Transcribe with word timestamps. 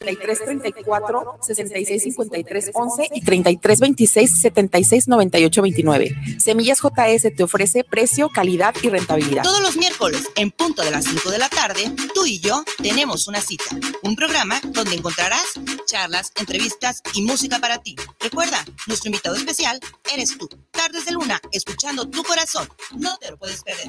33 0.00 0.44
34 0.44 1.38
66 1.42 2.02
53 2.02 2.70
11 2.72 3.08
y 3.12 3.20
33 3.20 3.80
26 3.80 4.40
76 4.40 5.08
98 5.08 5.62
29. 5.62 6.16
Semillas 6.38 6.80
JS 6.80 7.36
te 7.36 7.42
ofrece 7.42 7.84
precio, 7.84 8.30
calidad 8.30 8.74
y 8.82 8.88
rentabilidad. 8.88 9.42
Todos 9.42 9.60
los 9.60 9.76
miércoles, 9.76 10.22
en 10.36 10.50
punto 10.52 10.82
de 10.82 10.90
las 10.90 11.04
5 11.04 11.30
de 11.30 11.38
la 11.38 11.50
tarde, 11.50 11.92
tú 12.14 12.24
y 12.24 12.40
yo 12.40 12.64
tenemos 12.82 13.28
una 13.28 13.42
cita. 13.42 13.64
Un 14.02 14.16
programa 14.16 14.58
donde 14.72 14.94
encontrarás 14.94 15.44
charlas, 15.84 16.32
entrevistas 16.40 17.02
y 17.12 17.20
música 17.20 17.58
para 17.58 17.76
ti. 17.82 17.94
Recuerda, 18.20 18.64
nuestro 18.86 19.08
invitado 19.08 19.36
especial 19.36 19.80
eres 20.14 20.38
tú. 20.38 20.48
Tardes 20.70 21.04
de 21.04 21.12
luna, 21.12 21.38
escuchando 21.52 22.08
tu 22.08 22.22
corazón. 22.22 22.66
No 22.96 23.18
te 23.18 23.32
lo 23.32 23.36
puedes 23.36 23.62
perder. 23.62 23.88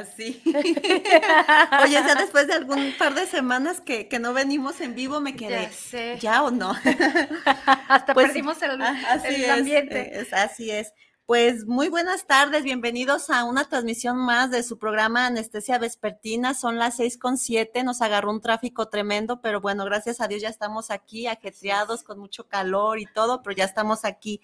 Ahora 0.00 0.12
sí. 0.16 0.42
Oye, 1.84 1.92
ya 1.92 2.14
después 2.14 2.46
de 2.46 2.54
algún 2.54 2.92
par 2.98 3.14
de 3.14 3.26
semanas 3.26 3.80
que, 3.80 4.08
no 4.20 4.32
venimos 4.32 4.80
en 4.80 4.94
vivo, 4.94 5.20
me 5.20 5.36
quedé. 5.36 5.62
Ya, 5.62 5.70
sé. 5.70 6.18
¿Ya 6.20 6.42
o 6.42 6.50
no? 6.50 6.70
Hasta 7.88 8.14
pues, 8.14 8.28
perdimos 8.28 8.60
el, 8.62 8.80
así 8.80 9.44
ambiente. 9.46 10.26
así 10.32 10.70
es. 10.70 10.92
Pues 11.30 11.64
muy 11.64 11.88
buenas 11.88 12.26
tardes, 12.26 12.64
bienvenidos 12.64 13.30
a 13.30 13.44
una 13.44 13.68
transmisión 13.68 14.16
más 14.16 14.50
de 14.50 14.64
su 14.64 14.78
programa 14.78 15.26
Anestesia 15.26 15.78
Vespertina. 15.78 16.54
Son 16.54 16.76
las 16.76 16.96
seis 16.96 17.16
con 17.16 17.38
siete, 17.38 17.84
nos 17.84 18.02
agarró 18.02 18.32
un 18.32 18.40
tráfico 18.40 18.88
tremendo, 18.88 19.40
pero 19.40 19.60
bueno, 19.60 19.84
gracias 19.84 20.20
a 20.20 20.26
Dios 20.26 20.42
ya 20.42 20.48
estamos 20.48 20.90
aquí, 20.90 21.28
ajetreados, 21.28 22.02
con 22.02 22.18
mucho 22.18 22.48
calor 22.48 22.98
y 22.98 23.06
todo, 23.06 23.44
pero 23.44 23.54
ya 23.54 23.64
estamos 23.64 24.04
aquí. 24.04 24.40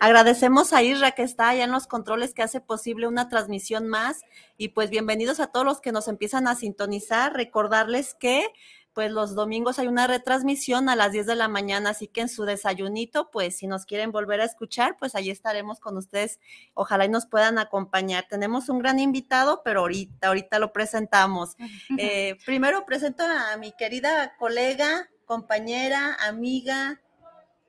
Agradecemos 0.00 0.74
a 0.74 0.82
Isra 0.82 1.12
que 1.12 1.22
está 1.22 1.48
allá 1.48 1.64
en 1.64 1.72
los 1.72 1.86
controles 1.86 2.34
que 2.34 2.42
hace 2.42 2.60
posible 2.60 3.06
una 3.06 3.30
transmisión 3.30 3.88
más 3.88 4.20
y 4.58 4.68
pues 4.68 4.90
bienvenidos 4.90 5.40
a 5.40 5.46
todos 5.46 5.64
los 5.64 5.80
que 5.80 5.92
nos 5.92 6.08
empiezan 6.08 6.46
a 6.46 6.56
sintonizar. 6.56 7.32
Recordarles 7.32 8.14
que 8.14 8.52
pues 8.92 9.10
los 9.10 9.34
domingos 9.34 9.78
hay 9.78 9.86
una 9.86 10.06
retransmisión 10.06 10.88
a 10.88 10.96
las 10.96 11.12
10 11.12 11.26
de 11.26 11.34
la 11.36 11.48
mañana, 11.48 11.90
así 11.90 12.08
que 12.08 12.22
en 12.22 12.28
su 12.28 12.44
desayunito, 12.44 13.30
pues 13.30 13.56
si 13.56 13.66
nos 13.66 13.86
quieren 13.86 14.12
volver 14.12 14.40
a 14.40 14.44
escuchar, 14.44 14.96
pues 14.98 15.14
ahí 15.14 15.30
estaremos 15.30 15.80
con 15.80 15.96
ustedes. 15.96 16.40
Ojalá 16.74 17.04
y 17.04 17.08
nos 17.08 17.26
puedan 17.26 17.58
acompañar. 17.58 18.26
Tenemos 18.28 18.68
un 18.68 18.78
gran 18.78 18.98
invitado, 18.98 19.62
pero 19.64 19.80
ahorita, 19.80 20.28
ahorita 20.28 20.58
lo 20.58 20.72
presentamos. 20.72 21.56
Eh, 21.96 22.36
primero 22.44 22.84
presento 22.86 23.24
a 23.24 23.56
mi 23.56 23.72
querida 23.72 24.36
colega, 24.36 25.08
compañera, 25.24 26.16
amiga, 26.20 27.00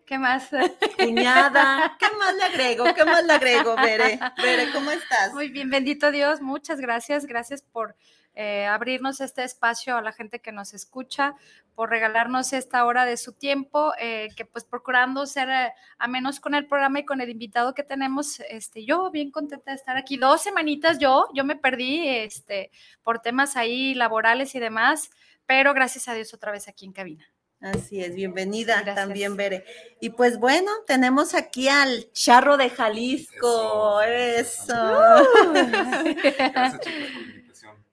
¿Qué 0.10 0.18
más? 0.18 0.50
Cuñada. 0.98 1.96
¿Qué 2.00 2.08
más 2.18 2.34
le 2.34 2.44
agrego? 2.44 2.84
¿Qué 2.96 3.06
más 3.06 3.24
le 3.24 3.34
agrego, 3.34 3.76
Bere? 3.76 4.20
Bere, 4.42 4.72
¿cómo 4.72 4.90
estás? 4.90 5.32
Muy 5.36 5.50
bien, 5.50 5.70
bendito 5.70 6.10
Dios. 6.10 6.42
Muchas 6.42 6.80
gracias. 6.80 7.28
Gracias 7.28 7.62
por 7.62 7.96
eh, 8.36 8.66
abrirnos 8.66 9.22
este 9.22 9.44
espacio 9.44 9.98
a 9.98 10.02
la 10.02 10.14
gente 10.14 10.40
que 10.40 10.52
nos 10.52 10.74
escucha, 10.74 11.36
por 11.76 11.90
regalarnos 11.90 12.54
esta 12.54 12.86
hora 12.86 13.06
de 13.06 13.18
su 13.18 13.34
tiempo, 13.34 13.94
eh, 14.00 14.30
que 14.36 14.46
pues 14.46 14.66
procurando 14.66 15.26
ser 15.26 15.50
eh, 15.50 15.74
a 15.98 16.08
menos 16.08 16.40
con 16.40 16.54
el 16.54 16.68
programa 16.68 17.00
y 17.00 17.06
con 17.06 17.22
el 17.22 17.30
invitado 17.30 17.74
que 17.74 17.84
tenemos, 17.84 18.40
este, 18.50 18.86
yo 18.86 19.12
bien 19.12 19.32
contenta 19.32 19.72
de 19.72 19.78
estar 19.78 19.98
aquí. 19.98 20.18
Dos 20.18 20.42
semanitas 20.42 21.00
yo, 21.00 21.28
yo 21.34 21.46
me 21.46 21.56
perdí 21.56 22.08
este, 22.08 22.72
por 23.04 23.20
temas 23.20 23.56
ahí 23.56 23.94
laborales 23.94 24.56
y 24.56 24.60
demás, 24.60 25.10
pero 25.46 25.74
gracias 25.74 26.08
a 26.08 26.14
Dios 26.14 26.34
otra 26.34 26.52
vez 26.52 26.68
aquí 26.68 26.86
en 26.86 26.94
cabina. 26.94 27.26
Así 27.62 28.02
es, 28.02 28.16
bienvenida 28.16 28.86
también, 28.96 29.36
Bere. 29.36 29.66
Y 30.00 30.12
pues 30.12 30.40
bueno, 30.40 30.72
tenemos 30.88 31.36
aquí 31.36 31.68
al 31.68 32.10
charro 32.14 32.56
de 32.56 32.70
Jalisco. 32.70 34.02
Eso. 34.02 34.74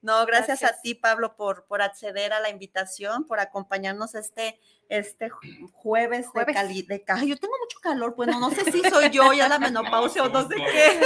No, 0.06 0.24
gracias, 0.24 0.62
a 0.62 0.80
ti, 0.80 0.94
Pablo, 0.94 1.34
por, 1.34 1.66
por 1.66 1.82
acceder 1.82 2.32
a 2.32 2.38
la 2.38 2.48
invitación, 2.48 3.26
por 3.26 3.40
acompañarnos 3.40 4.14
este, 4.14 4.60
este 4.88 5.30
jueves, 5.72 6.28
de 6.32 6.46
Cali. 6.46 6.82
De, 6.82 7.04
yo 7.26 7.36
tengo 7.36 7.54
mucho 7.60 7.80
calor, 7.82 8.14
bueno, 8.14 8.38
no 8.38 8.52
sé 8.52 8.70
si 8.70 8.82
soy 8.88 9.10
yo 9.10 9.32
ya 9.32 9.48
la 9.48 9.58
menopausia 9.58 10.22
o 10.22 10.28
no 10.28 10.46
sé 10.46 10.54
qué. 10.54 11.00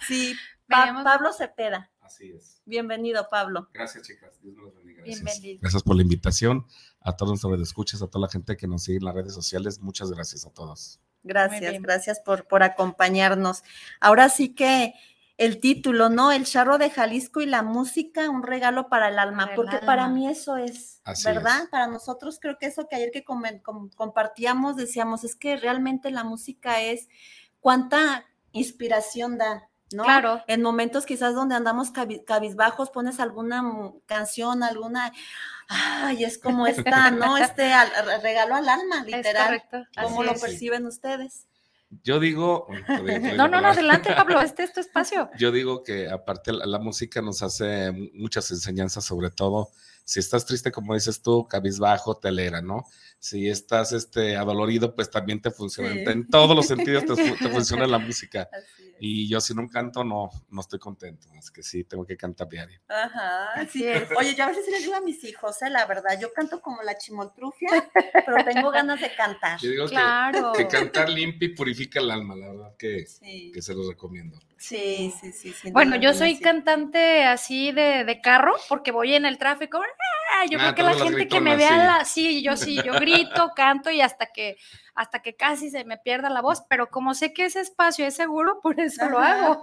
sí, 0.08 0.34
Pablo 0.66 1.30
Cepeda. 1.34 1.90
Así 2.00 2.32
es. 2.32 2.62
Bienvenido, 2.64 3.28
Pablo. 3.30 3.68
Gracias, 3.74 4.02
chicas. 4.06 4.40
Dios 4.40 4.56
los 4.56 4.74
bendiga. 4.74 5.02
Gracias. 5.04 5.60
Gracias 5.60 5.82
por 5.82 5.96
la 5.96 6.02
invitación. 6.02 6.66
A 7.00 7.14
todos 7.14 7.32
nuestros 7.32 7.60
escuchas, 7.68 8.00
a 8.00 8.06
toda 8.06 8.22
la 8.22 8.32
gente 8.32 8.56
que 8.56 8.66
nos 8.66 8.84
sigue 8.84 8.96
en 8.96 9.04
las 9.04 9.14
redes 9.14 9.34
sociales. 9.34 9.78
Muchas 9.80 10.10
gracias 10.10 10.46
a 10.46 10.50
todos. 10.50 11.00
Gracias, 11.22 11.82
gracias 11.82 12.20
por, 12.20 12.46
por 12.46 12.62
acompañarnos. 12.62 13.62
Ahora 14.00 14.30
sí 14.30 14.54
que 14.54 14.94
el 15.36 15.60
título, 15.60 16.08
¿no? 16.10 16.30
El 16.30 16.44
charro 16.44 16.78
de 16.78 16.90
Jalisco 16.90 17.40
y 17.40 17.46
la 17.46 17.62
música, 17.62 18.30
un 18.30 18.42
regalo 18.42 18.88
para 18.88 19.08
el 19.08 19.18
alma, 19.18 19.50
porque 19.56 19.78
para 19.78 20.08
mí 20.08 20.28
eso 20.28 20.56
es, 20.56 21.02
¿verdad? 21.24 21.68
Para 21.70 21.88
nosotros 21.88 22.38
creo 22.40 22.56
que 22.58 22.66
eso 22.66 22.86
que 22.88 22.96
ayer 22.96 23.10
que 23.10 23.24
compartíamos 23.24 24.76
decíamos, 24.76 25.24
es 25.24 25.34
que 25.34 25.56
realmente 25.56 26.10
la 26.10 26.22
música 26.22 26.80
es 26.80 27.08
cuánta 27.60 28.24
inspiración 28.52 29.36
da, 29.36 29.68
¿no? 29.92 30.04
Claro. 30.04 30.42
En 30.46 30.62
momentos 30.62 31.04
quizás 31.04 31.34
donde 31.34 31.56
andamos 31.56 31.90
cabizbajos, 31.90 32.90
pones 32.90 33.18
alguna 33.18 33.64
canción, 34.06 34.62
alguna, 34.62 35.12
ay, 35.66 36.22
es 36.22 36.38
como 36.38 36.66
esta, 36.68 37.10
¿no? 37.10 37.36
Este 37.36 37.72
regalo 38.22 38.54
al 38.54 38.68
alma, 38.68 39.02
literal. 39.04 39.54
Es 39.54 39.88
¿Cómo 40.00 40.22
lo 40.22 40.34
perciben 40.34 40.86
ustedes? 40.86 41.48
Yo 42.02 42.18
digo. 42.20 42.66
no, 43.36 43.48
no, 43.48 43.60
no, 43.60 43.68
adelante, 43.68 44.14
Pablo, 44.14 44.40
este 44.40 44.64
es 44.64 44.72
tu 44.72 44.80
espacio. 44.86 45.30
Yo 45.38 45.52
digo 45.52 45.82
que 45.82 46.08
aparte 46.08 46.52
la, 46.52 46.78
música 46.78 47.22
nos 47.22 47.42
hace 47.42 47.92
muchas 48.14 48.50
enseñanzas, 48.50 49.04
sobre 49.04 49.30
todo 49.30 49.70
si 50.04 50.20
estás 50.20 50.44
triste, 50.44 50.70
como 50.70 50.94
dices 50.94 51.22
tú, 51.22 51.48
cabizbajo, 51.48 52.16
telera, 52.16 52.60
¿no? 52.60 52.84
Si 53.18 53.48
estás 53.48 53.92
este, 53.92 54.36
adolorido, 54.36 54.94
pues 54.94 55.10
también 55.10 55.40
te 55.40 55.50
funciona. 55.50 55.90
En 55.92 56.28
todos 56.28 56.54
los 56.54 56.66
sentidos 56.66 57.04
te, 57.06 57.14
te 57.38 57.48
funciona 57.48 57.86
la 57.86 57.98
música. 57.98 58.48
Y 59.00 59.28
yo 59.28 59.40
si 59.40 59.54
no 59.54 59.68
canto, 59.68 60.04
no, 60.04 60.30
no 60.50 60.60
estoy 60.60 60.78
contento. 60.78 61.28
Es 61.38 61.50
que 61.50 61.62
sí, 61.62 61.84
tengo 61.84 62.04
que 62.06 62.16
cantar 62.16 62.48
diario. 62.48 62.80
Ajá, 62.88 63.66
sí. 63.66 63.86
Oye, 64.16 64.34
yo 64.34 64.44
a 64.44 64.48
veces 64.48 64.66
les 64.70 64.82
digo 64.82 64.94
a 64.94 65.00
mis 65.00 65.24
hijos, 65.24 65.60
eh, 65.62 65.70
la 65.70 65.86
verdad, 65.86 66.18
yo 66.20 66.32
canto 66.32 66.60
como 66.60 66.82
la 66.82 66.96
chimoltrufia, 66.96 67.90
pero 68.26 68.44
tengo 68.44 68.70
ganas 68.70 69.00
de 69.00 69.14
cantar. 69.14 69.58
Yo 69.60 69.70
digo 69.70 69.86
claro. 69.86 70.52
que, 70.52 70.68
cantar 70.68 71.08
limpia 71.08 71.48
y 71.48 71.54
purifica 71.54 72.00
el 72.00 72.10
alma, 72.10 72.36
la 72.36 72.48
verdad 72.50 72.76
que, 72.78 73.04
que 73.52 73.62
se 73.62 73.74
los 73.74 73.88
recomiendo. 73.88 74.38
Sí, 74.64 75.12
sí, 75.20 75.52
sí. 75.52 75.70
bueno, 75.72 75.96
yo 75.96 76.14
soy 76.14 76.38
cantante 76.38 77.22
así 77.22 77.70
de, 77.70 78.04
de, 78.04 78.20
carro 78.22 78.54
porque 78.70 78.92
voy 78.92 79.14
en 79.14 79.26
el 79.26 79.36
tráfico. 79.36 79.78
¡ah! 79.78 80.46
Yo 80.50 80.56
creo 80.56 80.70
ah, 80.70 80.74
que 80.74 80.82
la 80.82 80.94
gente 80.94 81.28
que 81.28 81.38
me 81.42 81.54
vea, 81.54 81.76
la, 81.76 82.04
sí, 82.06 82.42
yo 82.42 82.56
sí, 82.56 82.80
yo 82.82 82.94
grito, 82.94 83.50
canto 83.56 83.90
y 83.90 84.00
hasta 84.00 84.24
que 84.32 84.56
hasta 84.94 85.20
que 85.20 85.34
casi 85.34 85.70
se 85.70 85.84
me 85.84 85.98
pierda 85.98 86.30
la 86.30 86.40
voz, 86.40 86.62
pero 86.68 86.88
como 86.88 87.14
sé 87.14 87.32
que 87.32 87.46
ese 87.46 87.60
espacio 87.60 88.06
es 88.06 88.14
seguro, 88.14 88.60
por 88.62 88.80
eso 88.80 89.08
lo 89.10 89.18
hago. 89.18 89.60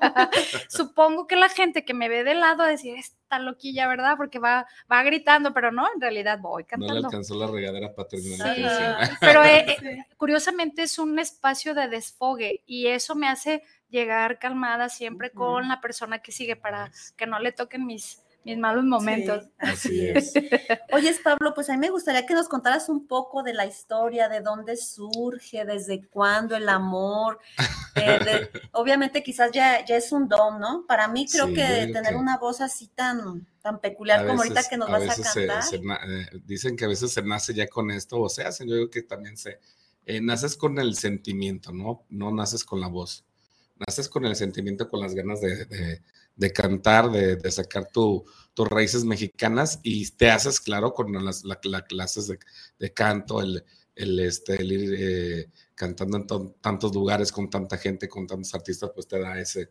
Supongo 0.69 1.25
que 1.25 1.35
la 1.35 1.49
gente 1.49 1.83
que 1.83 1.93
me 1.93 2.07
ve 2.09 2.23
de 2.23 2.35
lado 2.35 2.61
a 2.61 2.67
decir, 2.67 2.95
esta 2.95 3.39
loquilla, 3.39 3.87
¿verdad? 3.87 4.17
Porque 4.17 4.39
va, 4.39 4.67
va 4.91 5.03
gritando, 5.03 5.53
pero 5.53 5.71
no, 5.71 5.87
en 5.93 6.01
realidad 6.01 6.37
voy 6.39 6.65
cantando. 6.65 6.93
No 6.93 6.99
le 6.99 7.05
alcanzó 7.07 7.35
la 7.35 7.47
regadera 7.47 7.95
para 7.95 8.07
terminar 8.07 8.55
sí. 8.55 9.15
Pero 9.19 9.43
eh, 9.43 9.65
eh, 9.81 10.05
curiosamente 10.17 10.83
es 10.83 10.99
un 10.99 11.17
espacio 11.17 11.73
de 11.73 11.87
desfogue 11.87 12.61
y 12.65 12.87
eso 12.87 13.15
me 13.15 13.29
hace 13.29 13.63
llegar 13.91 14.39
calmada 14.39 14.89
siempre 14.89 15.31
con 15.31 15.67
la 15.67 15.81
persona 15.81 16.19
que 16.19 16.31
sigue 16.31 16.55
para 16.55 16.91
que 17.15 17.27
no 17.27 17.39
le 17.39 17.51
toquen 17.51 17.85
mis 17.85 18.23
mis 18.43 18.57
malos 18.57 18.83
momentos. 18.85 19.47
así 19.57 20.07
es. 20.07 20.33
Oye, 20.91 21.13
Pablo, 21.23 21.53
pues 21.53 21.69
a 21.69 21.73
mí 21.73 21.79
me 21.79 21.89
gustaría 21.89 22.25
que 22.25 22.33
nos 22.33 22.47
contaras 22.47 22.89
un 22.89 23.07
poco 23.07 23.43
de 23.43 23.53
la 23.53 23.65
historia, 23.65 24.29
de 24.29 24.41
dónde 24.41 24.77
surge, 24.77 25.65
desde 25.65 26.07
cuándo 26.07 26.55
el 26.55 26.67
amor. 26.69 27.39
Eh, 27.95 28.49
obviamente 28.71 29.23
quizás 29.23 29.51
ya, 29.51 29.85
ya 29.85 29.97
es 29.97 30.11
un 30.11 30.27
don, 30.27 30.59
¿no? 30.59 30.85
Para 30.87 31.07
mí 31.07 31.27
creo 31.27 31.47
que 31.47 31.91
tener 31.93 32.15
una 32.15 32.37
voz 32.37 32.61
así 32.61 32.87
tan, 32.87 33.47
tan 33.61 33.79
peculiar 33.79 34.25
como 34.25 34.39
ahorita 34.39 34.63
que 34.67 34.77
nos 34.77 34.89
vas 34.89 35.19
a 35.19 35.21
cantar. 35.21 35.63
Eh, 36.09 36.41
dicen 36.45 36.75
que 36.75 36.85
a 36.85 36.89
veces 36.89 37.13
se 37.13 37.21
nace 37.21 37.53
ya 37.53 37.67
con 37.67 37.91
esto, 37.91 38.19
o 38.19 38.29
sea, 38.29 38.49
yo 38.49 38.75
digo 38.75 38.89
que 38.89 39.03
también 39.03 39.37
se, 39.37 39.59
eh, 40.05 40.19
naces 40.19 40.55
con 40.57 40.79
el 40.79 40.95
sentimiento, 40.95 41.71
¿no? 41.71 42.03
No 42.09 42.31
naces 42.31 42.63
con 42.63 42.81
la 42.81 42.87
voz. 42.87 43.23
Naces 43.87 44.09
con 44.09 44.25
el 44.25 44.35
sentimiento, 44.35 44.89
con 44.89 44.99
las 44.99 45.15
ganas 45.15 45.39
de, 45.41 46.51
cantar, 46.53 47.11
de, 47.11 47.51
sacar 47.51 47.87
tus 47.91 48.67
raíces 48.67 49.03
mexicanas 49.03 49.79
y 49.83 50.09
te 50.11 50.29
haces, 50.29 50.59
claro, 50.59 50.93
con 50.93 51.13
las 51.23 51.43
clases 51.87 52.31
de, 52.77 52.93
canto, 52.93 53.41
el, 53.41 53.63
el, 53.95 54.19
este, 54.19 54.63
ir 54.63 54.95
eh, 54.97 55.49
cantando 55.75 56.17
en 56.17 56.53
tantos 56.61 56.93
lugares 56.93 57.31
con 57.31 57.49
tanta 57.49 57.77
gente, 57.77 58.07
con 58.07 58.27
tantos 58.27 58.53
artistas, 58.53 58.91
pues 58.93 59.07
te 59.07 59.19
da 59.19 59.39
ese, 59.39 59.69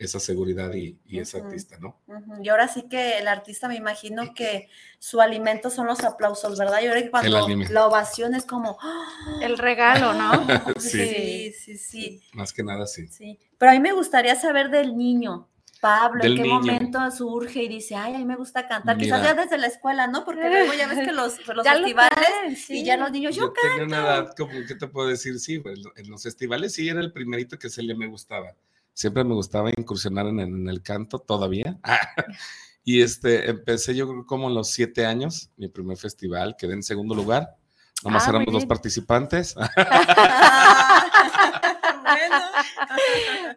esa 0.00 0.18
seguridad 0.18 0.72
y, 0.72 0.98
ese 1.10 1.42
artista, 1.42 1.76
¿no? 1.78 2.00
Y 2.42 2.48
ahora 2.48 2.68
sí 2.68 2.88
que 2.88 3.18
el 3.18 3.28
artista 3.28 3.68
me 3.68 3.76
imagino 3.76 4.32
que 4.34 4.68
su 4.98 5.20
alimento 5.20 5.68
son 5.68 5.86
los 5.86 6.02
aplausos, 6.02 6.58
¿verdad? 6.58 6.80
Y 6.82 6.86
ahora 6.86 7.02
que 7.02 7.10
cuando 7.10 7.46
la 7.48 7.86
ovación 7.86 8.34
es 8.34 8.46
como 8.46 8.78
¡ah! 8.80 9.40
el 9.42 9.58
regalo, 9.58 10.14
¿no? 10.14 10.32
sí. 10.80 11.52
sí, 11.52 11.76
sí, 11.76 12.22
Más 12.32 12.54
que 12.54 12.62
nada, 12.62 12.86
sí. 12.86 13.08
Sí. 13.08 13.38
Pero 13.58 13.72
a 13.72 13.74
mí 13.74 13.80
me 13.80 13.92
gustaría 13.92 14.34
saber 14.36 14.70
del 14.70 14.96
niño. 14.96 15.46
Pablo, 15.82 16.22
¿en 16.24 16.36
qué 16.36 16.44
momento 16.44 17.10
surge 17.10 17.62
y 17.62 17.68
dice, 17.68 17.94
ay, 17.94 18.14
a 18.14 18.18
mí 18.18 18.24
me 18.24 18.36
gusta 18.36 18.68
cantar? 18.68 18.98
Quizás 18.98 19.22
ya 19.22 19.32
desde 19.32 19.56
la 19.56 19.66
escuela, 19.66 20.06
¿no? 20.06 20.26
Porque 20.26 20.48
luego 20.48 20.74
ya 20.74 20.86
ves 20.86 21.06
que 21.06 21.12
los, 21.12 21.46
los 21.46 21.66
festivales 21.66 22.70
y 22.70 22.84
ya 22.84 22.98
los 22.98 23.10
niños, 23.10 23.34
yo, 23.34 23.46
yo 23.46 23.52
canto. 23.52 23.78
Tenía 23.78 23.86
una 23.86 24.06
edad, 24.06 24.34
como, 24.36 24.52
¿qué 24.66 24.74
te 24.74 24.86
puedo 24.86 25.08
decir? 25.08 25.38
Sí, 25.38 25.58
pues, 25.58 25.78
en 25.96 26.10
los 26.10 26.22
festivales 26.22 26.74
sí 26.74 26.88
era 26.88 27.00
el 27.00 27.12
primerito 27.12 27.58
que 27.58 27.70
se 27.70 27.82
le 27.82 27.94
me 27.94 28.06
gustaba 28.08 28.54
siempre 29.00 29.24
me 29.24 29.32
gustaba 29.32 29.70
incursionar 29.74 30.26
en, 30.26 30.68
el 30.68 30.82
canto 30.82 31.18
todavía. 31.18 31.78
y 32.84 33.00
este, 33.00 33.48
empecé 33.48 33.94
yo 33.94 34.26
como 34.26 34.48
a 34.48 34.50
los 34.50 34.72
siete 34.72 35.06
años, 35.06 35.48
mi 35.56 35.68
primer 35.68 35.96
festival, 35.96 36.54
quedé 36.58 36.74
en 36.74 36.82
segundo 36.82 37.14
lugar. 37.14 37.56
Nomás 38.04 38.26
ah, 38.26 38.30
éramos 38.30 38.52
dos 38.52 38.66
participantes. 38.66 39.56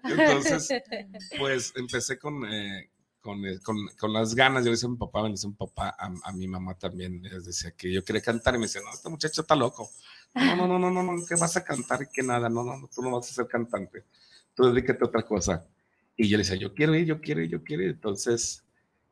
Entonces, 0.04 0.70
pues 1.38 1.74
empecé 1.76 2.18
con, 2.18 2.46
eh, 2.46 2.80
eh, 2.80 2.90
con, 3.62 3.78
con, 4.00 4.14
las 4.14 4.36
ganas. 4.36 4.64
Yo 4.64 4.68
le 4.70 4.72
decía 4.72 4.88
a 4.88 4.92
mi 4.92 4.98
papá, 4.98 5.24
me 5.24 5.32
decía 5.32 5.50
mi 5.50 5.56
papá, 5.56 5.94
a, 5.98 6.32
mi 6.32 6.48
mamá 6.48 6.76
también, 6.76 7.22
les 7.22 7.44
decía 7.46 7.72
que 7.72 7.92
yo 7.92 8.02
quería 8.06 8.22
cantar 8.22 8.56
y 8.56 8.60
me 8.60 8.68
decía, 8.68 8.82
no, 8.82 8.94
este 8.94 9.10
muchacho 9.10 9.42
está 9.42 9.56
loco. 9.58 9.90
No, 10.34 10.56
no, 10.56 10.68
no, 10.68 10.80
no, 10.80 10.90
no, 10.90 11.04
no, 11.04 11.26
que 11.26 11.36
vas 11.36 11.58
a 11.58 11.66
cantar 11.66 12.04
y 12.04 12.08
que 12.08 12.24
nada, 12.24 12.48
no, 12.50 12.64
no, 12.64 12.90
tú 12.94 13.02
no 13.02 13.12
vas 13.12 13.30
a 13.30 13.34
ser 13.34 13.48
cantante 13.48 14.06
tú 14.54 14.72
dedícate 14.72 15.04
a 15.04 15.08
otra 15.08 15.24
cosa. 15.24 15.66
Y 16.16 16.28
yo 16.28 16.38
le 16.38 16.44
decía, 16.44 16.58
yo 16.58 16.74
quiero 16.74 16.96
ir, 16.96 17.06
yo 17.06 17.20
quiero 17.22 17.42
ir, 17.42 17.50
yo 17.50 17.64
quiero 17.64 17.84
ir. 17.84 17.90
Entonces, 17.90 18.64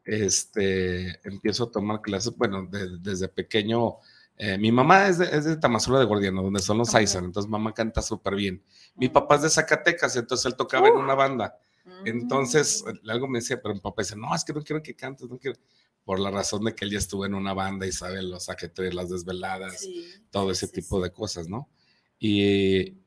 este, 0.03 1.19
empiezo 1.27 1.65
a 1.65 1.71
tomar 1.71 2.01
clases, 2.01 2.35
bueno, 2.35 2.67
desde 2.99 3.27
pequeño. 3.27 3.97
Eh, 4.37 4.57
mi 4.57 4.71
mamá 4.71 5.07
es 5.07 5.19
de, 5.19 5.25
es 5.25 5.45
de 5.45 5.57
Tamazula 5.57 5.99
de 5.99 6.05
Gordiano, 6.05 6.41
donde 6.41 6.59
son 6.59 6.77
los 6.77 6.95
Aizan, 6.95 7.25
entonces 7.25 7.49
mamá 7.49 7.73
canta 7.73 8.01
súper 8.01 8.35
bien. 8.35 8.63
Mi 8.95 9.09
papá 9.09 9.35
es 9.35 9.43
de 9.43 9.49
Zacatecas, 9.49 10.15
entonces 10.15 10.45
él 10.45 10.55
tocaba 10.55 10.87
en 10.87 10.95
una 10.95 11.13
banda. 11.13 11.57
Entonces, 12.05 12.83
mm. 12.85 13.09
algo 13.09 13.27
me 13.27 13.39
decía, 13.39 13.61
pero 13.61 13.73
mi 13.73 13.79
papá 13.79 14.01
dice, 14.01 14.15
no, 14.15 14.33
es 14.35 14.43
que 14.43 14.53
no 14.53 14.63
quiero 14.63 14.81
que 14.81 14.95
cantes, 14.95 15.29
no 15.29 15.37
quiero. 15.37 15.59
Por 16.03 16.19
la 16.19 16.31
razón 16.31 16.63
de 16.63 16.73
que 16.73 16.85
él 16.85 16.91
ya 16.91 16.97
estuvo 16.97 17.25
en 17.27 17.35
una 17.35 17.53
banda 17.53 17.85
y 17.85 17.91
sabe 17.91 18.23
los 18.23 18.49
ajetreos, 18.49 18.95
las 18.95 19.09
desveladas, 19.09 19.87
todo 20.31 20.49
ese 20.49 20.67
tipo 20.67 20.99
de 20.99 21.11
cosas, 21.11 21.47
¿no? 21.47 21.69
Y 22.17 22.97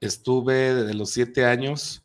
estuve 0.00 0.74
desde 0.74 0.94
los 0.94 1.10
siete 1.10 1.44
años 1.44 2.04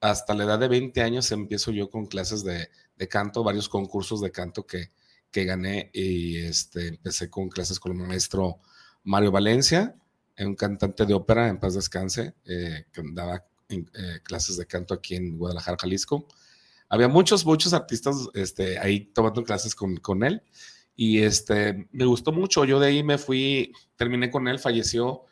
hasta 0.00 0.34
la 0.34 0.44
edad 0.44 0.58
de 0.58 0.68
20 0.68 1.00
años 1.02 1.32
empiezo 1.32 1.70
yo 1.72 1.90
con 1.90 2.06
clases 2.06 2.44
de, 2.44 2.68
canto, 3.08 3.42
varios 3.42 3.68
concursos 3.68 4.20
de 4.20 4.30
canto 4.30 4.66
que, 4.66 4.92
que 5.30 5.44
gané 5.44 5.90
y 5.92 6.38
este, 6.38 6.88
empecé 6.88 7.30
con 7.30 7.48
clases 7.48 7.80
con 7.80 7.92
el 7.92 8.06
maestro 8.06 8.60
Mario 9.04 9.32
Valencia, 9.32 9.96
un 10.38 10.54
cantante 10.54 11.04
de 11.04 11.14
ópera, 11.14 11.48
en 11.48 11.58
paz 11.58 11.74
descanse, 11.74 12.34
eh, 12.44 12.84
que 12.92 13.02
daba 13.12 13.44
eh, 13.68 14.20
clases 14.22 14.56
de 14.56 14.66
canto 14.66 14.94
aquí 14.94 15.16
en 15.16 15.36
Guadalajara, 15.36 15.76
Jalisco. 15.80 16.26
Había 16.88 17.08
muchos, 17.08 17.44
muchos 17.44 17.72
artistas 17.72 18.28
este, 18.34 18.78
ahí 18.78 19.06
tomando 19.12 19.42
clases 19.44 19.74
con, 19.74 19.96
con 19.96 20.22
él 20.22 20.42
y 20.94 21.22
este, 21.22 21.88
me 21.92 22.04
gustó 22.04 22.32
mucho. 22.32 22.64
Yo 22.64 22.80
de 22.80 22.88
ahí 22.88 23.02
me 23.02 23.18
fui, 23.18 23.72
terminé 23.96 24.30
con 24.30 24.48
él, 24.48 24.58
falleció 24.58 25.24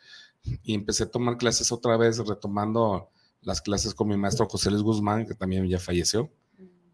y 0.63 0.73
empecé 0.73 1.03
a 1.03 1.11
tomar 1.11 1.37
clases 1.37 1.71
otra 1.71 1.97
vez, 1.97 2.17
retomando 2.19 3.09
las 3.41 3.61
clases 3.61 3.93
con 3.93 4.07
mi 4.07 4.17
maestro 4.17 4.47
José 4.47 4.71
Luis 4.71 4.83
Guzmán, 4.83 5.25
que 5.25 5.33
también 5.33 5.67
ya 5.67 5.79
falleció, 5.79 6.31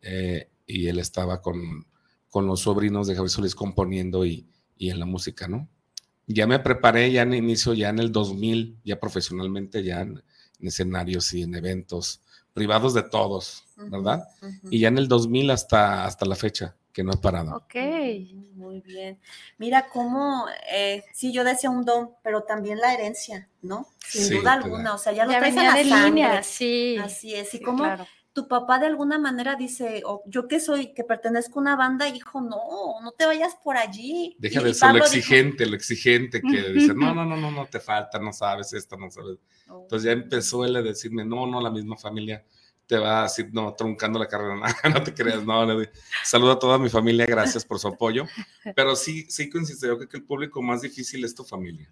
eh, 0.01 0.50
y 0.65 0.88
él 0.88 1.00
estaba 1.00 1.41
con, 1.41 1.88
con 2.29 2.47
los 2.47 2.61
sobrinos 2.61 3.07
de 3.07 3.15
Javier 3.15 3.29
Solís 3.29 3.55
componiendo 3.55 4.25
y, 4.25 4.47
y, 4.77 4.89
en 4.89 5.00
la 5.00 5.05
música, 5.05 5.47
¿no? 5.47 5.69
Ya 6.27 6.47
me 6.47 6.59
preparé 6.59 7.11
ya 7.11 7.23
en 7.23 7.33
inicio, 7.33 7.73
ya 7.73 7.89
en 7.89 8.00
el 8.00 8.11
2000, 8.11 8.79
ya 8.83 9.00
profesionalmente, 9.00 9.83
ya 9.83 10.01
en, 10.01 10.23
escenarios 10.59 11.33
y 11.33 11.41
en 11.41 11.55
eventos 11.55 12.21
privados 12.53 12.94
de 12.94 13.03
todos, 13.03 13.65
¿verdad? 13.75 14.23
Y 14.69 14.79
ya 14.79 14.88
en 14.88 14.97
el 14.97 15.09
2000 15.09 15.51
hasta, 15.51 16.05
hasta 16.05 16.25
la 16.25 16.35
fecha 16.35 16.77
que 16.94 17.04
no 17.04 17.12
he 17.13 17.18
parado. 17.18 17.57
Ok. 17.57 17.75
Muy 18.54 18.81
bien. 18.81 19.19
Mira 19.57 19.88
cómo, 19.92 20.45
eh, 20.72 21.04
sí, 21.12 21.34
yo 21.34 21.44
decía 21.44 21.69
un 21.69 21.84
don, 21.84 22.12
pero 22.24 22.44
también 22.44 22.80
la 22.80 22.94
herencia, 22.94 23.50
¿no? 23.62 23.88
Sin 24.00 24.38
duda 24.38 24.54
alguna, 24.54 24.94
o 24.94 24.98
sea, 24.98 25.12
ya 25.12 25.25
lo 25.25 25.31
traes 25.31 25.57
en 25.57 25.63
la 25.63 25.74
de 25.74 25.84
Línea, 25.84 26.44
sí. 26.44 26.98
Así 26.98 27.34
es, 27.34 27.54
y 27.56 27.62
como 27.62 27.84
tu 28.31 28.48
papá 28.48 28.80
de 28.80 28.88
alguna 28.88 29.19
manera 29.19 29.56
dice, 29.56 30.01
yo 30.25 30.48
que 30.48 30.60
soy, 30.60 30.94
que 30.94 31.04
pertenezco 31.04 31.60
a 31.60 31.62
una 31.62 31.75
banda, 31.75 32.07
hijo, 32.07 32.42
no, 32.42 33.00
no 33.01 33.12
te 33.12 33.25
vayas 33.25 33.56
por 33.63 33.78
allí. 33.78 34.36
Deja 34.39 34.62
de 34.62 34.74
ser 34.74 34.94
lo 34.94 35.00
exigente, 35.00 35.66
lo 35.66 35.75
exigente 35.75 36.42
que 36.42 36.69
dice, 36.74 36.94
no, 36.96 37.13
no, 37.13 37.25
no, 37.25 37.38
no, 37.38 37.51
no 37.51 37.68
te 37.68 37.80
falta, 37.80 38.19
no 38.19 38.34
sabes 38.34 38.74
esto, 38.74 38.98
no 38.98 39.10
sabes. 39.10 39.38
Entonces 39.68 40.04
ya 40.04 40.12
empezó 40.12 40.66
él 40.66 40.75
a 40.75 40.81
decirme, 40.81 41.25
no, 41.25 41.46
no, 41.46 41.62
la 41.62 41.69
misma 41.69 41.96
familia 41.96 42.44
te 42.88 42.97
va 42.97 43.24
así, 43.24 43.45
no, 43.51 43.74
truncando 43.74 44.19
la 44.19 44.27
carrera, 44.27 44.56
no, 44.94 45.03
te 45.03 45.13
creas, 45.13 45.44
no, 45.44 45.65
saludo 46.24 46.51
a 46.51 46.59
toda 46.59 46.77
mi 46.77 46.89
familia, 46.89 47.25
gracias 47.25 47.65
por 47.65 47.80
su 47.80 47.88
apoyo, 47.88 48.25
pero 48.75 48.95
sí, 48.95 49.25
sí 49.30 49.50
coincido, 49.50 49.88
yo 49.88 49.97
creo 49.97 50.09
que 50.09 50.18
el 50.18 50.24
público 50.24 50.62
más 50.62 50.81
difícil 50.81 51.24
es 51.24 51.33
tu 51.33 51.44
familia. 51.44 51.91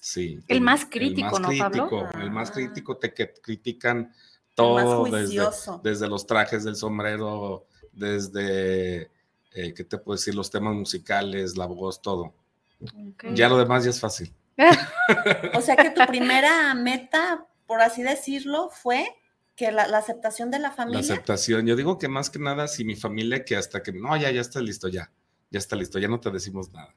Sí. 0.00 0.38
El, 0.46 0.60
más 0.60 0.86
crítico, 0.86 1.40
¿no, 1.40 1.48
Pablo? 1.58 2.08
El 2.20 2.30
más 2.30 2.52
crítico, 2.52 2.96
te 2.96 3.12
que 3.12 3.32
critican 3.32 4.12
todo, 4.54 5.04
desde, 5.04 5.42
desde, 5.82 6.06
los 6.06 6.26
trajes 6.26 6.62
del 6.62 6.76
sombrero, 6.76 7.66
desde, 7.92 9.10
eh, 9.52 9.74
¿qué 9.74 9.84
te 9.84 9.98
puedo 9.98 10.16
decir? 10.16 10.34
Los 10.34 10.50
temas 10.50 10.74
musicales, 10.74 11.56
la 11.56 11.66
voz, 11.66 12.00
todo. 12.00 12.34
Ya 13.32 13.48
lo 13.48 13.58
demás 13.58 13.84
ya 13.84 13.90
es 13.90 13.98
fácil. 14.00 14.32
o 15.54 15.60
sea 15.60 15.76
que 15.76 15.90
tu 15.90 16.06
primera 16.06 16.72
meta, 16.74 17.46
por 17.66 17.80
así 17.80 18.02
decirlo, 18.02 18.70
fue 18.70 19.08
que 19.56 19.72
la, 19.72 19.84
aceptación 19.84 20.50
de 20.50 20.58
la 20.58 20.70
familia. 20.70 21.00
La 21.00 21.04
aceptación, 21.04 21.66
yo 21.66 21.74
digo 21.74 21.98
que 21.98 22.08
más 22.08 22.30
que 22.30 22.38
nada, 22.38 22.68
si 22.68 22.84
mi 22.84 22.94
familia 22.94 23.44
que 23.44 23.56
hasta 23.56 23.82
que, 23.82 23.92
no, 23.92 24.16
ya, 24.16 24.30
ya 24.30 24.42
está 24.42 24.60
listo, 24.60 24.88
ya, 24.88 25.10
ya 25.50 25.58
está 25.58 25.74
listo, 25.76 25.98
ya 25.98 26.08
no 26.08 26.20
te 26.20 26.30
decimos 26.30 26.70
nada. 26.72 26.94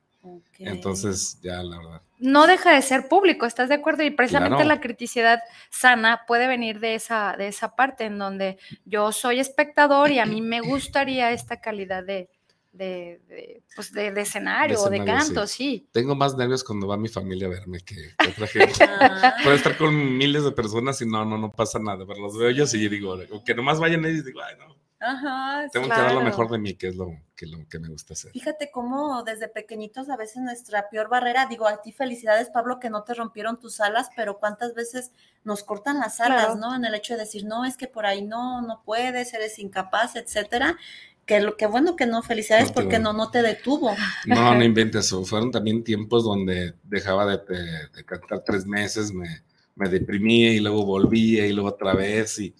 Entonces, 0.58 1.40
ya 1.42 1.64
la 1.64 1.78
verdad. 1.78 2.02
No 2.20 2.46
deja 2.46 2.74
de 2.74 2.82
ser 2.82 3.08
público, 3.08 3.46
¿estás 3.46 3.70
de 3.70 3.76
acuerdo? 3.76 4.04
Y 4.04 4.12
precisamente 4.12 4.66
la 4.66 4.82
criticidad 4.82 5.40
sana 5.70 6.26
puede 6.28 6.48
venir 6.48 6.82
de 6.82 6.96
esa, 6.96 7.36
de 7.38 7.48
esa 7.48 7.78
parte 7.78 8.04
en 8.04 8.20
donde 8.20 8.58
yo 8.84 9.14
soy 9.14 9.40
espectador 9.40 10.12
y 10.12 10.20
a 10.20 10.26
mí 10.26 10.42
me 10.42 10.60
gustaría 10.60 11.32
esta 11.32 11.62
calidad 11.62 12.04
de, 12.04 12.30
de, 12.72 13.64
pues 13.76 13.92
de, 13.92 14.08
escenario 14.22 14.80
o 14.82 14.90
de 14.90 15.04
canto, 15.04 15.48
sí. 15.48 15.90
Tengo 15.92 16.16
más 16.16 16.38
nervios 16.38 16.64
cuando 16.64 16.88
va 16.88 16.98
mi 16.98 17.10
familia 17.10 17.48
a 17.48 17.52
verme 17.52 17.80
que, 17.80 18.12
otra 18.30 18.48
gente. 18.48 18.84
Ah. 18.84 19.36
Puedo 19.44 19.56
estar 19.56 19.78
con 19.78 20.18
miles 20.18 20.44
de 20.44 20.52
personas 20.52 21.02
y 21.02 21.06
no, 21.06 21.26
no, 21.26 21.38
no 21.38 21.52
pasa 21.52 21.80
nada. 21.80 22.06
Pero 22.06 22.22
los 22.22 22.38
veo 22.38 22.52
yo 22.52 22.66
y 22.72 22.88
digo, 22.88 23.18
que 23.44 23.56
nomás 23.56 23.80
vayan 23.80 24.06
ellos 24.06 24.20
y 24.22 24.26
digo, 24.26 24.42
ay, 24.42 24.56
no. 24.60 24.80
Ajá, 25.02 25.66
Tengo 25.72 25.88
que 25.88 25.96
dar 25.96 26.14
lo 26.14 26.22
mejor 26.22 26.50
de 26.50 26.58
mí, 26.58 26.74
que 26.76 26.90
es 26.90 26.96
lo 26.98 27.16
que, 27.34 27.48
lo 27.48 27.66
que 27.70 27.80
me 27.80 27.88
gusta 27.88 28.14
hacer. 28.14 28.34
Fíjate 28.34 28.70
cómo 28.70 29.24
desde 29.24 29.48
pequeñitos 29.48 30.10
a 30.10 30.18
veces 30.18 30.44
nuestra 30.44 30.90
peor 30.90 31.08
barrera, 31.08 31.46
digo 31.46 31.70
a 31.70 31.82
ti 31.82 31.94
felicidades 31.94 32.50
Pablo 32.50 32.82
que 32.82 32.90
no 32.90 33.04
te 33.04 33.14
rompieron 33.14 33.62
tus 33.62 33.80
alas, 33.80 34.10
pero 34.18 34.40
cuántas 34.40 34.74
veces 34.74 35.14
nos 35.46 35.64
cortan 35.64 36.00
las 36.00 36.20
alas, 36.20 36.58
¿no? 36.58 36.76
En 36.76 36.84
el 36.84 36.94
hecho 36.96 37.14
de 37.14 37.22
decir, 37.22 37.46
no, 37.46 37.64
es 37.64 37.78
que 37.78 37.88
por 37.88 38.06
ahí 38.06 38.24
no, 38.24 38.62
no 38.62 38.82
puedes, 38.84 39.34
eres 39.34 39.58
incapaz, 39.58 40.18
etcétera 40.18 40.78
que, 41.58 41.68
bueno 41.68 41.96
que 41.96 42.08
no, 42.08 42.24
felicidades 42.24 42.72
porque 42.72 42.98
no, 42.98 43.14
no 43.14 43.30
te 43.30 43.42
detuvo. 43.42 43.96
No, 44.26 44.56
no 44.56 44.64
inventes 44.64 45.06
eso. 45.06 45.24
Fueron 45.24 45.52
también 45.52 45.84
tiempos 45.84 46.24
donde 46.24 46.74
dejaba 46.84 47.26
de, 47.26 47.40
cantar 48.06 48.44
tres 48.44 48.66
meses, 48.66 49.14
me, 49.14 49.44
me, 49.76 49.90
deprimía 49.90 50.52
y 50.54 50.60
luego 50.60 50.86
volvía 50.86 51.46
y 51.46 51.54
luego 51.54 51.70
otra 51.70 51.94
vez 51.94 52.40
y 52.40 52.56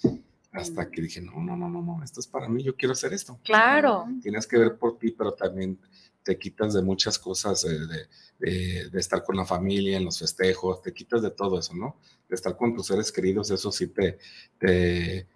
hasta 0.52 0.90
que 0.90 1.02
dije, 1.02 1.22
no, 1.22 1.42
no, 1.42 1.56
no, 1.56 1.70
no, 1.70 1.82
no, 1.82 2.04
esto 2.04 2.20
es 2.20 2.28
para 2.28 2.48
mí, 2.48 2.64
yo 2.64 2.76
quiero 2.76 2.94
hacer 2.94 3.14
esto. 3.14 3.40
Claro. 3.44 4.08
Tienes 4.22 4.46
que 4.46 4.58
ver 4.58 4.78
por 4.78 5.00
ti, 5.00 5.12
pero 5.12 5.34
también 5.34 5.80
te 6.24 6.38
quitas 6.38 6.74
de 6.74 6.82
muchas 6.82 7.18
cosas, 7.18 7.62
de, 7.62 8.90
de, 8.90 9.00
estar 9.00 9.24
con 9.24 9.36
la 9.36 9.46
familia, 9.46 9.98
en 9.98 10.06
los 10.06 10.20
festejos, 10.20 10.82
te 10.82 10.94
quitas 10.94 11.22
de 11.22 11.32
todo 11.32 11.60
eso, 11.60 11.74
¿no? 11.74 11.98
De 12.28 12.36
estar 12.36 12.56
con 12.56 12.76
tus 12.76 12.88
seres 12.88 13.12
queridos, 13.12 13.50
eso 13.50 13.72
sí 13.72 13.88
te, 13.88 14.20
te 14.60 15.28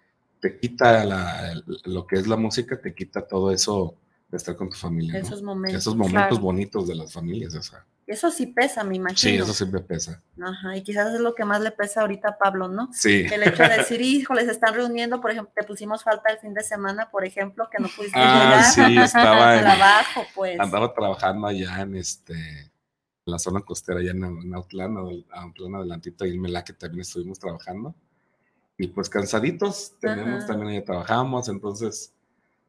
te 0.44 0.58
quita 0.58 1.54
lo 1.86 2.06
que 2.06 2.16
es 2.16 2.26
la 2.26 2.36
música, 2.36 2.78
te 2.78 2.94
quita 2.94 3.26
todo 3.26 3.50
eso 3.50 3.94
de 4.28 4.36
estar 4.36 4.54
con 4.56 4.68
tu 4.68 4.76
familia. 4.76 5.18
Esos 5.18 5.40
momentos. 5.42 5.80
Esos 5.80 5.96
momentos 5.96 6.38
bonitos 6.38 6.86
de 6.86 6.94
las 6.96 7.10
familias. 7.14 7.54
O 7.54 7.62
sea. 7.62 7.86
Eso 8.06 8.30
sí 8.30 8.48
pesa, 8.48 8.84
me 8.84 8.96
imagino. 8.96 9.16
Sí, 9.18 9.36
eso 9.36 9.54
siempre 9.54 9.80
pesa. 9.80 10.22
Ajá, 10.38 10.76
y 10.76 10.82
quizás 10.82 11.14
es 11.14 11.20
lo 11.20 11.34
que 11.34 11.46
más 11.46 11.62
le 11.62 11.70
pesa 11.70 12.02
ahorita 12.02 12.28
a 12.28 12.36
Pablo, 12.36 12.68
¿no? 12.68 12.90
Sí. 12.92 13.24
El 13.32 13.42
hecho 13.42 13.62
de 13.62 13.70
decir, 13.78 14.00
híjole, 14.02 14.44
se 14.44 14.50
están 14.50 14.74
reuniendo, 14.74 15.18
por 15.22 15.30
ejemplo, 15.30 15.50
te 15.56 15.66
pusimos 15.66 16.02
falta 16.04 16.30
el 16.30 16.38
fin 16.38 16.52
de 16.52 16.62
semana, 16.62 17.10
por 17.10 17.24
ejemplo, 17.24 17.66
que 17.72 17.82
no 17.82 17.88
pudiste 17.88 18.18
Ah, 18.18 18.70
llegar 18.74 18.90
sí, 18.90 18.98
estaba 19.02 19.54
en- 19.56 19.60
trabajo, 19.62 20.26
pues. 20.34 20.60
Andaba 20.60 20.92
trabajando 20.92 21.46
allá 21.46 21.80
en 21.80 21.96
este 21.96 22.34
en 23.26 23.32
la 23.32 23.38
zona 23.38 23.62
costera, 23.62 24.00
allá 24.00 24.10
en, 24.10 24.22
en 24.24 24.54
Autlán, 24.54 24.98
Autlán 25.30 25.74
adelantito, 25.76 26.26
y 26.26 26.32
en 26.32 26.42
Melaque 26.42 26.74
también 26.74 27.00
estuvimos 27.00 27.38
trabajando. 27.38 27.94
Y 28.76 28.88
pues 28.88 29.08
cansaditos, 29.08 29.94
tenemos 30.00 30.38
Ajá. 30.44 30.46
también 30.48 30.70
ahí 30.72 30.82
trabajamos, 30.84 31.48
entonces 31.48 32.12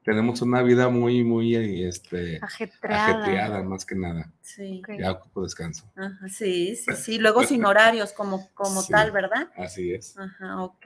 tenemos 0.03 0.39
una 0.43 0.61
vida 0.61 0.87
muy, 0.89 1.23
muy 1.23 1.55
este, 1.83 2.37
Ajetreada. 2.43 3.05
ajetreada 3.07 3.63
más 3.63 3.85
que 3.85 3.95
nada. 3.95 4.31
Sí. 4.41 4.81
Ok. 4.83 4.99
Ya 4.99 5.11
ocupo 5.13 5.41
descanso. 5.41 5.83
Ajá, 5.95 6.29
sí, 6.29 6.75
sí, 6.75 6.91
sí. 6.95 7.17
Luego 7.17 7.43
sin 7.43 7.65
horarios 7.65 8.13
como, 8.13 8.49
como 8.53 8.83
Sí. 8.83 8.91
tal, 8.91 9.11
¿verdad? 9.11 9.49
Así 9.57 9.93
es. 9.93 10.15
Ajá, 10.17 10.61
ok. 10.61 10.85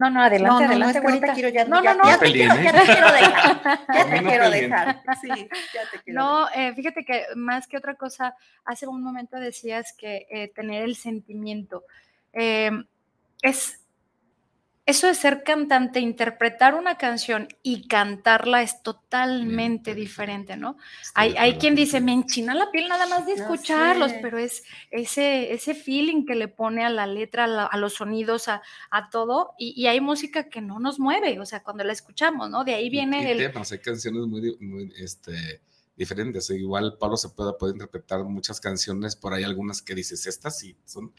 No, 0.00 0.08
no, 0.10 0.22
adelante, 0.22 0.48
no, 0.48 0.60
no, 0.60 0.66
adelante, 0.66 1.00
no, 1.02 1.08
es 1.10 1.20
que 1.20 1.32
quiero 1.32 1.48
ya, 1.48 1.64
No, 1.64 1.82
ya, 1.82 1.92
no, 1.94 2.04
no. 2.04 2.08
ya 2.08 2.18
te 2.20 2.32
quiero, 2.32 2.54
ya 2.54 2.72
te 2.72 2.84
quiero 2.86 3.12
dejar. 3.12 3.60
Ya 3.92 4.04
te 4.04 4.10
quiero 4.22 4.44
peleen. 4.44 4.70
dejar. 4.70 5.02
Sí, 5.20 5.28
ya 5.28 5.90
te 5.90 5.98
quiero 6.04 6.20
No, 6.20 6.48
eh, 6.54 6.72
fíjate 6.74 7.04
que 7.04 7.24
más 7.34 7.66
que 7.66 7.76
otra 7.76 7.94
cosa, 7.96 8.34
hace 8.64 8.86
un 8.86 9.02
momento 9.02 9.36
decías 9.36 9.92
que 9.98 10.26
eh, 10.30 10.52
tener 10.54 10.84
el 10.84 10.94
sentimiento 10.96 11.84
eh, 12.32 12.70
es 13.42 13.80
eso 14.88 15.06
de 15.06 15.14
ser 15.14 15.42
cantante, 15.44 16.00
interpretar 16.00 16.74
una 16.74 16.96
canción 16.96 17.46
y 17.62 17.86
cantarla 17.86 18.62
es 18.62 18.82
totalmente 18.82 19.94
Bien, 19.94 20.06
diferente, 20.06 20.56
¿no? 20.56 20.76
Hay, 21.14 21.34
quien 21.58 21.74
dice, 21.74 22.00
me 22.00 22.12
enchina 22.12 22.54
la 22.54 22.70
piel 22.70 22.88
nada 22.88 23.06
más 23.06 23.26
de 23.26 23.34
escucharlos, 23.34 24.10
sé. 24.12 24.18
pero 24.22 24.38
es 24.38 24.64
ese, 24.90 25.52
ese 25.52 25.74
feeling 25.74 26.24
que 26.24 26.34
le 26.34 26.48
pone 26.48 26.84
a 26.84 26.90
la 26.90 27.06
letra, 27.06 27.44
a, 27.44 27.46
la- 27.46 27.66
a 27.66 27.76
los 27.76 27.94
sonidos, 27.94 28.48
a, 28.48 28.62
a 28.90 29.10
todo, 29.10 29.52
y, 29.58 29.74
y 29.80 29.86
hay 29.88 30.00
música 30.00 30.48
que 30.48 30.60
no 30.62 30.80
nos 30.80 30.98
mueve, 30.98 31.38
o 31.38 31.44
sea, 31.46 31.62
cuando 31.62 31.84
la 31.84 31.92
escuchamos, 31.92 32.48
¿no? 32.48 32.64
De 32.64 32.74
ahí 32.74 32.88
viene 32.88 33.30
el... 33.30 33.38
temas, 33.52 33.70
hay 33.72 33.78
canciones 33.80 34.26
muy, 34.26 34.92
este, 34.96 35.60
diferentes. 35.96 36.48
Igual 36.50 36.96
Pablo 36.98 37.16
se 37.16 37.28
puede, 37.28 37.52
puede 37.54 37.74
interpretar 37.74 38.24
muchas 38.24 38.60
canciones, 38.60 39.16
por 39.16 39.34
ahí 39.34 39.44
algunas 39.44 39.82
que 39.82 39.94
dices, 39.94 40.26
estas 40.26 40.58
sí, 40.58 40.76
son 40.84 41.12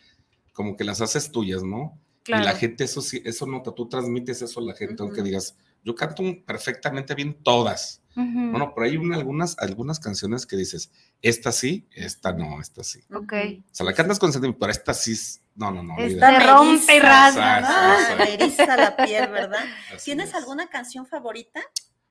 como 0.54 0.76
que 0.76 0.84
las 0.84 1.02
haces 1.02 1.32
tuyas, 1.32 1.64
¿no? 1.64 1.98
Y 2.30 2.34
la 2.34 2.42
Claro. 2.42 2.58
gente 2.58 2.84
eso 2.84 3.02
sí, 3.02 3.22
eso 3.26 3.46
nota, 3.48 3.72
tú 3.74 3.90
transmites 3.90 4.42
eso 4.42 4.60
a 4.60 4.64
la 4.64 4.74
gente, 4.76 5.02
aunque 5.02 5.22
Ujú. 5.22 5.28
digas, 5.28 5.58
yo 5.84 5.96
canto 5.96 6.24
perfectamente 6.46 7.16
bien 7.16 7.34
todas. 7.44 8.02
Ujú, 8.16 8.52
Bueno, 8.52 8.72
pero 8.76 8.86
hay 8.88 8.98
una- 8.98 9.16
algunas, 9.16 9.58
algunas 9.60 10.00
canciones 10.00 10.46
que 10.46 10.56
dices, 10.58 10.92
esta 11.22 11.52
sí, 11.52 11.88
esta 11.92 12.34
no, 12.34 12.60
esta 12.62 12.84
sí. 12.84 13.00
Ok. 13.14 13.34
O 13.34 13.64
sea, 13.76 13.86
la 13.86 13.94
cantas 13.94 14.20
con 14.20 14.32
sentimiento, 14.32 14.60
pero 14.60 14.72
esta 14.72 14.94
sí, 14.94 15.16
no, 15.56 15.72
no, 15.72 15.82
no. 15.84 15.98
Esta 15.98 16.32
me 16.32 16.40
rompe 16.40 16.96
y 16.96 17.00
rasga, 17.00 17.62
¿no? 17.62 18.18
Me 18.18 18.34
eriza 18.34 18.76
la 18.78 18.96
piel, 18.98 19.30
¿verdad? 19.32 19.64
Así 19.96 20.06
¿Tienes 20.06 20.30
es. 20.30 20.36
alguna 20.36 20.68
canción 20.70 21.06
favorita? 21.08 21.62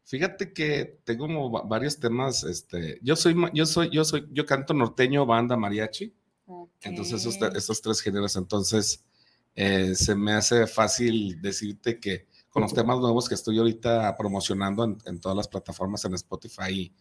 Fíjate 0.04 0.52
que 0.54 1.00
tengo 1.04 1.26
como 1.26 1.50
va- 1.50 1.62
varios 1.62 2.00
temas, 2.00 2.42
este, 2.44 2.98
yo 3.02 3.14
soy, 3.14 3.36
yo 3.52 3.66
soy, 3.66 3.90
yo 3.90 4.04
soy, 4.04 4.26
yo 4.32 4.46
canto 4.46 4.72
norteño, 4.74 5.26
banda, 5.26 5.56
mariachi, 5.56 6.14
entonces 6.82 7.20
esos, 7.20 7.36
esos 7.54 7.82
tres 7.82 8.00
géneros, 8.00 8.34
entonces 8.36 9.04
eh, 9.60 9.94
se 9.96 10.14
me 10.14 10.32
hace 10.34 10.66
fácil 10.68 11.40
decirte 11.42 11.98
que 11.98 12.26
con 12.48 12.62
los 12.62 12.72
temas 12.72 12.98
nuevos 13.00 13.28
que 13.28 13.34
estoy 13.34 13.58
ahorita 13.58 14.14
promocionando 14.16 14.84
en, 14.84 14.98
en 15.06 15.18
todas 15.20 15.36
las 15.36 15.48
plataformas, 15.48 16.04
en 16.04 16.14
Spotify 16.14 16.70
y, 16.70 16.92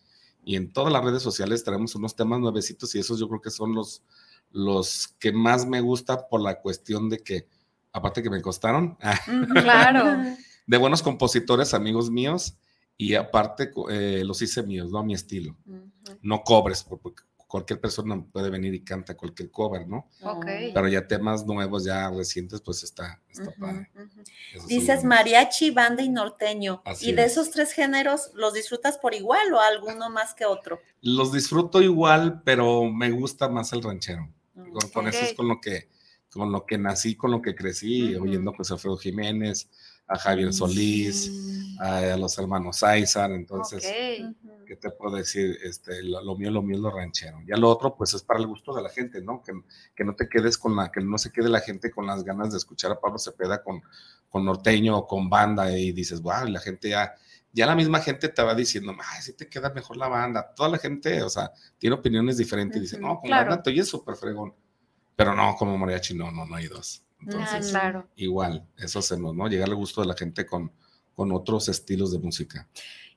y 0.44 0.56
en 0.56 0.72
todas 0.74 0.92
las 0.92 1.04
redes 1.04 1.22
sociales, 1.22 1.64
tenemos 1.64 1.94
unos 1.96 2.16
temas 2.16 2.40
nuevecitos 2.40 2.96
y 2.96 3.00
esos 3.00 3.20
yo 3.20 3.28
creo 3.30 3.42
que 3.42 3.52
son 3.52 3.74
los, 3.76 4.02
los 4.52 5.10
que 5.20 5.32
más 5.32 5.68
me 5.68 5.82
gusta 5.82 6.28
por 6.28 6.42
la 6.42 6.60
cuestión 6.62 7.10
de 7.10 7.20
que, 7.20 7.48
aparte 7.94 8.24
que 8.24 8.30
me 8.32 8.42
costaron. 8.42 8.98
Claro. 9.54 10.24
de 10.66 10.78
buenos 10.78 11.02
compositores, 11.04 11.74
amigos 11.76 12.10
míos, 12.10 12.56
y 12.98 13.14
aparte 13.14 13.72
eh, 13.92 14.24
los 14.26 14.42
hice 14.42 14.64
míos, 14.64 14.90
¿no? 14.92 14.98
A 15.00 15.04
mi 15.04 15.14
estilo. 15.14 15.56
Ujú. 15.68 15.92
No 16.24 16.42
cobres, 16.44 16.84
por- 16.84 17.00
porque 17.00 17.24
cualquier 17.48 17.80
persona 17.80 18.22
puede 18.32 18.50
venir 18.50 18.74
y 18.74 18.84
canta 18.84 19.16
cualquier 19.16 19.50
cover, 19.50 19.88
¿no? 19.88 20.10
Ok. 20.22 20.46
Pero 20.74 20.88
ya 20.88 21.08
temas 21.08 21.46
nuevos, 21.46 21.86
ya 21.86 22.10
recientes, 22.10 22.62
pues 22.62 22.84
está, 22.84 23.22
está 23.30 23.52
padre. 23.58 23.90
Dices 24.68 25.04
mariachi, 25.04 25.72
banda 25.72 26.04
y 26.04 26.10
norteño. 26.10 26.82
Así 26.86 27.10
¿Y 27.10 27.14
de 27.14 27.24
es. 27.24 27.32
esos 27.32 27.52
tres 27.52 27.72
géneros 27.72 28.32
los 28.34 28.54
disfrutas 28.54 28.98
por 28.98 29.14
igual 29.14 29.54
o 29.54 29.60
alguno 29.62 30.10
más 30.10 30.34
que 30.34 30.46
otro? 30.46 30.82
Los 31.02 31.32
disfruto 31.32 31.82
igual, 31.82 32.42
pero 32.44 32.86
me 32.86 33.12
gusta 33.12 33.48
más 33.48 33.72
el 33.74 33.82
ranchero. 33.82 34.30
Con, 34.54 34.90
con 34.92 35.08
eso 35.08 35.24
es 35.24 35.34
con 35.34 35.48
lo 35.48 35.62
que 35.62 35.90
con 36.30 36.52
lo 36.52 36.66
que 36.66 36.78
nací, 36.78 37.16
con 37.16 37.32
lo 37.32 37.42
que 37.42 37.56
crecí, 37.56 38.14
oyendo 38.16 38.52
pues 38.52 38.70
a 38.70 38.76
Alfredo 38.76 38.98
Jiménez, 38.98 39.70
a 40.08 40.20
Javier 40.20 40.54
Solís, 40.54 41.32
a, 41.80 42.00
a 42.14 42.18
los 42.18 42.38
hermanos 42.38 42.84
Aizar, 42.84 43.32
entonces 43.32 43.84
Ok. 43.86 44.36
¿Qué 44.68 44.76
te 44.76 44.92
puedo 44.92 45.16
decir? 45.16 45.58
Este, 45.64 46.04
lo, 46.04 46.22
lo 46.22 46.36
mío, 46.36 46.52
lo 46.52 46.62
mío 46.62 46.76
es 46.76 46.82
lo 46.82 46.92
ranchero. 46.92 47.40
Ya 47.48 47.56
lo 47.56 47.70
otro, 47.70 47.96
pues 47.96 48.14
es 48.14 48.22
para 48.22 48.40
el 48.40 48.48
gusto 48.48 48.76
de 48.76 48.84
la 48.84 48.90
gente, 48.90 49.22
¿no? 49.22 49.42
Que, 49.42 49.54
que 49.96 50.04
no 50.04 50.16
te 50.16 50.28
quedes 50.28 50.58
con 50.58 50.76
la, 50.76 50.92
que 50.92 51.02
no 51.02 51.18
se 51.18 51.32
quede 51.32 51.50
la 51.50 51.62
gente 51.62 51.90
con 51.90 52.06
las 52.06 52.24
ganas 52.24 52.52
de 52.52 52.58
escuchar 52.58 52.92
a 52.92 53.00
Pablo 53.00 53.18
Cepeda 53.18 53.64
con, 53.64 53.82
con 54.30 54.46
norteño 54.46 54.98
o 54.98 55.08
con 55.08 55.30
banda 55.30 55.76
y 55.76 55.92
dices, 55.94 56.22
wow, 56.22 56.46
y 56.46 56.52
la 56.52 56.60
gente 56.60 56.90
ya, 56.90 57.16
ya 57.54 57.66
la 57.66 57.76
misma 57.76 58.02
gente 58.02 58.30
te 58.30 58.44
va 58.44 58.54
diciendo, 58.54 58.94
ay, 59.00 59.22
sí 59.22 59.34
te 59.34 59.48
queda 59.48 59.72
mejor 59.72 59.98
la 59.98 60.10
banda. 60.10 60.54
Toda 60.56 60.70
la 60.70 60.78
gente, 60.78 61.24
o 61.24 61.30
sea, 61.30 61.52
tiene 61.78 61.96
opiniones 61.96 62.38
diferentes 62.38 62.78
y 62.78 62.82
dice, 62.82 63.00
no, 63.00 63.20
con 63.20 63.30
claro. 63.30 63.50
banda 63.50 63.64
te 63.64 63.70
oyes 63.70 63.88
súper 63.88 64.16
fregón. 64.16 64.54
Pero 65.16 65.34
no, 65.34 65.56
como 65.56 65.78
mariachi, 65.78 66.14
no, 66.14 66.30
no, 66.32 66.46
no 66.46 66.56
hay 66.56 66.68
dos. 66.68 67.04
Ah, 67.04 67.24
Entonces, 67.24 67.72
claro. 67.72 68.08
igual, 68.16 68.68
eso 68.78 69.00
hacemos, 69.00 69.36
¿no? 69.36 69.48
Llegar 69.48 69.70
al 69.70 69.76
gusto 69.76 70.02
de 70.02 70.08
la 70.08 70.14
gente 70.14 70.46
con, 70.46 70.72
con 71.16 71.32
otros 71.32 71.68
estilos 71.70 72.12
de 72.12 72.20
música. 72.20 72.68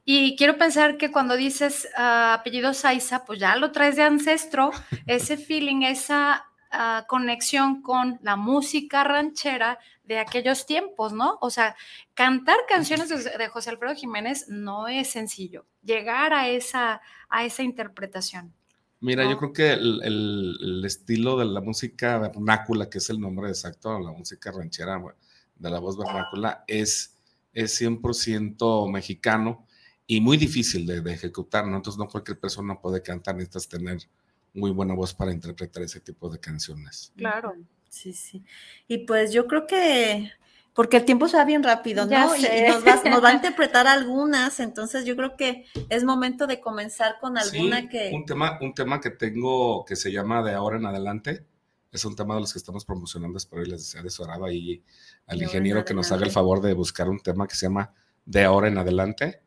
Y 0.04 0.36
quiero 0.36 0.56
pensar 0.58 0.96
que 0.96 1.12
cuando 1.12 1.36
dices 1.36 1.88
ah, 1.96 2.34
apellido 2.34 2.74
Saiza, 2.74 3.24
pues 3.24 3.38
ya 3.38 3.56
lo 3.56 3.70
traes 3.72 3.96
de 3.96 4.02
ancestro, 4.02 4.70
ese 5.06 5.36
feeling, 5.36 5.82
esa 5.82 6.46
ah, 6.70 7.04
conexión 7.08 7.82
con 7.82 8.18
la 8.22 8.36
música 8.36 9.04
ranchera 9.04 9.78
de 10.04 10.18
aquellos 10.18 10.66
tiempos, 10.66 11.12
¿no? 11.12 11.38
O 11.40 11.50
sea, 11.50 11.76
cantar 12.14 12.56
canciones 12.68 13.08
de, 13.08 13.38
de 13.38 13.48
José 13.48 13.70
Alfredo 13.70 13.94
Jiménez 13.94 14.46
no 14.48 14.88
es 14.88 15.08
sencillo. 15.10 15.66
Llegar 15.84 16.32
a 16.34 16.48
esa, 16.48 17.00
a 17.28 17.44
esa 17.44 17.62
interpretación. 17.62 18.52
Mira, 19.02 19.24
¿no? 19.24 19.30
yo 19.30 19.38
creo 19.38 19.52
que 19.52 19.72
el, 19.72 20.00
el- 20.02 20.56
el 20.60 20.84
estilo 20.84 21.36
de 21.38 21.44
la 21.44 21.60
música 21.60 22.18
vernácula, 22.18 22.90
que 22.90 22.98
es 22.98 23.08
el 23.10 23.20
nombre 23.20 23.48
exacto, 23.48 23.98
la 24.00 24.10
música 24.12 24.50
ranchera 24.50 25.00
de 25.56 25.70
la 25.70 25.78
voz 25.78 25.96
vernácula, 25.96 26.64
es, 26.66 27.16
es 27.52 27.80
100% 27.80 28.90
mexicano 28.90 29.66
y 30.10 30.20
muy 30.20 30.36
difícil 30.36 30.86
de, 30.86 31.02
de 31.02 31.12
ejecutar, 31.12 31.64
¿no? 31.68 31.76
Entonces 31.76 31.96
no 31.96 32.08
cualquier 32.08 32.40
persona 32.40 32.80
puede 32.80 33.00
cantar, 33.00 33.36
necesitas 33.36 33.68
tener 33.68 33.98
muy 34.52 34.72
buena 34.72 34.92
voz 34.92 35.14
para 35.14 35.30
interpretar 35.30 35.84
ese 35.84 36.00
tipo 36.00 36.28
de 36.28 36.40
canciones. 36.40 37.12
Claro. 37.16 37.54
Sí, 37.88 38.12
sí. 38.12 38.42
Y 38.88 39.06
pues 39.06 39.32
yo 39.32 39.46
creo 39.46 39.68
que, 39.68 40.32
porque 40.74 40.96
el 40.96 41.04
tiempo 41.04 41.28
se 41.28 41.36
va 41.36 41.44
bien 41.44 41.62
rápido, 41.62 42.06
¿no? 42.06 42.34
Y- 42.34 42.40
sé. 42.40 42.66
Y 42.66 42.70
nos 42.72 42.84
va, 42.84 43.00
nos 43.08 43.22
va 43.22 43.28
a 43.28 43.32
interpretar 43.34 43.86
algunas, 43.86 44.58
entonces 44.58 45.04
yo 45.04 45.14
creo 45.14 45.36
que 45.36 45.66
es 45.88 46.02
momento 46.02 46.48
de 46.48 46.60
comenzar 46.60 47.18
con 47.20 47.38
alguna 47.38 47.82
Sí, 47.82 47.88
que... 47.88 48.10
Un 48.12 48.26
tema, 48.26 48.58
un 48.60 48.74
tema 48.74 49.00
que 49.00 49.10
tengo 49.10 49.84
que 49.84 49.94
se 49.94 50.10
llama 50.10 50.42
De 50.42 50.54
ahora 50.54 50.76
en 50.78 50.86
adelante. 50.86 51.46
Es 51.92 52.04
un 52.04 52.16
tema 52.16 52.34
de 52.34 52.40
los 52.40 52.52
que 52.52 52.58
estamos 52.58 52.84
promocionando. 52.84 53.38
Espero 53.38 53.62
y 53.62 53.66
les 53.66 53.82
desea 53.82 54.02
de 54.02 54.10
su 54.10 54.24
agrado 54.24 54.46
ahí 54.46 54.82
al 55.28 55.40
ingeniero 55.40 55.84
que 55.84 55.94
nos 55.94 56.10
haga 56.10 56.26
el 56.26 56.32
favor 56.32 56.60
de 56.60 56.74
buscar 56.74 57.08
un 57.08 57.20
tema 57.20 57.46
que 57.46 57.54
se 57.54 57.66
llama 57.66 57.94
De 58.24 58.42
ahora 58.42 58.66
en 58.66 58.76
adelante. 58.76 59.42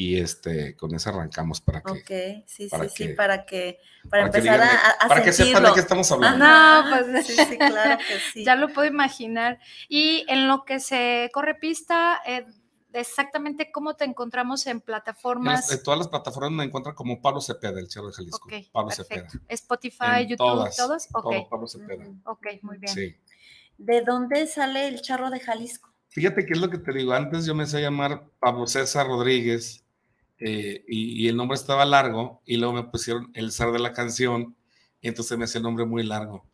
Y 0.00 0.20
este, 0.20 0.76
con 0.76 0.94
eso 0.94 1.10
arrancamos 1.10 1.60
para 1.60 1.82
que, 1.82 1.90
Ok, 1.90 2.44
sí, 2.46 2.68
para 2.68 2.84
sí, 2.84 2.90
sí, 2.96 3.06
que- 3.08 3.14
para 3.14 3.44
que, 3.44 3.80
para, 4.08 4.10
para 4.10 4.30
que, 4.30 4.38
empezar 4.38 4.60
digan 4.60 4.68
de- 4.68 4.76
a, 4.76 4.90
a 4.90 5.08
para 5.08 5.22
que 5.24 5.32
sepan 5.32 5.46
de 5.48 5.52
sentirlo. 5.54 5.74
qué 5.74 5.80
estamos 5.80 6.12
hablando. 6.12 6.38
No, 6.38 6.44
Ajá, 6.46 7.04
pues- 7.10 7.26
sí, 7.26 7.34
sí, 7.36 7.58
claro 7.58 7.98
que 7.98 8.18
sí. 8.32 8.44
Ya 8.44 8.54
lo 8.54 8.72
puedo 8.72 8.86
imaginar. 8.86 9.58
Y 9.88 10.24
en 10.28 10.46
lo 10.46 10.64
que 10.64 10.78
se 10.78 11.28
corre 11.34 11.56
pista, 11.56 12.20
eh, 12.24 12.46
exactamente 12.92 13.72
cómo 13.72 13.94
te 13.96 14.04
encontramos 14.04 14.66
en 14.66 14.70
En, 14.70 14.76
las- 14.76 14.84
plataformas. 14.84 15.72
en 15.72 15.82
todas 15.82 15.98
las 15.98 16.06
plataformas 16.08 16.52
me 16.52 16.62
encuentran 16.62 16.94
como 16.94 17.20
Pablo 17.20 17.40
Cepeda, 17.40 17.80
el 17.80 17.90
Cerro 17.90 18.06
de 18.06 18.12
Jalisco. 18.14 18.46
Ok, 18.46 18.52
Pablo 18.70 18.88
perfecto. 18.96 19.30
Cepeda. 19.32 19.44
Spotify, 19.48 20.04
En 20.22 20.28
YouTube, 20.28 20.46
todas, 20.46 20.76
todos. 20.76 21.08
Ok, 21.12 21.22
todo 21.32 21.48
Pablo 21.48 21.66
Cepeda. 21.66 22.04
Ok, 22.24 22.46
muy 22.62 22.78
bien. 22.78 22.94
Sí. 22.94 23.16
¿De 23.78 24.02
dónde 24.02 24.46
sale 24.46 24.86
el 24.86 25.00
charro 25.02 25.30
de 25.30 25.40
Jalisco? 25.40 25.92
Fíjate 26.08 26.46
que 26.46 26.52
es 26.52 26.60
lo 26.60 26.70
que 26.70 26.78
te 26.78 26.92
digo. 26.92 27.12
Antes 27.14 27.44
yo 27.46 27.54
me 27.56 27.66
sé 27.66 27.80
llamar 27.80 28.24
Pablo 28.38 28.66
César 28.68 29.08
Rodríguez 29.08 29.84
eh, 30.38 30.84
y, 30.88 31.24
y 31.24 31.28
el 31.28 31.36
nombre 31.36 31.56
estaba 31.56 31.84
largo 31.84 32.42
y 32.44 32.56
luego 32.56 32.72
me 32.74 32.84
pusieron 32.84 33.30
el 33.34 33.52
zar 33.52 33.72
de 33.72 33.78
la 33.78 33.92
canción 33.92 34.56
y 35.00 35.08
entonces 35.08 35.36
me 35.38 35.44
hacía 35.44 35.58
el 35.58 35.64
nombre 35.64 35.84
muy 35.84 36.02
largo. 36.04 36.46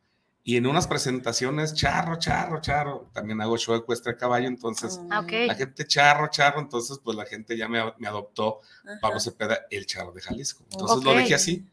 Y 0.46 0.56
en 0.58 0.66
unas 0.66 0.86
presentaciones, 0.86 1.72
charro, 1.74 2.16
charro, 2.18 2.60
charro, 2.60 3.08
también 3.14 3.40
hago 3.40 3.56
show 3.56 3.74
ecuestre 3.74 4.12
a 4.12 4.16
caballo, 4.18 4.46
entonces 4.46 5.00
Ah, 5.10 5.20
ok. 5.20 5.32
la 5.46 5.54
gente 5.54 5.86
charro, 5.86 6.28
charro, 6.28 6.60
entonces 6.60 6.98
pues 7.02 7.16
la 7.16 7.24
gente 7.24 7.56
ya 7.56 7.66
me, 7.66 7.80
me 7.98 8.08
adoptó 8.08 8.60
Ajá. 8.84 8.98
Pablo 9.00 9.20
Cepeda, 9.20 9.60
el 9.70 9.86
charro 9.86 10.12
de 10.12 10.20
Jalisco. 10.20 10.64
Entonces 10.70 11.02
lo 11.02 11.12
Ok. 11.12 11.16
dejé 11.18 11.34
así. 11.34 11.66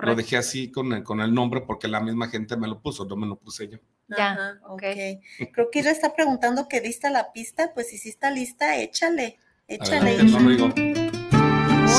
Lo 0.00 0.14
dejé 0.14 0.36
así 0.38 0.70
con 0.70 0.90
el, 0.94 1.02
con 1.02 1.20
el 1.20 1.34
nombre 1.34 1.60
porque 1.62 1.86
la 1.88 2.00
misma 2.00 2.28
gente 2.28 2.56
me 2.56 2.66
lo 2.66 2.80
puso, 2.80 3.04
no 3.04 3.14
me 3.16 3.26
lo 3.26 3.36
puse 3.36 3.68
yo. 3.68 3.78
Ya, 4.08 4.32
Ajá, 4.32 4.60
okay. 4.68 5.20
ok. 5.40 5.48
Creo 5.52 5.70
que 5.70 5.80
ella 5.80 5.90
está 5.90 6.14
preguntando 6.14 6.66
que 6.68 6.80
dista 6.80 7.10
la 7.10 7.32
pista, 7.32 7.72
pues 7.74 7.88
si 7.90 7.98
sí 7.98 8.08
está 8.08 8.30
lista, 8.30 8.78
échale, 8.78 9.38
échale. 9.68 10.12
Adelante, 10.12 10.32
no 10.32 11.01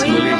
lo. 0.01 0.33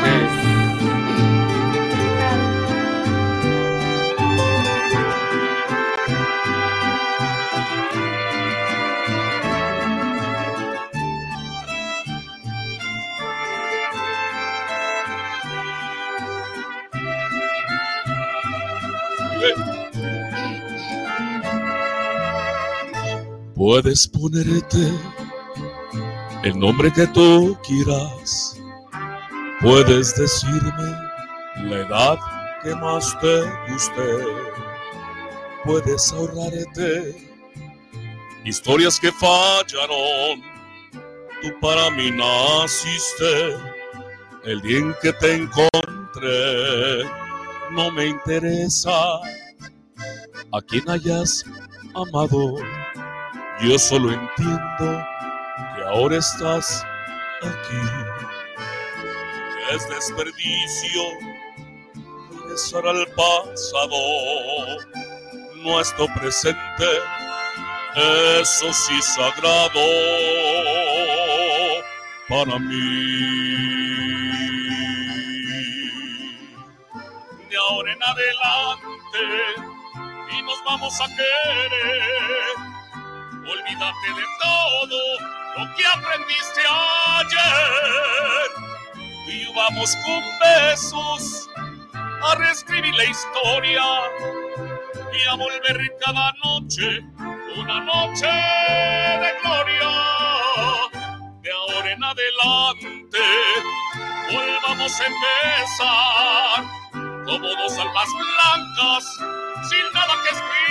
Puedes 23.56 24.08
ponerte 24.08 24.92
el 26.44 26.60
nombre 26.60 26.92
que 26.92 27.08
tú 27.08 27.58
quieras. 27.66 28.53
Puedes 29.64 30.16
decirme 30.16 30.92
la 31.56 31.78
edad 31.78 32.20
que 32.62 32.76
más 32.76 33.18
te 33.20 33.42
guste. 33.68 34.26
Puedes 35.64 36.12
ahorrarte 36.12 37.16
historias 38.44 39.00
que 39.00 39.12
fallaron. 39.12 40.44
Tú 41.42 41.60
para 41.62 41.90
mí 41.92 42.12
naciste 42.12 43.58
el 44.44 44.62
día 44.62 44.78
en 44.80 44.96
que 45.02 45.14
te 45.14 45.36
encontré. 45.36 47.06
No 47.72 47.90
me 47.90 48.08
interesa 48.08 49.16
a 50.52 50.62
quien 50.68 50.88
hayas 50.90 51.44
amado 51.96 52.58
yo 53.62 53.80
solo 53.80 54.12
entiendo 54.12 55.06
que 55.76 55.84
ahora 55.86 56.18
estás 56.18 56.86
aquí. 57.42 58.23
Es 59.72 59.90
desperdicio 59.90 61.02
regresar 62.32 62.88
al 62.88 63.08
pasado. 63.16 63.98
Nuestro 65.64 66.08
presente, 66.20 66.90
eso 68.40 68.74
sí 68.74 69.02
sagrado 69.02 69.82
para 72.28 72.60
mí. 72.60 73.24
De 77.50 77.58
ahora 77.58 77.94
en 77.94 78.04
adelante 78.04 79.20
y 80.38 80.42
nos 80.44 80.64
vamos 80.66 81.00
a 81.00 81.08
querer 81.08 82.74
Olvídate 83.46 84.08
de 84.08 84.24
todo 84.42 85.00
lo 85.58 85.76
que 85.76 85.86
aprendiste 85.86 86.62
ayer. 87.20 88.73
Y 89.28 89.46
vamos 89.54 89.96
con 90.06 90.24
besos 90.40 91.50
a 91.96 92.36
reescribir 92.36 92.94
la 92.96 93.06
historia 93.06 93.84
y 95.14 95.28
a 95.30 95.36
volver 95.36 95.96
cada 96.06 96.34
noche 96.44 97.02
una 97.58 97.80
noche 97.82 98.28
de 98.28 99.34
gloria. 99.42 99.90
De 101.42 101.52
ahora 101.52 101.92
en 101.92 102.04
adelante 102.04 103.20
volvamos 104.32 105.00
a 105.00 105.06
empezar 105.06 106.64
como 107.26 107.48
dos 107.48 107.78
almas 107.78 108.10
blancas 108.14 109.06
sin 109.70 109.94
nada 109.94 110.14
que 110.24 110.30
explicar 110.30 110.64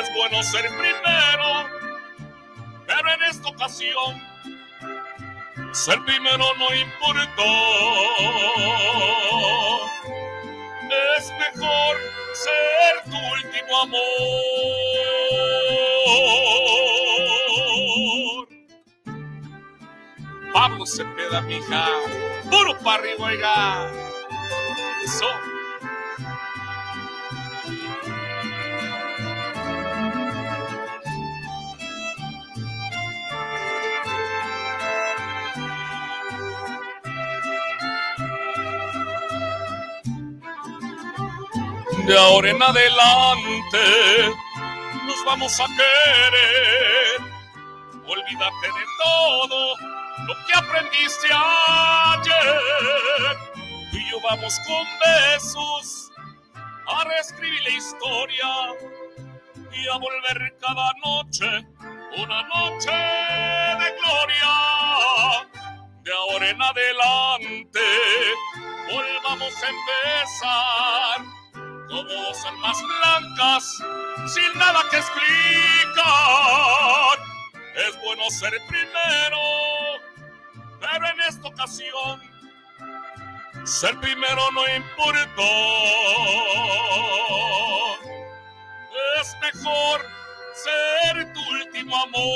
es 0.00 0.14
bueno 0.14 0.42
ser 0.42 0.68
primero, 0.76 1.68
pero 2.86 3.12
en 3.12 3.22
esta 3.30 3.48
ocasión 3.48 4.20
ser 5.76 6.02
primero 6.04 6.44
no 6.58 6.74
importa. 6.74 7.42
Es 11.18 11.30
mejor 11.32 11.96
ser 12.32 13.04
tu 13.04 13.16
último 13.16 13.82
amor. 13.82 14.00
Pablo 20.52 20.86
Cepeda, 20.86 21.42
mija, 21.42 21.86
puro 22.50 22.78
para 22.78 23.02
oiga. 23.18 23.90
Eso. 25.04 25.55
De 42.06 42.16
ahora 42.16 42.50
en 42.50 42.62
adelante 42.62 43.78
nos 45.04 45.24
vamos 45.24 45.60
a 45.60 45.66
querer. 45.66 47.20
Olvídate 48.06 48.66
de 48.66 48.84
todo 49.02 49.76
lo 50.28 50.34
que 50.46 50.54
aprendiste 50.54 51.26
ayer. 51.32 52.60
Y 53.92 54.10
yo 54.10 54.20
vamos 54.20 54.60
con 54.66 54.86
besos 55.00 56.12
a 56.86 57.04
reescribir 57.04 57.62
la 57.64 57.70
historia 57.70 58.48
y 59.72 59.88
a 59.88 59.96
volver 59.96 60.56
cada 60.60 60.92
noche 61.04 61.66
una 62.18 62.42
noche 62.44 62.90
de 62.90 63.90
gloria. 63.98 64.52
De 66.04 66.12
ahora 66.12 66.50
en 66.50 66.62
adelante 66.62 67.80
volvamos 68.92 69.54
a 69.62 69.68
empezar 69.68 71.35
como 71.88 72.32
más 72.60 72.82
blancas, 72.82 73.64
sin 74.34 74.58
nada 74.58 74.82
que 74.90 74.96
explicar. 74.98 75.26
Es 77.74 78.00
bueno 78.02 78.30
ser 78.30 78.58
primero, 78.68 79.38
pero 80.80 81.06
en 81.08 81.20
esta 81.28 81.48
ocasión, 81.48 82.22
ser 83.64 83.98
primero 84.00 84.50
no 84.52 84.62
importa. 84.74 85.42
Es 89.20 89.36
mejor 89.40 90.00
ser 90.54 91.32
tu 91.32 91.40
último 91.50 91.96
amor. 92.02 92.26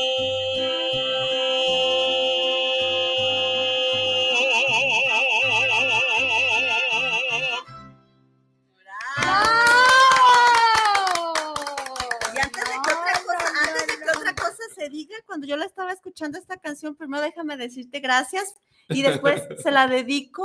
Cuando 15.30 15.46
yo 15.46 15.56
la 15.56 15.64
estaba 15.64 15.92
escuchando 15.92 16.38
esta 16.38 16.56
canción, 16.56 16.96
primero 16.96 17.22
déjame 17.22 17.56
decirte 17.56 18.00
gracias 18.00 18.52
y 18.88 19.02
después 19.02 19.40
se 19.62 19.70
la 19.70 19.86
dedico 19.86 20.44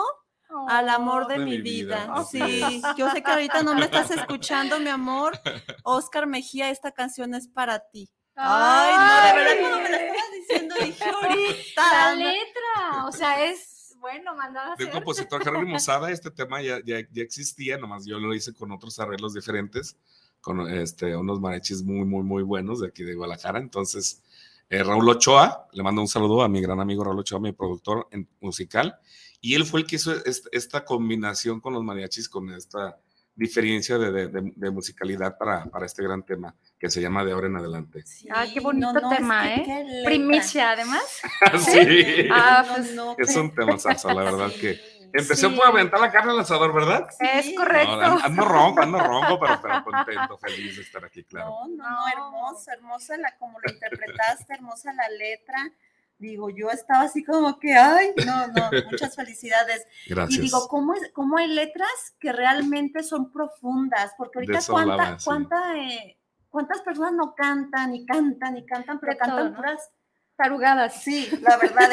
al 0.67 0.89
amor 0.89 1.25
de, 1.25 1.39
mi 1.39 1.57
vida. 1.57 2.23
Sí, 2.29 2.61
yo 2.95 3.09
sé 3.09 3.23
que 3.23 3.31
ahorita 3.31 3.63
no 3.63 3.73
me 3.73 3.85
estás 3.85 4.11
escuchando, 4.11 4.79
mi 4.79 4.89
amor. 4.89 5.39
Oscar 5.81 6.27
Mejía, 6.27 6.69
esta 6.69 6.91
canción 6.91 7.33
es 7.33 7.47
para 7.47 7.79
ti. 7.79 8.11
Ay, 8.35 8.93
no, 8.93 9.27
de 9.27 9.43
verdad, 9.43 9.59
cuando 9.59 9.77
me 9.79 9.89
la 9.89 9.97
estabas 9.97 10.31
diciendo, 10.33 10.75
dije 10.79 11.03
ahorita. 11.23 11.91
La 11.91 12.15
letra, 12.15 13.05
o 13.07 13.11
sea, 13.11 13.43
es 13.43 13.95
bueno, 13.97 14.35
mandada. 14.35 14.75
De 14.77 14.87
compositor 14.87 15.41
Harry 15.49 15.65
Mosada, 15.65 16.11
este 16.11 16.29
tema 16.29 16.61
ya, 16.61 16.79
ya, 16.85 16.99
ya, 17.11 17.23
existía, 17.23 17.79
nomás 17.79 18.05
yo 18.05 18.19
lo 18.19 18.35
hice 18.35 18.53
con 18.53 18.71
otros 18.71 18.99
arreglos 18.99 19.33
diferentes, 19.33 19.97
con 20.41 20.71
este, 20.71 21.15
unos 21.15 21.41
mariachis 21.41 21.81
muy, 21.81 22.05
muy, 22.05 22.21
muy 22.21 22.43
buenos 22.43 22.81
de 22.81 22.87
aquí 22.89 23.01
de 23.01 23.15
Guadalajara. 23.15 23.57
Entonces, 23.57 24.21
eh, 24.69 24.83
Raúl 24.83 25.07
Ochoa, 25.09 25.67
le 25.73 25.83
mando 25.83 26.01
un 26.01 26.07
saludo 26.07 26.41
a 26.41 26.49
mi 26.49 26.61
gran 26.61 26.79
amigo 26.79 27.03
Raúl 27.03 27.19
Ochoa, 27.19 27.39
mi 27.39 27.51
productor 27.51 28.07
en, 28.11 28.27
musical, 28.41 28.97
y 29.41 29.53
él 29.53 29.65
fue 29.65 29.81
el 29.81 29.85
que 29.85 29.97
hizo 29.97 30.13
esta, 30.25 30.83
combinación 30.83 31.59
con 31.59 31.73
los 31.73 31.83
mariachis, 31.83 32.27
con 32.27 32.51
esta 32.51 32.97
diferencia 33.35 33.97
de, 33.97 34.71
musicalidad 34.71 35.37
para, 35.37 35.65
para, 35.65 35.85
este 35.85 36.01
gran 36.01 36.23
tema 36.23 36.55
que 36.79 36.89
se 36.89 37.01
llama 37.01 37.23
De 37.23 37.33
ahora 37.33 37.47
en 37.47 37.57
adelante. 37.57 38.03
ah, 38.33 38.45
qué 38.51 38.59
bonito 38.59 38.93
tema, 39.09 39.53
¿eh? 39.53 40.03
Primicia, 40.05 40.71
además. 40.71 41.03
sí. 41.59 42.27
Ah, 42.31 42.65
pues, 42.67 42.95
es 43.17 43.35
un 43.35 43.53
tema 43.53 43.77
salsa, 43.77 44.13
la 44.13 44.23
verdad 44.23 44.51
que 44.59 44.79
Empecé 45.17 45.49
por 45.49 45.65
aventar 45.65 45.99
la 45.99 46.11
carne 46.11 46.31
al 46.31 46.39
asador, 46.39 46.73
¿verdad? 46.73 47.07
Es 47.19 47.55
correcto. 47.55 47.95
No, 47.95 48.19
ando 48.19 48.45
ronco, 48.45 48.81
ando 48.81 48.99
ronco, 48.99 49.39
pero, 49.39 49.61
pero, 49.61 49.83
contento, 49.83 50.37
feliz 50.37 50.75
de 50.75 50.81
estar 50.81 51.05
aquí, 51.05 51.23
claro. 51.23 51.49
No, 51.49 51.67
no, 51.67 51.89
no, 51.89 52.07
hermosa, 52.07 52.73
hermosa 52.73 53.17
la 53.17 53.35
como 53.37 53.59
lo 53.59 53.71
interpretaste, 53.71 54.53
hermosa 54.53 54.93
la 54.93 55.07
letra. 55.09 55.71
digo, 56.17 56.49
yo 56.49 56.69
estaba 56.69 57.03
así 57.03 57.23
como 57.23 57.59
que, 57.59 57.73
ay, 57.73 58.13
no, 58.25 58.47
no, 58.47 58.69
muchas 58.91 59.15
felicidades. 59.15 59.87
Gracias. 60.07 60.37
Y 60.37 60.41
digo, 60.41 60.67
¿cómo, 60.67 60.93
es, 60.93 61.11
¿cómo 61.13 61.37
hay 61.37 61.47
letras 61.47 62.15
que 62.19 62.33
realmente 62.33 63.03
son 63.03 63.31
profundas? 63.31 64.13
Porque 64.17 64.39
ahorita 64.39 64.59
cuánta, 64.67 65.17
cuánta, 65.23 65.77
eh, 65.77 66.17
cuántas 66.49 66.81
personas 66.81 67.13
no 67.13 67.33
cantan 67.35 67.95
y 67.95 68.05
cantan 68.05 68.57
y 68.57 68.65
cantan, 68.65 68.99
pero 68.99 69.17
cantan 69.17 69.55
puras 69.55 69.91
tarugadas. 70.35 71.03
Sí, 71.03 71.29
la 71.41 71.57
verdad. 71.57 71.91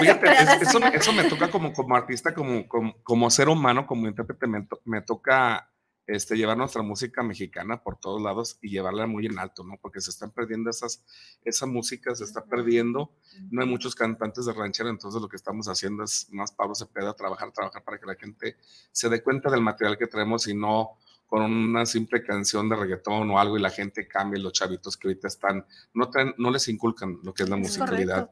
eso, 0.63 0.79
eso, 0.79 1.13
me 1.13 1.25
toca 1.25 1.51
como, 1.51 1.73
como 1.73 1.97
artista, 1.97 2.35
como, 2.35 2.67
como, 2.69 2.95
como 3.03 3.31
ser 3.31 3.49
humano, 3.49 3.87
como 3.87 4.09
intérprete, 4.09 4.47
me, 4.47 4.67
me 4.85 5.03
toca 5.03 5.69
este, 6.07 6.37
llevar 6.37 6.57
nuestra 6.57 6.83
música 6.83 7.23
mexicana 7.23 7.83
por 7.83 7.97
todos 7.97 8.21
lados 8.21 8.59
y 8.61 8.71
llevarla 8.71 9.07
muy 9.07 9.27
en 9.27 9.39
alto, 9.39 9.63
¿no? 9.65 9.79
Porque 9.81 10.01
se 10.01 10.11
están 10.11 10.31
perdiendo 10.33 10.69
esas, 10.71 11.05
esa 11.45 11.67
música, 11.67 12.15
se 12.15 12.25
está 12.25 12.45
perdiendo. 12.45 13.13
No 13.51 13.63
hay 13.63 13.69
muchos 13.69 13.95
cantantes 13.95 14.47
de 14.47 14.53
ranchera, 14.53 14.91
entonces 14.91 15.21
lo 15.23 15.29
que 15.29 15.37
estamos 15.37 15.69
haciendo 15.69 16.03
es 16.03 16.29
más 16.33 16.53
Pablo 16.53 16.75
Cepeda, 16.75 17.15
trabajar, 17.15 17.53
trabajar 17.53 17.85
para 17.85 17.99
que 17.99 18.07
la 18.07 18.17
gente 18.17 18.57
se 18.91 19.09
dé 19.09 19.23
cuenta 19.23 19.51
del 19.51 19.61
material 19.61 19.97
que 19.97 20.07
traemos 20.07 20.49
y 20.49 20.55
no 20.55 20.99
con 21.33 21.45
una 21.45 21.87
simple 21.87 22.23
canción 22.23 22.69
de 22.69 22.77
reggaetón 22.77 23.31
o 23.31 23.39
algo 23.39 23.57
y 23.57 23.63
la 23.63 23.71
gente 23.71 24.07
cambie, 24.07 24.39
los 24.39 24.53
chavitos 24.53 24.99
que 24.99 25.09
ahorita 25.09 25.29
están, 25.29 25.65
no, 25.95 26.11
no 26.37 26.51
les 26.51 26.69
inculcan 26.69 27.21
lo 27.23 27.33
que 27.33 27.45
es 27.45 27.49
la 27.49 27.57
musicalidad, 27.57 28.31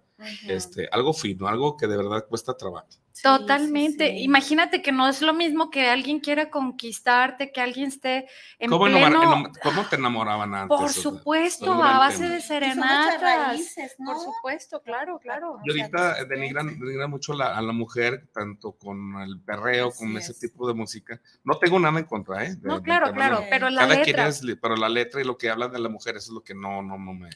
este, 0.48 0.88
algo 0.92 1.12
fino, 1.12 1.48
algo 1.48 1.76
que 1.76 1.86
de 1.86 1.96
verdad 1.96 2.26
cuesta 2.28 2.56
trabajo. 2.56 2.88
Totalmente. 3.22 4.08
Imagínate 4.20 4.80
que 4.80 4.92
no 4.92 5.08
es 5.08 5.20
lo 5.20 5.34
mismo 5.34 5.70
que 5.70 5.88
alguien 5.88 6.20
quiera 6.20 6.50
conquistarte, 6.50 7.52
que 7.52 7.60
alguien 7.60 7.88
esté 7.88 8.26
en 8.58 8.70
¿Cómo, 8.70 8.86
pleno... 8.86 9.50
¿Cómo 9.62 9.84
te 9.88 9.96
enamoraban 9.96 10.54
antes? 10.54 10.78
Por 10.78 10.90
supuesto, 10.90 11.72
a 11.72 11.98
base 11.98 12.28
de 12.28 12.40
serenatas. 12.40 13.74
Por 13.98 14.16
supuesto, 14.18 14.80
claro, 14.82 15.18
claro. 15.18 15.58
Y 15.64 15.70
ahorita 15.70 16.24
denigran, 16.24 17.10
mucho 17.10 17.32
a 17.34 17.60
la 17.60 17.72
mujer, 17.72 18.28
tanto 18.32 18.72
con 18.72 19.20
el 19.20 19.40
perreo, 19.40 19.90
con 19.92 20.16
ese 20.16 20.34
tipo 20.34 20.66
de 20.66 20.74
música. 20.74 21.20
No 21.44 21.58
tengo 21.58 21.78
nada 21.78 21.98
en 21.98 22.06
contra, 22.06 22.44
¿eh? 22.44 22.56
no, 22.62 22.82
claro, 22.82 23.12
claro, 23.12 23.44
pero 23.50 23.68
la 23.68 23.86
letra. 23.86 24.30
pero 24.60 24.76
la 24.76 24.88
letra 24.88 25.20
y 25.20 25.24
lo 25.24 25.36
que 25.36 25.50
hablan 25.50 25.72
de 25.72 25.78
la 25.78 25.88
mujer, 25.88 26.16
eso 26.16 26.30
es 26.30 26.34
lo 26.34 26.42
que 26.42 26.54
no, 26.54 26.82
no, 26.82 26.96
no, 26.96 27.12
me, 27.12 27.28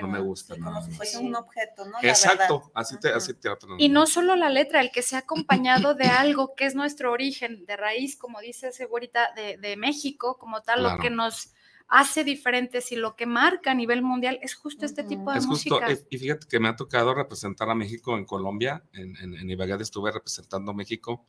no 0.00 0.08
me 0.08 0.20
gusta. 0.20 0.54
como 0.56 0.82
si 0.82 0.92
fuese 0.92 1.18
un 1.18 1.34
objeto, 1.34 1.86
¿no? 1.86 1.98
Exacto, 2.32 2.70
así 2.74 2.98
te, 2.98 3.08
así 3.10 3.34
te 3.34 3.48
Y 3.78 3.88
no 3.88 4.06
solo 4.06 4.36
la 4.36 4.48
letra, 4.48 4.80
el 4.80 4.90
que 4.90 5.02
se 5.02 5.16
acompañado 5.16 5.94
de 5.94 6.06
algo 6.06 6.54
que 6.54 6.66
es 6.66 6.74
nuestro 6.74 7.12
origen, 7.12 7.64
de 7.66 7.76
raíz, 7.76 8.16
como 8.16 8.40
dice 8.40 8.72
Segurita, 8.72 9.30
de, 9.34 9.56
de 9.56 9.76
México, 9.76 10.36
como 10.38 10.62
tal, 10.62 10.82
lo 10.82 10.98
que 10.98 11.10
nos 11.10 11.52
hace 11.88 12.24
diferentes 12.24 12.90
y 12.92 12.96
lo 12.96 13.14
que 13.14 13.26
marca 13.26 13.70
a 13.70 13.74
nivel 13.74 14.02
mundial 14.02 14.38
es 14.42 14.54
justo 14.54 14.86
este 14.86 15.04
tipo 15.04 15.30
de 15.32 15.38
es 15.38 15.46
música. 15.46 15.86
Justo, 15.86 16.06
y 16.10 16.18
fíjate 16.18 16.46
que 16.48 16.58
me 16.58 16.68
ha 16.68 16.76
tocado 16.76 17.14
representar 17.14 17.68
a 17.70 17.74
México 17.74 18.16
en 18.16 18.24
Colombia, 18.24 18.82
en, 18.92 19.16
en, 19.16 19.34
en 19.34 19.50
Ibagué 19.50 19.74
estuve 19.80 20.10
representando 20.10 20.72
a 20.72 20.74
México 20.74 21.26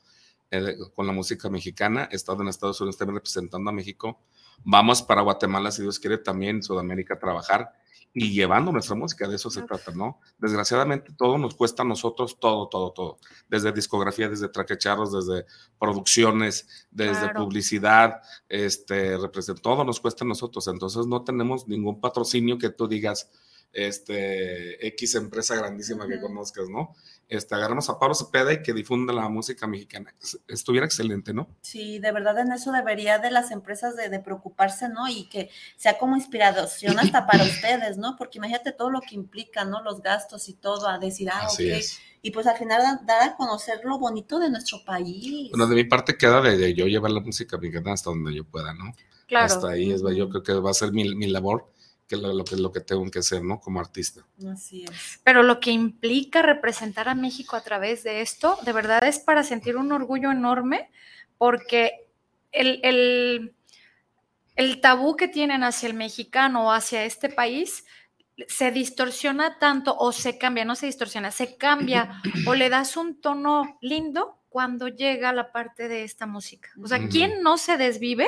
eh, 0.52 0.76
con 0.94 1.08
la 1.08 1.14
música 1.14 1.50
mexicana, 1.50 2.08
he 2.12 2.16
estado 2.16 2.42
en 2.42 2.48
Estados 2.48 2.80
Unidos 2.80 2.98
también 2.98 3.16
representando 3.16 3.70
a 3.70 3.74
México, 3.74 4.22
vamos 4.64 5.02
para 5.02 5.22
Guatemala, 5.22 5.72
si 5.72 5.82
Dios 5.82 6.00
quiere, 6.00 6.18
también 6.20 6.64
Sudamérica 6.64 7.16
a 7.16 7.20
trabajar 7.20 7.74
y 8.14 8.32
llevando 8.32 8.72
nuestra 8.72 8.96
música, 8.96 9.28
de 9.28 9.36
eso 9.36 9.50
se 9.50 9.64
trata, 9.64 9.92
¿no? 9.92 10.20
Desgraciadamente 10.38 11.12
todo 11.18 11.38
nos 11.38 11.54
cuesta 11.54 11.84
a 11.84 11.86
nosotros, 11.86 12.40
todo, 12.40 12.70
todo, 12.70 12.92
todo, 12.92 13.18
desde 13.50 13.74
discografía, 13.74 14.30
desde 14.30 14.48
traquecharros, 14.48 15.12
desde 15.12 15.46
producciones, 15.78 16.88
desde 16.92 17.34
publicidad, 17.34 18.22
este, 18.48 19.18
todo 19.62 19.84
nos 19.84 20.00
cuesta 20.00 20.24
a 20.24 20.28
nosotros, 20.28 20.68
entonces 20.68 21.06
no 21.08 21.24
tenemos 21.24 21.68
ningún 21.68 22.00
patrocinio 22.00 22.58
que 22.58 22.70
tú 22.70 22.88
digas, 22.88 23.30
este, 23.76 24.88
X 24.88 25.16
empresa 25.16 25.54
grandísima 25.56 26.08
que 26.08 26.20
conozcas, 26.20 26.70
¿no? 26.70 26.96
Este, 27.28 27.56
agarramos 27.56 27.90
a 27.90 28.00
Pablo 28.00 28.16
Cepeda 28.16 28.54
y 28.54 28.64
que 28.64 28.72
difunda 28.72 29.12
la 29.12 29.28
música 29.28 29.68
mexicana. 29.68 30.14
Estuviera 30.48 30.86
excelente, 30.86 31.34
¿no? 31.34 31.50
Sí, 31.62 32.00
de 32.00 32.12
verdad 32.14 32.40
en 32.40 32.54
eso 32.54 32.72
debería 32.72 33.20
de 33.20 33.32
las 33.32 33.52
empresas 33.52 33.96
de, 33.98 34.20
preocuparse, 34.20 34.88
¿no? 34.88 35.10
Y 35.10 35.28
que 35.28 35.50
sea 35.76 35.98
como 35.98 36.16
inspiración 36.16 36.98
hasta 37.00 37.28
para 37.28 37.44
ustedes, 37.44 37.98
¿no? 37.98 38.16
Porque 38.16 38.38
imagínate 38.38 38.72
todo 38.72 38.92
lo 38.92 39.02
que 39.02 39.16
implica, 39.16 39.66
¿no? 39.66 39.82
Los 39.84 40.02
gastos 40.02 40.48
y 40.48 40.54
todo, 40.54 40.88
a 40.88 40.98
decir, 40.98 41.30
ah, 41.30 41.48
ok. 41.52 41.60
Y 42.22 42.32
pues 42.32 42.48
al 42.48 42.58
final 42.58 43.02
dar 43.06 43.30
a 43.30 43.36
conocer 43.36 43.82
lo 43.84 44.00
bonito 44.00 44.40
de 44.40 44.50
nuestro 44.50 44.86
país. 44.86 45.50
Bueno, 45.50 45.68
de 45.68 45.76
mi 45.76 45.84
parte 45.84 46.18
queda 46.18 46.42
de, 46.42 46.74
yo 46.74 46.86
llevar 46.86 47.12
la 47.12 47.20
música 47.20 47.58
mexicana 47.58 47.94
hasta 47.94 48.10
donde 48.10 48.34
yo 48.34 48.46
pueda, 48.46 48.74
¿no? 48.74 48.96
Claro. 49.28 49.46
Hasta 49.46 49.70
ahí, 49.70 49.92
es, 49.92 50.02
yo 50.16 50.30
creo 50.30 50.44
que 50.44 50.54
va 50.54 50.72
a 50.72 50.74
ser 50.74 50.92
mi, 50.92 51.14
mi 51.14 51.28
labor 51.28 51.75
que 52.08 52.18
lo, 52.18 52.34
lo, 52.34 52.44
que 52.44 52.56
lo 52.56 52.72
que 52.72 52.82
tengo 52.82 53.10
que 53.10 53.20
hacer, 53.20 53.44
¿no? 53.44 53.60
Como 53.60 53.80
artista. 53.80 54.26
Así 54.52 54.84
es. 54.84 55.20
Pero 55.24 55.44
lo 55.44 55.60
que 55.60 55.72
implica 55.72 56.42
representar 56.42 57.10
a 57.10 57.16
México 57.16 57.56
a 57.56 57.62
través 57.62 58.04
de 58.04 58.22
esto, 58.22 58.58
de 58.64 58.74
verdad 58.74 59.04
es 59.04 59.20
para 59.20 59.44
sentir 59.44 59.76
un 59.76 59.92
orgullo 59.92 60.32
enorme, 60.32 60.90
porque 61.38 62.08
el, 62.52 62.80
el, 62.84 63.56
el 64.56 64.82
tabú 64.82 65.16
que 65.16 65.28
tienen 65.28 65.64
hacia 65.64 65.88
el 65.88 65.96
mexicano 65.96 66.68
o 66.68 66.72
hacia 66.72 67.06
este 67.06 67.30
país 67.30 67.86
se 68.48 68.72
distorsiona 68.72 69.58
tanto 69.60 69.96
o 69.98 70.12
se 70.12 70.38
cambia, 70.38 70.66
no 70.66 70.76
se 70.76 70.88
distorsiona, 70.88 71.32
se 71.32 71.56
cambia 71.56 72.22
o 72.46 72.54
le 72.54 72.70
das 72.70 72.98
un 72.98 73.20
tono 73.22 73.78
lindo 73.82 74.40
cuando 74.50 74.88
llega 74.88 75.34
la 75.34 75.52
parte 75.52 75.88
de 75.88 76.04
esta 76.04 76.26
música. 76.26 76.70
O 76.82 76.88
sea, 76.88 77.08
¿quién 77.08 77.42
no 77.42 77.58
se 77.58 77.78
desvive? 77.78 78.28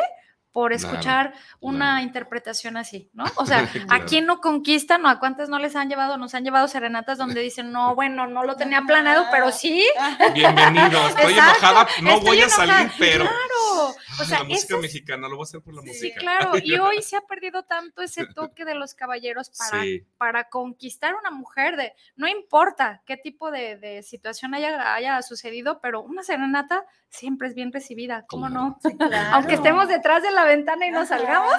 Por 0.57 0.73
escuchar 0.73 1.35
una 1.59 2.01
interpretación 2.01 2.77
así, 2.77 3.11
¿no? 3.13 3.25
O 3.35 3.45
sea, 3.45 3.69
¿a 3.89 4.05
quién 4.05 4.25
no 4.25 4.41
conquistan 4.41 5.05
o 5.05 5.07
a 5.07 5.19
cuántas 5.19 5.49
no 5.49 5.59
les 5.59 5.75
han 5.75 5.87
llevado? 5.87 6.17
Nos 6.17 6.33
han 6.33 6.43
llevado 6.43 6.67
serenatas 6.67 7.19
donde 7.19 7.41
dicen, 7.41 7.71
no, 7.71 7.93
bueno, 7.93 8.25
no 8.25 8.43
lo 8.43 8.55
tenía 8.55 8.81
planeado, 8.81 9.27
pero 9.29 9.51
sí. 9.51 9.87
Bienvenido, 10.33 11.09
estoy 11.09 11.33
enojada, 11.33 11.87
no 12.01 12.19
voy 12.21 12.41
a 12.41 12.49
salir, 12.49 12.91
pero. 12.97 13.25
Claro. 13.25 13.95
O 14.19 14.23
sea, 14.23 14.39
la 14.39 14.45
música 14.45 14.77
mexicana, 14.77 15.27
lo 15.27 15.35
voy 15.35 15.43
a 15.43 15.47
hacer 15.47 15.61
por 15.61 15.75
la 15.75 15.81
música. 15.83 15.99
Sí, 15.99 16.11
claro, 16.13 16.53
y 16.57 16.75
hoy 16.79 17.03
se 17.03 17.17
ha 17.17 17.21
perdido 17.21 17.61
tanto 17.61 18.01
ese 18.01 18.25
toque 18.35 18.65
de 18.65 18.73
los 18.73 18.95
caballeros 18.95 19.51
para, 19.51 19.83
para 20.17 20.49
conquistar 20.49 21.13
una 21.13 21.29
mujer, 21.29 21.77
de 21.77 21.93
no 22.15 22.27
importa 22.27 23.03
qué 23.05 23.15
tipo 23.15 23.51
de, 23.51 24.01
situación 24.01 24.55
haya, 24.55 24.95
haya 24.95 25.21
sucedido, 25.21 25.79
pero 25.81 26.01
una 26.01 26.23
serenata 26.23 26.83
siempre 27.09 27.47
es 27.47 27.53
bien 27.53 27.71
recibida, 27.71 28.25
¿cómo 28.27 28.49
no? 28.49 28.79
Aunque 29.31 29.55
estemos 29.55 29.87
detrás 29.87 30.23
de 30.23 30.31
la 30.31 30.46
ventana 30.47 30.85
y 30.87 30.91
no 30.91 31.05
salgamos. 31.05 31.53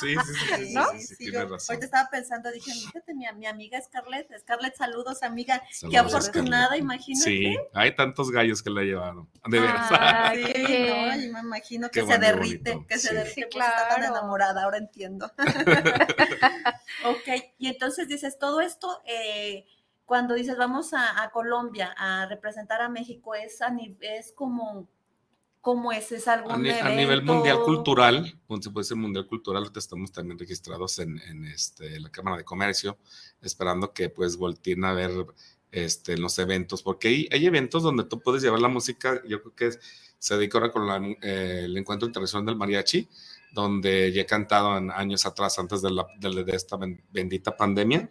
Sí, 0.00 0.14
sí, 0.14 0.56
sí. 0.56 0.74
¿No? 0.74 0.84
sí, 0.98 1.30
Hoy 1.70 1.78
te 1.78 1.84
estaba 1.84 2.08
pensando, 2.10 2.50
dije, 2.50 2.72
fíjate, 2.72 3.14
mi, 3.14 3.24
mi, 3.36 3.46
amiga 3.46 3.80
Scarlett, 3.80 4.28
Scarlett, 4.40 4.74
saludos, 4.76 5.22
amiga, 5.22 5.62
qué 5.88 5.96
afortunada, 5.98 6.76
imagínate. 6.76 7.24
Sí, 7.24 7.56
hay 7.72 7.94
tantos 7.94 8.30
gallos 8.30 8.62
que 8.62 8.70
la 8.70 8.82
he 8.82 8.86
llevado, 8.86 9.28
de 9.46 9.60
veras. 9.60 9.88
sí, 10.34 10.86
no, 10.88 11.32
me 11.32 11.40
imagino 11.40 11.88
que 11.90 12.04
se 12.04 12.18
derrite, 12.18 12.84
que 12.88 12.98
se 12.98 13.14
derrite, 13.14 13.48
claro. 13.48 13.74
está 13.76 13.94
tan 13.94 14.04
enamorada, 14.04 14.64
ahora 14.64 14.78
entiendo. 14.78 15.30
ok, 17.04 17.28
y 17.58 17.68
entonces 17.68 18.08
dices, 18.08 18.38
todo 18.38 18.60
esto... 18.60 19.02
Eh, 19.06 19.66
cuando 20.04 20.34
dices 20.34 20.56
vamos 20.56 20.92
a, 20.94 21.28
Colombia 21.32 21.92
a 21.98 22.26
representar 22.26 22.80
a 22.80 22.88
México, 22.88 23.34
es, 23.34 23.58
es 24.00 24.32
como, 24.32 24.88
¿cómo 25.66 25.90
es? 25.90 26.12
¿Es 26.12 26.28
algún 26.28 26.52
a, 26.52 26.86
a 26.86 26.90
nivel 26.90 27.24
mundial 27.24 27.58
cultural, 27.64 28.38
se 28.60 28.70
puede 28.70 28.84
ser 28.84 28.96
mundial 28.96 29.26
cultural, 29.26 29.68
estamos 29.74 30.12
también 30.12 30.38
registrados 30.38 31.00
en, 31.00 31.20
en 31.22 31.44
este, 31.44 31.98
la 31.98 32.08
Cámara 32.08 32.36
de 32.36 32.44
Comercio, 32.44 32.96
esperando 33.42 33.92
que 33.92 34.08
pues 34.08 34.36
volteen 34.36 34.84
a 34.84 34.92
ver 34.92 35.10
este, 35.72 36.16
los 36.18 36.38
eventos, 36.38 36.84
porque 36.84 37.08
hay, 37.08 37.28
hay, 37.32 37.46
eventos 37.46 37.82
donde 37.82 38.04
tú 38.04 38.20
puedes 38.20 38.44
llevar 38.44 38.60
la 38.60 38.68
música, 38.68 39.20
yo 39.26 39.42
creo 39.42 39.56
que 39.56 39.78
se 40.20 40.36
dedica 40.36 40.58
ahora 40.58 40.70
con 40.70 40.88
eh, 41.20 41.62
el 41.64 41.76
Encuentro 41.76 42.06
Internacional 42.06 42.46
del 42.46 42.54
Mariachi, 42.54 43.08
donde 43.52 44.12
ya 44.12 44.22
he 44.22 44.26
cantado 44.26 44.78
en 44.78 44.92
años 44.92 45.26
atrás, 45.26 45.58
antes 45.58 45.82
de, 45.82 45.90
la, 45.90 46.06
de, 46.20 46.44
esta 46.54 46.78
bendita 47.10 47.56
pandemia. 47.56 48.08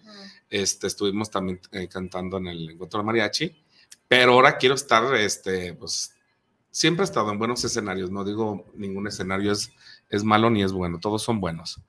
este, 0.49 0.87
estuvimos 0.87 1.31
también 1.31 1.61
eh, 1.71 1.87
cantando 1.87 2.35
en 2.35 2.47
el 2.47 2.71
Encuentro 2.71 2.99
de 2.99 3.05
Mariachi, 3.05 3.55
pero 4.09 4.33
ahora 4.33 4.57
quiero 4.57 4.75
estar, 4.75 5.15
este, 5.15 5.73
pues, 5.73 6.14
siempre 6.75 7.03
he 7.03 7.05
estado 7.05 7.31
en 7.31 7.39
buenos 7.39 7.63
escenarios, 7.63 8.11
no 8.11 8.25
digo 8.25 8.65
ningún 8.73 9.07
escenario 9.07 9.53
es, 9.53 9.71
es 10.09 10.25
malo 10.25 10.49
ni 10.49 10.61
es 10.61 10.73
bueno, 10.73 10.99
todos 10.99 11.23
son 11.23 11.39
buenos. 11.39 11.79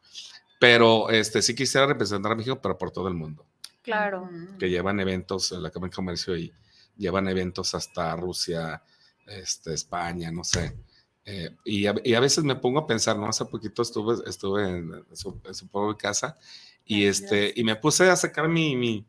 Pero 0.61 1.11
este, 1.11 1.43
sí 1.43 1.57
quisiera 1.57 1.89
representar 1.89 2.31
a 2.31 2.35
México, 2.37 2.61
pero 2.63 2.79
por 2.79 2.93
todo 2.93 3.09
el 3.09 3.15
mundo. 3.15 3.45
Claro. 3.83 4.31
Que 4.61 4.71
llevan 4.71 5.01
eventos 5.01 5.51
en 5.51 5.65
la 5.65 5.73
Cámara 5.73 5.91
de 5.91 5.97
Comercio 5.97 6.37
y 6.37 6.53
llevan 6.97 7.27
eventos 7.27 7.75
hasta 7.75 8.15
Rusia, 8.15 8.81
este, 9.27 9.75
España, 9.75 10.31
no 10.31 10.45
sé. 10.45 10.77
Eh, 11.25 11.51
y, 11.65 11.87
a, 11.87 12.21
veces 12.21 12.45
me 12.45 12.55
pongo 12.55 12.79
a 12.79 12.87
pensar, 12.87 13.19
¿no? 13.19 13.27
Hace 13.27 13.45
poquito 13.47 13.83
estuve, 13.83 14.15
estuve 14.25 14.69
en, 14.69 15.05
su, 15.15 15.41
en 15.45 15.95
casa 15.95 16.39
y, 16.85 17.07
este, 17.07 17.53
y 17.57 17.65
me 17.65 17.75
puse 17.75 18.09
a 18.09 18.15
sacar 18.15 18.49
mi, 18.49 18.77
mi, 18.77 19.05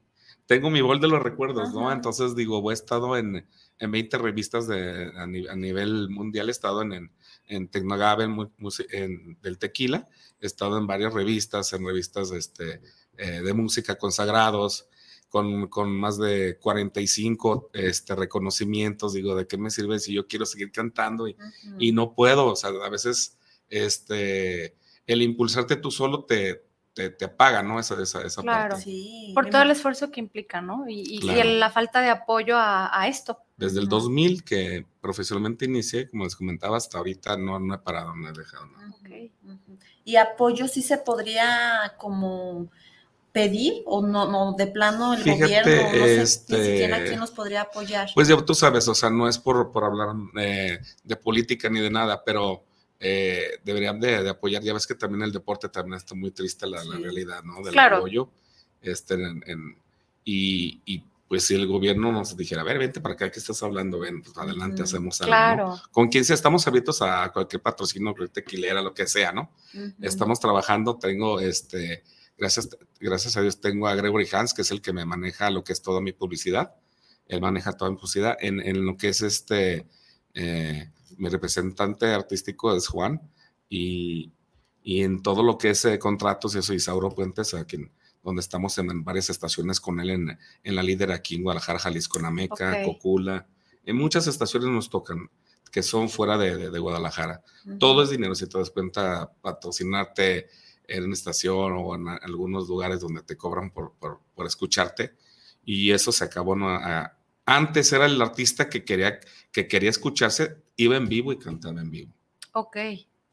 tengo 0.47 0.71
mi 0.71 0.81
bol 0.81 0.99
de 0.99 1.07
los 1.07 1.21
recuerdos, 1.21 1.71
¿no? 1.71 1.91
Entonces 1.91 2.35
digo, 2.35 2.71
he 2.71 2.73
estado 2.73 3.15
en, 3.15 3.45
en 3.79 3.91
20 3.91 4.17
revistas 4.17 4.67
de, 4.67 5.11
a, 5.15 5.25
nivel 5.27 6.09
mundial, 6.09 6.49
he 6.49 6.51
estado 6.51 6.81
en, 6.81 6.93
en, 6.93 7.11
en 7.47 7.69
en, 8.91 9.37
del 9.41 9.57
tequila, 9.57 10.09
he 10.41 10.45
estado 10.45 10.77
en 10.77 10.87
varias 10.87 11.13
revistas, 11.13 11.73
en 11.73 11.85
revistas 11.85 12.31
este, 12.31 12.81
eh, 13.17 13.41
de 13.41 13.53
música 13.53 13.95
consagrados, 13.95 14.87
con, 15.29 15.67
con, 15.67 15.91
más 15.91 16.17
de 16.17 16.57
45 16.59 17.71
este, 17.73 18.15
reconocimientos, 18.15 19.13
digo, 19.13 19.35
¿de 19.35 19.45
qué 19.45 19.57
me 19.57 19.69
sirve 19.69 19.99
si 19.99 20.13
yo 20.13 20.25
quiero 20.25 20.45
seguir 20.45 20.71
cantando 20.71 21.27
y, 21.27 21.35
y 21.79 21.91
no 21.91 22.13
puedo? 22.13 22.45
O 22.45 22.55
sea, 22.55 22.69
a 22.69 22.89
veces 22.89 23.37
este, 23.69 24.75
el 25.05 25.21
impulsarte 25.21 25.75
tú 25.75 25.91
solo 25.91 26.23
te, 26.23 26.66
te, 26.97 27.11
te 27.11 27.25
apaga, 27.25 27.61
¿no? 27.61 27.79
Esa, 27.79 28.01
esa, 28.01 28.23
esa 28.23 28.41
claro. 28.41 28.69
parte. 28.69 28.83
Sí, 28.83 29.31
Por 29.35 29.51
todo 29.51 29.61
el 29.61 29.69
esfuerzo 29.69 30.09
que 30.09 30.19
implica, 30.19 30.61
¿no? 30.61 30.89
Y, 30.89 31.01
y, 31.01 31.19
claro. 31.19 31.47
y 31.47 31.57
la 31.59 31.69
falta 31.69 32.01
de 32.01 32.09
apoyo 32.09 32.57
a, 32.57 32.89
a 32.99 33.07
esto. 33.07 33.37
Desde 33.55 33.79
el 33.79 33.87
2000 33.87 34.43
que 34.43 34.83
profesionalmente 34.99 35.65
inicié, 35.65 36.09
como 36.09 36.23
les 36.23 36.35
comentaba, 36.35 36.75
hasta 36.75 36.97
ahorita 36.97 37.37
no, 37.37 37.59
no 37.59 37.75
he 37.75 37.77
parado, 37.77 38.15
no 38.15 38.27
he 38.27 38.33
dejado 38.33 38.65
nada. 38.65 38.89
Okay. 38.99 39.31
Y 40.05 40.15
apoyo 40.15 40.67
sí 40.67 40.81
se 40.81 40.97
podría 40.97 41.93
como 41.99 42.67
pedir 43.31 43.83
o 43.85 44.01
no, 44.01 44.27
no 44.31 44.53
de 44.53 44.65
plano 44.65 45.13
el 45.13 45.21
Fíjate, 45.21 45.43
gobierno, 45.43 45.83
no 45.83 46.05
sé 46.05 46.21
este, 46.23 46.57
ni 46.57 46.65
siquiera 46.65 47.03
quién 47.03 47.19
nos 47.19 47.29
podría 47.29 47.61
apoyar. 47.61 48.09
Pues 48.15 48.27
ya 48.27 48.43
tú 48.43 48.55
sabes, 48.55 48.87
o 48.87 48.95
sea, 48.95 49.11
no 49.11 49.27
es 49.27 49.37
por, 49.37 49.71
por 49.71 49.83
hablar 49.83 50.15
eh, 50.39 50.79
de 51.03 51.15
política 51.15 51.69
ni 51.69 51.79
de 51.79 51.91
nada, 51.91 52.23
pero 52.23 52.63
eh, 52.99 53.59
deberían 53.63 53.99
de, 53.99 54.23
de, 54.23 54.29
apoyar. 54.29 54.63
Ya 54.63 54.73
ves 54.73 54.87
que 54.87 54.95
también 54.95 55.23
el 55.23 55.31
deporte 55.31 55.69
también 55.69 55.95
está 55.95 56.15
muy 56.15 56.31
triste 56.31 56.67
la, 56.67 56.81
sí. 56.81 56.89
la 56.89 56.97
realidad, 56.97 57.43
¿no? 57.43 57.61
Del 57.61 57.73
claro. 57.73 57.97
apoyo. 57.97 58.29
Este, 58.81 59.15
en, 59.15 59.43
en, 59.45 59.77
y, 60.23 60.81
y, 60.85 61.03
pues 61.27 61.43
si 61.43 61.55
el 61.55 61.67
gobierno 61.67 62.11
nos 62.11 62.37
dijera, 62.37 62.61
a 62.61 62.63
ver, 62.63 62.79
vente 62.79 63.01
para 63.01 63.15
acá, 63.15 63.29
¿qué 63.29 63.39
estás 63.39 63.61
hablando? 63.61 63.99
Ven, 63.99 64.21
pues 64.21 64.37
adelante, 64.37 64.81
mm, 64.81 64.85
hacemos 64.85 65.21
algo. 65.21 65.29
Claro. 65.29 65.67
¿no? 65.69 65.81
Con 65.91 66.07
quien 66.07 66.23
sea, 66.23 66.35
estamos 66.35 66.65
abiertos 66.67 67.01
a 67.01 67.31
cualquier 67.33 67.61
patrocinio, 67.61 68.15
tequilera, 68.31 68.81
lo 68.81 68.93
que 68.93 69.07
sea, 69.07 69.33
¿no? 69.33 69.51
Uh 69.73 69.77
-huh. 69.77 69.95
Estamos 70.01 70.39
trabajando, 70.39 70.97
tengo 70.97 71.41
este, 71.41 72.03
gracias, 72.37 72.69
gracias 72.99 73.35
a 73.35 73.41
Dios, 73.41 73.59
tengo 73.59 73.87
a 73.87 73.95
Gregory 73.95 74.27
Hans, 74.31 74.53
que 74.53 74.61
es 74.61 74.71
el 74.71 74.81
que 74.81 74.93
me 74.93 75.05
maneja 75.05 75.49
lo 75.49 75.63
que 75.63 75.73
es 75.73 75.81
toda 75.81 75.99
mi 75.99 76.13
publicidad. 76.13 76.75
Él 77.27 77.41
maneja 77.41 77.73
toda 77.73 77.91
mi 77.91 77.97
publicidad 77.97 78.37
en, 78.39 78.61
en 78.61 78.85
lo 78.85 78.95
que 78.95 79.09
es 79.09 79.21
este, 79.21 79.85
eh, 80.33 80.91
mi 81.17 81.29
representante 81.29 82.07
artístico 82.07 82.75
es 82.75 82.87
Juan, 82.87 83.21
y, 83.69 84.31
y 84.81 85.03
en 85.03 85.21
todo 85.21 85.43
lo 85.43 85.57
que 85.57 85.71
es 85.71 85.85
eh, 85.85 85.99
contratos, 85.99 86.53
soy 86.53 86.77
Isauro 86.77 87.09
Puentes, 87.09 87.53
a 87.53 87.65
quien 87.65 87.91
donde 88.23 88.41
estamos 88.41 88.77
en, 88.77 88.91
en, 88.91 89.03
varias 89.05 89.29
estaciones 89.29 89.79
con 89.79 90.01
él 90.01 90.09
en, 90.09 90.37
en, 90.63 90.75
la 90.75 90.83
líder 90.83 91.11
aquí 91.13 91.35
en 91.35 91.43
Guadalajara, 91.43 91.79
Jalisco, 91.79 92.19
Nameca, 92.19 92.71
okay. 92.71 92.85
Cocula. 92.85 93.47
En 93.85 93.95
muchas 93.95 94.27
estaciones 94.27 94.67
nos 94.69 94.89
tocan 94.89 95.29
que 95.71 95.81
son 95.81 96.09
fuera 96.09 96.37
de, 96.37 96.57
de, 96.57 96.69
de 96.69 96.79
Guadalajara. 96.79 97.41
Uh 97.65 97.69
-huh. 97.69 97.77
Todo 97.79 98.03
es 98.03 98.09
dinero, 98.09 98.35
si 98.35 98.47
te 98.47 98.57
das 98.57 98.69
cuenta, 98.69 99.31
patrocinarte 99.41 100.47
en 100.87 101.03
una 101.05 101.13
estación 101.13 101.73
o 101.77 101.95
en 101.95 102.07
algunos 102.07 102.67
lugares 102.67 102.99
donde 102.99 103.21
te 103.23 103.37
cobran 103.37 103.71
por, 103.71 103.93
por, 103.99 104.19
por 104.35 104.45
escucharte. 104.45 105.15
Y 105.63 105.91
eso 105.91 106.11
se 106.11 106.23
acabó. 106.25 106.55
¿no? 106.55 106.69
A, 106.69 107.16
antes 107.47 107.93
era 107.93 108.05
el 108.05 108.21
artista 108.21 108.69
que 108.69 108.83
quería, 108.83 109.19
que 109.53 109.69
quería 109.69 109.89
escucharse, 109.89 110.57
iba 110.75 110.97
en 110.97 111.07
vivo 111.07 111.31
y 111.31 111.39
cantaba 111.39 111.79
en 111.79 111.89
vivo. 111.89 112.13
Ok. 112.51 112.77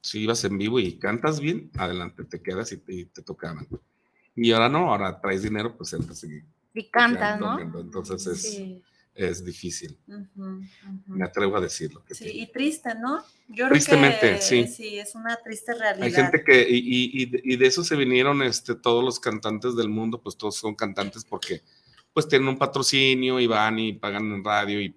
Si 0.01 0.21
ibas 0.21 0.45
en 0.45 0.57
vivo 0.57 0.79
y 0.79 0.99
cantas 0.99 1.41
bien, 1.41 1.69
adelante, 1.77 2.25
te 2.25 2.41
quedas 2.41 2.71
y 2.71 2.77
te, 2.77 2.95
y 2.95 3.05
te 3.07 3.23
tocaban. 3.23 3.67
Y 4.37 4.53
ahora 4.53 4.69
no, 4.69 4.93
ahora 4.93 5.21
traes 5.21 5.43
dinero, 5.43 5.77
pues 5.77 5.93
entras 5.95 6.23
y, 6.23 6.43
y 6.75 6.85
cantas, 6.91 7.41
¿no? 7.41 7.59
Entonces 7.59 8.25
es, 8.29 8.43
sí. 8.43 8.83
es 9.17 9.45
difícil. 9.45 9.99
Uh 10.07 10.13
-huh, 10.13 10.29
uh 10.37 10.61
-huh. 10.61 11.03
Me 11.07 11.25
atrevo 11.25 11.57
a 11.57 11.61
decirlo. 11.61 12.05
Que 12.05 12.15
sí, 12.15 12.31
y 12.31 12.47
triste, 12.53 12.95
¿no? 12.95 13.21
Yo 13.49 13.69
Tristemente, 13.69 14.19
creo 14.21 14.37
que, 14.37 14.43
sí. 14.43 14.67
Sí, 14.69 14.99
es 14.99 15.17
una 15.17 15.37
triste 15.43 15.75
realidad. 15.75 16.07
Hay 16.07 16.13
gente 16.13 16.45
que, 16.45 16.69
y, 16.71 16.79
y, 16.79 17.53
y, 17.53 17.57
de 17.57 17.67
eso 17.67 17.83
se 17.83 17.97
vinieron 17.97 18.43
este, 18.43 18.77
todos 18.77 19.03
los 19.03 19.19
cantantes 19.19 19.75
del 19.75 19.89
mundo, 19.89 20.23
pues 20.23 20.37
todos 20.37 20.55
son 20.55 20.77
cantantes 20.77 21.25
porque 21.25 21.63
pues 22.15 22.27
tienen 22.29 22.49
un 22.49 22.57
patrocinio 22.57 23.39
y 23.41 23.47
van 23.47 23.79
y 23.79 23.93
pagan 23.93 24.33
en 24.33 24.43
radio 24.43 24.81
y 24.81 24.97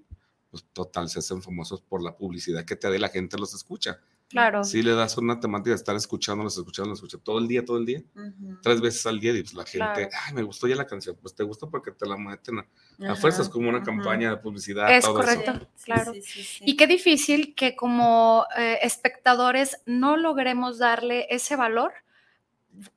pues 0.49 0.63
total 0.71 1.09
se 1.09 1.19
hacen 1.19 1.41
famosos 1.41 1.81
por 1.81 2.01
la 2.01 2.15
publicidad 2.15 2.63
que 2.63 2.77
te 2.77 2.87
da 2.89 2.95
y 2.95 2.99
la 2.99 3.09
gente 3.09 3.37
los 3.37 3.53
escucha. 3.53 3.99
Claro. 4.29 4.63
Si 4.63 4.83
le 4.83 4.91
das 4.91 5.17
una 5.17 5.39
temática 5.39 5.69
de 5.69 5.77
estar 5.77 5.95
escuchándolos, 5.95 6.57
escuchándolos, 6.57 6.99
escuchando 6.99 7.23
todo 7.23 7.39
el 7.39 7.47
día, 7.47 7.63
todo 7.63 7.77
el 7.77 7.85
día, 7.85 8.03
uh 8.13 8.19
-huh. 8.19 8.59
tres 8.61 8.81
veces 8.81 9.05
al 9.05 9.21
día, 9.21 9.31
y 9.31 9.41
pues 9.41 9.53
la 9.53 9.63
gente, 9.63 9.77
claro. 9.77 10.09
ay, 10.25 10.33
me 10.33 10.43
gustó 10.43 10.67
ya 10.67 10.75
la 10.75 10.85
canción, 10.85 11.17
pues 11.21 11.33
te 11.33 11.43
gusta 11.43 11.67
porque 11.67 11.91
te 11.91 12.05
la 12.05 12.17
meten 12.17 12.59
a, 12.59 12.67
a 13.09 13.15
fuerzas, 13.15 13.47
como 13.47 13.69
una 13.69 13.77
uh 13.77 13.81
-huh. 13.81 13.85
campaña 13.85 14.29
de 14.29 14.37
publicidad. 14.37 14.91
Es 14.93 15.05
todo 15.05 15.15
correcto, 15.15 15.51
eso. 15.51 15.67
claro. 15.85 16.13
Sí, 16.13 16.21
sí, 16.21 16.43
sí, 16.43 16.63
y 16.67 16.75
qué 16.75 16.87
difícil 16.87 17.55
que 17.55 17.77
como 17.77 18.45
eh, 18.57 18.79
espectadores 18.81 19.77
no 19.85 20.17
logremos 20.17 20.77
darle 20.77 21.27
ese 21.29 21.55
valor 21.55 21.93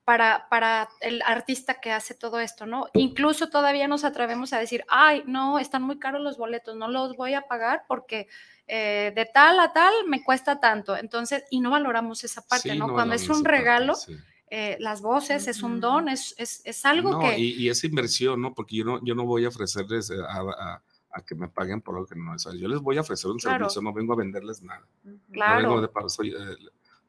para, 0.04 0.46
para 0.50 0.88
el 1.00 1.22
artista 1.24 1.80
que 1.80 1.92
hace 1.92 2.14
todo 2.14 2.40
esto, 2.40 2.66
¿no? 2.66 2.86
Incluso 2.94 3.48
todavía 3.48 3.88
nos 3.88 4.04
atrevemos 4.04 4.52
a 4.52 4.58
decir, 4.58 4.84
ay, 4.88 5.22
no, 5.26 5.58
están 5.58 5.82
muy 5.82 5.98
caros 5.98 6.20
los 6.22 6.36
boletos, 6.36 6.76
no 6.76 6.88
los 6.88 7.16
voy 7.16 7.34
a 7.34 7.42
pagar 7.42 7.84
porque 7.88 8.28
eh, 8.66 9.12
de 9.14 9.24
tal 9.26 9.58
a 9.60 9.72
tal 9.72 9.92
me 10.06 10.22
cuesta 10.22 10.60
tanto. 10.60 10.96
Entonces, 10.96 11.44
y 11.50 11.60
no 11.60 11.70
valoramos 11.70 12.22
esa 12.24 12.42
parte, 12.42 12.72
Sí, 12.72 12.78
¿no? 12.78 12.88
no 12.88 12.94
Cuando 12.94 13.14
es 13.14 13.28
un 13.28 13.44
regalo, 13.44 13.94
parte, 13.94 14.12
sí. 14.14 14.18
eh, 14.50 14.76
las 14.80 15.00
voces, 15.02 15.48
es 15.48 15.62
un 15.62 15.80
don, 15.80 16.08
es, 16.08 16.34
es, 16.38 16.60
es 16.64 16.84
algo 16.84 17.12
No, 17.12 17.18
que... 17.20 17.38
y, 17.38 17.52
y 17.62 17.68
es 17.68 17.82
inversión, 17.84 18.40
¿no? 18.42 18.54
Porque 18.54 18.76
yo 18.76 18.84
no, 18.84 19.04
yo 19.04 19.14
no 19.14 19.24
voy 19.24 19.44
a 19.44 19.48
ofrecerles 19.48 20.10
eh, 20.10 20.16
a, 20.28 20.40
a- 20.40 20.82
a 21.12 21.22
que 21.22 21.34
me 21.34 21.48
paguen 21.48 21.80
por 21.80 21.96
algo 21.96 22.06
que 22.06 22.14
no 22.14 22.36
es. 22.36 22.44
Yo 22.56 22.68
les 22.68 22.78
voy 22.80 22.96
a 22.96 23.00
ofrecer 23.00 23.28
un 23.32 23.38
Claro. 23.38 23.64
servicio, 23.68 23.82
no 23.82 23.92
vengo 23.92 24.12
a 24.12 24.16
venderles 24.16 24.62
nada. 24.62 24.86
No 25.02 25.10
vengo 25.10 25.28
Claro, 25.32 25.80
de 25.80 25.88
para- 25.88 26.08
soy, 26.08 26.28
eh, 26.30 26.56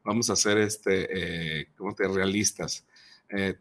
vamos 0.03 0.29
a 0.29 0.35
ser 0.35 0.57
este, 0.59 1.61
eh, 1.61 1.67
¿cómo 1.77 1.93
te 1.95 2.07
realistas? 2.07 2.85
Eh, 3.29 3.55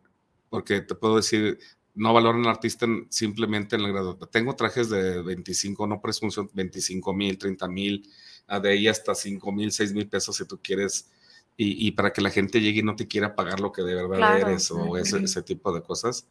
porque 0.49 0.81
te 0.81 0.95
puedo 0.95 1.17
decir, 1.17 1.59
no 1.95 2.13
valoran 2.13 2.43
al 2.43 2.49
artista 2.51 2.87
en- 2.87 3.07
simplemente 3.11 3.77
en 3.77 3.83
el 3.83 3.93
grado. 3.93 4.17
Tengo 4.17 4.55
trajes 4.57 4.89
de 4.91 5.23
25, 5.23 5.87
no 5.87 6.01
presunción, 6.01 6.51
25 6.53 7.13
mil, 7.13 7.39
30 7.39 7.69
mil, 7.69 8.09
ah, 8.47 8.59
de 8.61 8.71
ahí 8.71 8.89
hasta 8.89 9.15
5 9.15 9.53
mil, 9.53 9.71
6 9.73 9.93
mil 9.93 10.09
pesos 10.09 10.37
si 10.37 10.45
tú 10.47 10.59
quieres. 10.63 11.11
Y, 11.57 11.87
y 11.89 11.91
para 11.93 12.13
que 12.13 12.23
la 12.23 12.31
gente 12.31 12.61
llegue 12.61 12.81
y 12.81 12.83
no 12.83 12.97
te 12.97 13.07
quiera 13.07 13.35
pagar 13.35 13.61
lo 13.61 13.71
que 13.71 13.83
de 13.83 13.95
verdad 13.95 14.17
Claro. 14.17 14.49
eres 14.49 14.71
o 14.71 14.97
ese, 14.97 15.19
ese 15.23 15.43
tipo 15.43 15.73
de 15.75 15.83
cosas. 15.83 16.27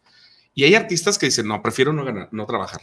Y 0.55 0.63
hay 0.63 0.73
artistas 0.75 1.17
que 1.19 1.27
dicen, 1.27 1.47
no, 1.47 1.61
prefiero 1.61 1.93
no 1.93 2.03
ganar, 2.03 2.29
no 2.31 2.45
trabajar, 2.47 2.81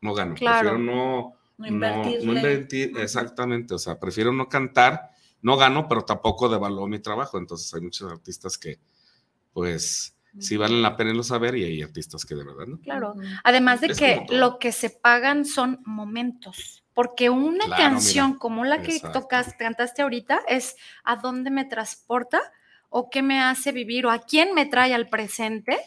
no 0.00 0.14
gano, 0.14 0.34
Claro. 0.34 0.70
prefiero 0.70 0.78
no, 0.78 1.36
No 1.58 1.70
no, 1.70 2.18
invertir, 2.20 2.96
exactamente, 2.98 3.74
o 3.74 3.78
sea, 3.78 4.00
prefiero 4.00 4.32
no 4.32 4.48
cantar, 4.48 5.10
no 5.42 5.56
gano, 5.56 5.88
pero 5.88 6.04
tampoco 6.04 6.48
devalúo 6.48 6.86
mi 6.88 6.98
trabajo. 7.00 7.38
Entonces 7.38 7.72
hay 7.74 7.80
muchos 7.82 8.10
artistas 8.10 8.56
que, 8.58 8.78
pues, 9.52 10.16
sí 10.38 10.56
valen 10.56 10.82
la 10.82 10.96
pena 10.96 11.10
irlo 11.10 11.22
saber 11.22 11.56
y 11.56 11.64
hay 11.64 11.82
artistas 11.82 12.24
que 12.24 12.34
de 12.34 12.44
verdad 12.44 12.66
no. 12.66 12.78
claro. 12.80 13.14
Además 13.44 13.80
de 13.82 13.88
Es 13.88 13.98
que 13.98 14.26
lo 14.30 14.58
que 14.58 14.72
se 14.72 14.90
pagan 14.90 15.44
son 15.44 15.80
momentos, 15.84 16.84
porque 16.94 17.28
una 17.30 17.64
Claro, 17.66 17.82
canción 17.82 18.26
mira, 18.28 18.38
como 18.38 18.64
la 18.64 18.80
que 18.82 18.94
exacto. 18.96 19.20
tocas, 19.20 19.54
cantaste 19.58 20.02
ahorita 20.02 20.40
es 20.48 20.76
a 21.04 21.16
dónde 21.16 21.50
me 21.50 21.64
transporta 21.66 22.40
o 22.94 23.08
qué 23.10 23.22
me 23.22 23.40
hace 23.40 23.72
vivir 23.72 24.04
o 24.04 24.10
a 24.10 24.18
quién 24.20 24.54
me 24.54 24.66
trae 24.66 24.92
al 24.94 25.08
presente. 25.08 25.78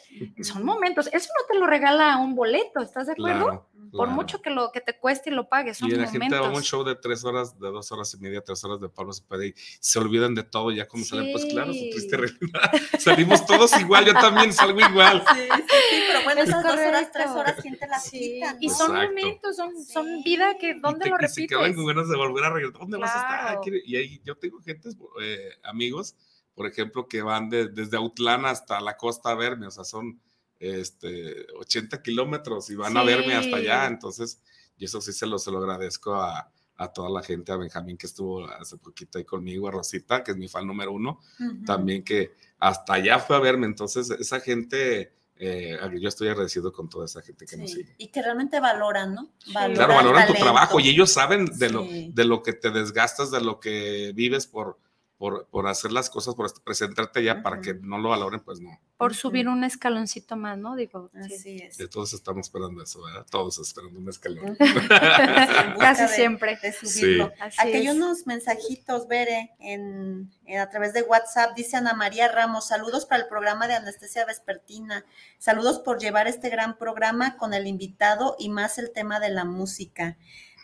Son 0.42 0.66
momentos. 0.66 1.08
Eso 1.14 1.30
no 1.40 1.46
te 1.54 1.60
lo 1.60 1.68
regala 1.68 2.18
un 2.18 2.34
boleto, 2.36 2.82
¿estás 2.82 3.06
de 3.06 3.14
acuerdo? 3.14 3.46
Claro, 3.46 3.70
Por 3.92 4.08
claro. 4.08 4.12
mucho 4.12 4.42
que 4.42 4.50
lo 4.50 4.72
que 4.72 4.82
te 4.82 4.98
cueste 4.98 5.30
y 5.30 5.34
lo 5.34 5.48
pagues, 5.48 5.78
son 5.78 5.88
Y 5.88 5.92
la 5.92 6.08
gente 6.08 6.30
va 6.34 6.38
a 6.38 6.42
un 6.42 6.48
momentos. 6.48 6.68
show 6.68 6.84
de 6.84 6.96
tres 6.96 7.24
horas, 7.24 7.60
de 7.60 7.68
dos 7.70 7.92
horas 7.92 8.12
y 8.16 8.18
media, 8.18 8.42
tres 8.42 8.64
horas 8.64 8.82
de 8.82 8.90
Pablo 8.90 9.14
Cepeda 9.14 9.46
y 9.46 9.54
se 9.80 10.00
olvidan 10.00 10.34
de 10.34 10.44
todo. 10.44 10.72
Ya 10.72 10.88
como 10.88 11.06
salen, 11.06 11.32
pues 11.32 11.46
claro, 11.46 11.72
su 11.74 11.80
triste 11.92 12.10
Sí. 12.10 12.16
realidad. 12.16 12.72
Salimos 13.00 13.46
todos 13.46 13.80
igual, 13.80 14.06
yo 14.06 14.14
también 14.14 14.52
salgo 14.52 14.80
igual. 14.80 15.24
Sí, 15.34 15.42
sí, 15.42 15.62
sí, 15.92 16.04
pero 16.08 16.24
bueno, 16.24 16.42
Es 16.42 16.50
esas 16.50 16.64
dos 16.64 16.74
horas, 16.74 17.12
tres 17.14 17.28
horas, 17.30 17.56
¿quién 17.62 17.78
te 17.78 17.88
las 17.88 18.04
Sí, 18.04 18.20
quita? 18.20 18.58
Y 18.60 18.70
son 18.70 18.96
Exacto. 18.96 19.14
momentos, 19.16 19.56
son, 19.56 19.86
son 19.86 20.06
Sí. 20.08 20.24
vida 20.26 20.58
que 20.60 20.72
Y 20.72 20.80
¿dónde 20.80 21.04
te- 21.06 21.10
lo 21.12 21.18
y 21.22 21.28
se 21.28 21.46
quedan 21.48 21.62
repites? 21.62 21.76
con 21.76 21.86
ganas 21.86 22.10
de 22.10 22.18
volver 22.18 22.44
a 22.46 22.50
regresar. 22.50 22.80
¿Dónde 22.80 22.98
vas 22.98 23.16
a 23.16 23.20
estar? 23.20 23.40
Claro. 23.42 23.62
Quiere- 23.62 23.82
Y 23.86 23.96
ahí 23.96 24.22
yo 24.26 24.36
tengo 24.36 24.60
gente, 24.62 24.90
eh, 25.22 25.50
amigos, 25.64 26.16
por 26.56 26.66
ejemplo, 26.68 27.08
que 27.08 27.22
van 27.22 27.50
de- 27.50 27.68
desde 27.68 27.98
Autlán 27.98 28.46
hasta 28.46 28.80
la 28.82 28.98
costa 28.98 29.30
a 29.32 29.36
verme, 29.36 29.68
o 29.68 29.72
sea, 29.72 29.84
son 29.84 30.20
este, 30.60 31.46
80 31.60 32.02
kilómetros 32.02 32.70
y 32.70 32.76
van 32.76 32.96
a 32.98 33.04
verme 33.04 33.36
hasta 33.36 33.58
allá. 33.58 33.88
Sí. 33.88 33.94
Entonces, 33.94 34.42
y 34.78 34.86
eso 34.86 35.02
sí 35.02 35.14
se 35.14 35.26
lo, 35.28 35.38
se 35.38 35.52
lo 35.52 35.58
agradezco 35.60 36.16
a, 36.16 36.50
a 36.78 36.88
toda 36.94 37.10
la 37.10 37.22
gente, 37.22 37.52
a 37.52 37.58
Benjamín 37.58 37.98
que 37.98 38.08
estuvo 38.08 38.46
hace 38.50 38.78
poquito 38.78 39.18
ahí 39.18 39.26
conmigo, 39.26 39.68
a 39.68 39.72
Rosita, 39.72 40.24
que 40.24 40.32
es 40.32 40.38
mi 40.38 40.48
fan 40.48 40.66
número 40.66 40.92
uno, 40.94 41.20
Ujú. 41.40 41.64
también 41.66 42.04
que 42.04 42.34
hasta 42.60 42.94
allá 42.94 43.20
fue 43.20 43.36
a 43.36 43.40
verme. 43.40 43.66
Entonces, 43.66 44.10
esa 44.12 44.40
gente, 44.40 45.14
eh, 45.38 45.78
yo 46.00 46.08
estoy 46.08 46.30
agradecido 46.30 46.72
con 46.72 46.90
toda 46.90 47.06
esa 47.06 47.22
gente 47.22 47.46
que 47.46 47.58
nos 47.58 47.70
Sí, 47.70 47.78
sigue. 47.78 47.96
Y 47.98 48.08
que 48.08 48.22
realmente 48.22 48.60
valoran, 48.60 49.14
¿no? 49.14 49.30
Claro, 49.52 49.72
el 49.74 49.78
valoran 49.78 50.28
tu 50.28 50.34
trabajo 50.34 50.80
y 50.80 50.90
ellos 50.90 51.12
saben 51.12 51.46
de, 51.58 51.70
lo, 51.70 51.84
Sí. 51.86 52.12
de 52.14 52.26
lo 52.26 52.42
que 52.42 52.54
te 52.54 52.72
desgastas, 52.72 53.30
de 53.32 53.42
lo 53.42 53.60
que 53.60 54.14
vives 54.16 54.48
por, 54.48 54.80
por, 55.18 55.48
por 55.48 55.68
hacer 55.68 55.92
las 55.94 56.10
cosas, 56.10 56.36
por 56.36 56.52
presentarte 56.64 57.24
ya 57.24 57.42
para 57.42 57.62
que 57.62 57.74
no 57.74 57.98
lo 57.98 58.10
valoren, 58.10 58.42
pues 58.42 58.60
no. 58.60 58.70
Por 58.98 59.14
subir 59.16 59.48
un 59.48 59.64
escaloncito 59.64 60.36
más, 60.36 60.58
¿no? 60.58 60.76
Digo, 60.76 61.10
sí. 61.28 61.34
Así 61.36 61.56
es. 61.58 61.80
Y 61.80 61.88
todos 61.88 62.14
estamos 62.14 62.48
esperando 62.48 62.82
eso, 62.84 63.02
¿verdad? 63.04 63.26
Todos 63.30 63.58
esperando 63.60 64.00
un 64.00 64.10
escalón. 64.10 64.56
Casi 65.80 66.02
de- 66.04 66.08
siempre. 66.10 66.58
de 66.62 66.72
subirlo. 66.74 67.32
Así 67.40 67.58
Aquí 67.62 67.74
hay 67.74 67.90
unos 67.90 68.26
mensajitos, 68.28 69.08
Bere, 69.08 69.52
en, 69.60 70.32
en- 70.46 70.60
a 70.60 70.70
través 70.70 70.94
de 70.94 71.02
WhatsApp. 71.04 71.56
Dice 71.56 71.78
Ana 71.78 71.94
María 71.94 72.28
Ramos, 72.30 72.68
saludos 72.68 73.06
para 73.06 73.24
el 73.24 73.28
programa 73.30 73.68
de 73.68 73.76
anestesia 73.76 74.26
vespertina. 74.26 75.06
Saludos 75.40 75.80
por 75.80 76.00
llevar 76.00 76.28
este 76.28 76.50
gran 76.50 76.78
programa 76.78 77.38
con 77.38 77.54
el 77.54 77.68
invitado 77.68 78.36
y 78.40 78.50
más 78.50 78.78
el 78.78 78.92
tema 78.92 79.20
de 79.20 79.30
la 79.30 79.46
música. 79.46 80.18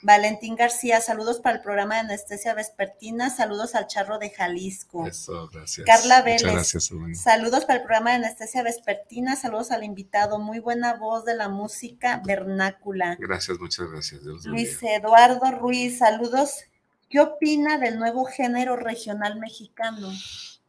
Valentín 0.04 0.56
García, 0.56 1.00
saludos 1.00 1.40
para 1.40 1.58
el 1.58 1.62
programa 1.62 1.96
de 1.96 2.02
anestesia 2.02 2.54
vespertina. 2.56 3.30
Saludos 3.30 3.76
al 3.76 3.86
charro 3.88 4.18
de 4.18 4.32
Jalisco. 4.32 5.06
Eso, 5.06 5.48
gracias. 5.54 5.86
Carla 5.86 6.22
Vélez. 6.24 6.42
Gracias. 6.44 6.90
Saludos 7.16 7.66
para 7.66 7.76
el 7.80 7.86
programa 7.86 8.10
de 8.12 8.16
anestesia 8.18 8.64
vespertina. 8.64 9.36
Saludos 9.36 9.70
al 9.72 9.84
invitado. 9.84 10.40
Muy 10.40 10.60
buena 10.60 10.96
voz 10.96 11.24
de 11.26 11.36
la 11.36 11.50
música 11.50 12.22
vernácula. 12.26 13.16
Gracias, 13.20 13.60
muchas 13.60 13.90
gracias. 13.92 14.24
Dios. 14.24 14.46
Luis 14.46 14.80
Eduardo 14.82 15.52
Ruiz, 15.52 16.00
saludos. 16.00 16.56
¿Qué 17.10 17.20
opina 17.20 17.78
del 17.78 18.00
nuevo 18.00 18.26
género 18.26 18.76
regional 18.78 19.38
mexicano? 19.40 20.10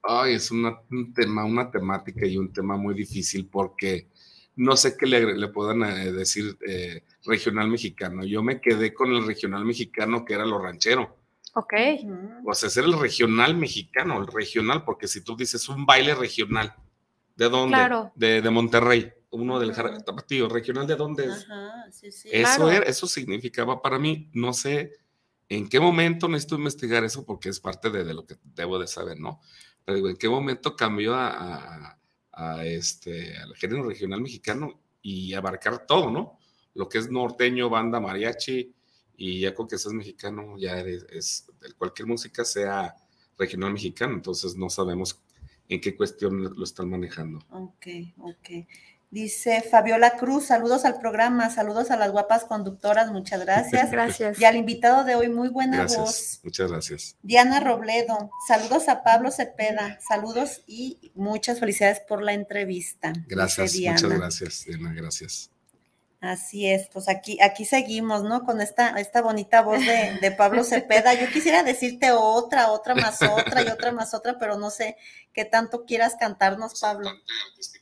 Ay, 0.03 0.35
es 0.35 0.51
una- 0.51 0.81
un 0.90 1.14
tema, 1.14 1.45
una 1.45 1.71
temática 1.71 2.27
y 2.27 2.37
un 2.37 2.53
tema 2.53 2.77
muy 2.77 2.95
difícil 2.95 3.47
porque 3.47 4.09
no 4.57 4.77
sé 4.77 4.97
qué 4.99 5.07
le, 5.07 5.37
le 5.37 5.49
puedan 5.49 5.83
eh, 5.83 6.12
decir 6.12 6.57
eh, 6.67 7.05
regional 7.25 7.69
mexicano. 7.69 8.25
Yo 8.25 8.43
me 8.43 8.61
quedé 8.61 8.93
con 8.93 9.12
el 9.12 9.27
regional 9.27 9.65
mexicano 9.65 10.25
que 10.25 10.35
era 10.35 10.45
lo 10.45 10.59
ranchero. 10.59 11.17
Ok. 11.55 11.73
O 12.45 12.55
sea, 12.55 12.71
ser 12.71 12.85
el 12.85 12.99
regional 12.99 13.55
mexicano, 13.57 14.21
el 14.21 14.27
regional, 14.27 14.85
porque 14.85 15.07
si 15.09 15.23
tú 15.23 15.37
dices 15.37 15.69
un 15.69 15.85
baile 15.87 16.15
regional, 16.15 16.75
¿de 17.37 17.49
dónde? 17.49 17.77
Claro. 17.77 18.12
De, 18.15 18.41
de 18.43 18.51
Monterrey, 18.51 19.12
uno 19.31 19.59
del 19.59 19.73
Tapatío, 19.73 20.49
regional 20.49 20.87
de 20.87 20.97
dónde 20.97 21.25
es. 21.27 21.45
Ajá, 21.51 21.91
sí, 21.91 22.11
sí. 22.11 22.29
Eso, 22.33 22.57
Claro. 22.57 22.71
era, 22.71 22.85
eso 22.87 23.07
significaba 23.07 23.81
para 23.83 23.99
mí, 23.99 24.31
no 24.33 24.53
sé 24.53 24.93
en 25.49 25.69
qué 25.69 25.79
momento 25.81 26.29
necesito 26.29 26.55
investigar 26.57 27.05
eso 27.05 27.27
porque 27.27 27.51
es 27.51 27.61
parte 27.61 27.91
de, 27.91 28.05
de 28.05 28.15
lo 28.15 28.25
que 28.25 28.37
debo 28.43 28.79
de 28.79 28.87
saber, 28.87 29.19
¿no? 29.21 29.41
Pero 29.85 29.97
digo, 29.97 30.09
en 30.09 30.17
qué 30.17 30.29
momento 30.31 30.75
cambió 30.75 31.15
a, 31.15 31.29
a- 31.29 31.99
a 32.33 32.64
este, 32.64 33.37
al 33.37 33.55
género 33.57 33.85
regional 33.85 34.21
mexicano 34.21 34.81
y 35.03 35.35
abarcar 35.35 35.87
todo, 35.87 36.11
¿no? 36.11 36.38
Lo 36.75 36.88
que 36.88 36.99
es 36.99 37.11
norteño, 37.11 37.68
banda, 37.68 38.01
mariachi, 38.01 38.73
y 39.16 39.40
ya 39.40 39.55
con 39.55 39.68
que 39.68 39.79
seas 39.79 39.95
mexicano, 39.95 40.57
ya 40.59 40.79
eres, 40.79 41.07
es, 41.11 41.47
cualquier 41.77 42.09
música 42.09 42.45
sea 42.45 42.97
regional 43.38 43.73
mexicano, 43.73 44.14
entonces 44.14 44.57
no 44.57 44.71
sabemos 44.71 45.21
en 45.68 45.81
qué 45.81 45.97
cuestión 45.97 46.42
lo 46.42 46.64
están 46.64 46.88
manejando. 46.90 47.38
Ok, 47.51 47.87
ok. 48.18 48.66
Dice 49.12 49.61
Fabiola 49.61 50.16
Cruz, 50.16 50.46
saludos 50.46 50.87
al 50.87 50.98
programa, 50.98 51.51
saludos 51.51 51.90
a 51.90 51.98
las 51.98 52.11
guapas 52.11 52.44
conductoras, 52.44 53.12
muchas 53.12 53.40
gracias. 53.44 53.90
Gracias. 53.92 54.40
Y 54.40 54.46
al 54.46 54.57
invitado 54.57 55.05
de 55.05 55.16
hoy, 55.16 55.29
muy 55.29 55.51
buena 55.51 55.77
Gracias, 55.77 56.01
voz. 56.01 56.40
muchas 56.44 56.70
gracias. 56.70 57.16
Diana 57.22 57.61
Robledo, 57.61 58.31
saludos 58.48 58.88
a 58.88 59.03
Pablo 59.03 59.31
Cepeda, 59.31 59.98
saludos 60.01 60.62
y 60.66 61.12
muchas 61.14 61.61
felicidades 61.61 62.01
por 62.01 62.22
la 62.22 62.33
entrevista. 62.33 63.12
Gracias, 63.29 63.75
muchas 63.75 64.03
gracias, 64.03 64.64
Diana, 64.64 64.94
gracias. 64.94 65.51
Así 66.22 66.68
es, 66.68 66.88
pues 66.90 67.09
aquí, 67.09 67.37
aquí 67.42 67.64
seguimos, 67.64 68.22
¿no? 68.22 68.44
Con 68.44 68.61
esta, 68.61 68.90
esta 69.01 69.20
bonita 69.20 69.61
voz 69.61 69.81
de, 69.85 70.18
de 70.22 70.31
Pablo 70.31 70.62
Cepeda. 70.64 71.12
Yo 71.14 71.29
quisiera 71.29 71.64
decirte 71.64 72.12
otra, 72.12 72.70
otra 72.70 72.94
más 72.94 73.20
otra 73.20 73.62
y 73.62 73.68
otra 73.68 73.92
más 73.92 74.14
otra, 74.14 74.38
pero 74.38 74.57
no 74.57 74.70
sé 74.70 74.96
qué 75.33 75.45
tanto 75.45 75.85
quieras 75.85 76.16
cantarnos, 76.18 76.81
Pablo. 76.81 77.11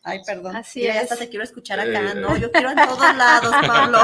Ay, 0.02 0.20
perdón. 0.24 0.56
Así 0.56 0.80
Mira, 0.80 0.94
ya 0.94 1.00
es. 1.02 1.10
hasta 1.12 1.24
te 1.24 1.28
quiero 1.28 1.44
escuchar 1.44 1.78
acá, 1.80 2.12
Eh. 2.12 2.14
¿no? 2.14 2.36
Yo 2.36 2.50
quiero 2.50 2.70
en 2.70 2.76
todos 2.76 3.16
lados, 3.16 3.54
Pablo. 3.66 3.98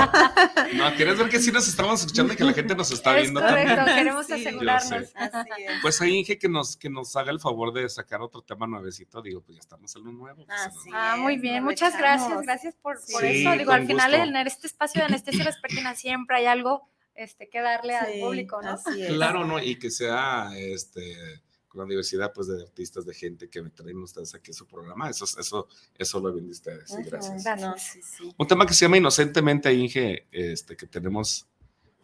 No, 0.74 0.94
¿quieres 0.94 1.16
ver 1.18 1.28
que 1.28 1.38
sí 1.40 1.50
nos 1.52 1.66
estamos 1.68 2.00
escuchando 2.00 2.32
y 2.32 2.36
que 2.36 2.44
la 2.44 2.52
gente 2.52 2.74
nos 2.74 2.90
está 2.90 3.16
es 3.16 3.22
viendo 3.22 3.40
correcto, 3.40 3.74
también? 3.76 3.96
queremos 3.96 4.26
Sí, 4.26 4.32
asegurarnos. 4.32 4.92
Así 5.14 5.50
es. 5.58 5.72
Pues 5.82 6.00
ahí 6.02 6.16
Inge 6.18 6.38
que 6.38 6.48
nos, 6.48 6.76
que 6.76 6.90
nos 6.90 7.14
haga 7.16 7.30
el 7.30 7.40
favor 7.40 7.72
de 7.72 7.88
sacar 7.88 8.20
otro 8.20 8.42
tema 8.42 8.66
nuevecito. 8.66 9.22
Digo, 9.22 9.40
pues 9.42 9.56
ya 9.56 9.60
estamos 9.60 9.94
en 9.96 10.04
lo 10.04 10.12
nuevo. 10.12 10.44
pues, 10.44 10.60
Así 10.60 10.90
¿no? 10.90 10.96
Ah, 10.98 11.16
muy 11.16 11.38
bien, 11.38 11.64
muchas 11.64 11.96
gracias, 11.96 12.40
gracias 12.42 12.74
por, 12.82 12.96
por 13.10 13.20
Sí, 13.22 13.42
eso. 13.46 13.52
Digo, 13.56 13.72
al 13.72 13.86
final 13.86 14.10
gusto. 14.12 14.24
en 14.24 14.36
este 14.46 14.66
espacio 14.66 15.00
de 15.00 15.06
anestesia 15.06 15.44
vespertina 15.44 15.94
siempre 15.94 16.36
hay 16.38 16.46
algo 16.46 16.88
este, 17.14 17.48
que 17.48 17.60
darle 17.62 17.96
al 17.96 18.12
público, 18.20 18.60
¿no? 18.60 18.72
Así 18.72 19.02
es. 19.02 19.08
Claro, 19.12 19.44
¿no? 19.44 19.58
Y 19.62 19.78
que 19.78 19.90
sea 19.90 20.50
este 20.56 21.42
con 21.76 21.86
la 21.86 21.90
diversidad 21.90 22.32
pues 22.34 22.48
de 22.48 22.62
artistas, 22.62 23.04
de 23.04 23.14
gente 23.14 23.48
que 23.48 23.62
me 23.62 23.70
traen 23.70 23.98
ustedes 23.98 24.34
aquí 24.34 24.50
en 24.50 24.54
su 24.54 24.66
programa. 24.66 25.10
Eso, 25.10 25.24
eso, 25.24 25.68
eso 25.96 26.20
lo 26.20 26.32
ven 26.32 26.46
de 26.46 26.52
ustedes. 26.52 26.90
Sí, 26.90 27.02
gracias. 27.04 27.44
Sí, 27.76 28.00
sí. 28.02 28.34
Un 28.36 28.46
tema 28.46 28.66
que 28.66 28.74
se 28.74 28.84
llama 28.84 28.96
Inocentemente, 28.96 29.72
Inge, 29.72 30.26
este, 30.32 30.76
que 30.76 30.86
tenemos 30.86 31.46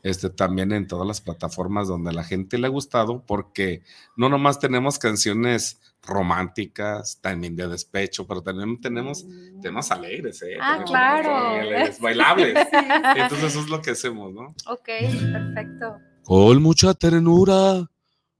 este, 0.02 0.30
también 0.30 0.72
en 0.72 0.86
todas 0.86 1.06
las 1.06 1.20
plataformas 1.20 1.88
donde 1.88 2.10
a 2.10 2.12
la 2.12 2.24
gente 2.24 2.58
le 2.58 2.66
ha 2.66 2.70
gustado, 2.70 3.24
porque 3.24 3.82
no 4.16 4.28
nomás 4.28 4.58
tenemos 4.58 4.98
canciones 4.98 5.80
románticas, 6.02 7.18
también 7.20 7.54
de 7.54 7.68
despecho, 7.68 8.26
pero 8.26 8.42
también 8.42 8.80
tenemos 8.80 9.24
temas 9.60 9.90
alegres, 9.92 10.42
¿eh? 10.42 10.56
Ah, 10.60 10.72
Tenemos 10.72 10.90
claro. 10.90 11.36
alegres, 11.36 12.00
bailables. 12.00 12.56
Entonces 13.16 13.50
eso 13.50 13.60
es 13.60 13.68
lo 13.68 13.80
que 13.80 13.92
hacemos, 13.92 14.32
¿no? 14.32 14.54
Ok, 14.66 14.88
perfecto. 15.32 15.98
Con 16.24 16.62
mucha 16.62 16.94
ternura, 16.94 17.88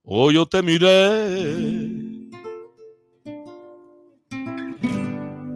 hoy 0.05 0.35
yo 0.35 0.47
te 0.47 0.63
miré. 0.63 2.03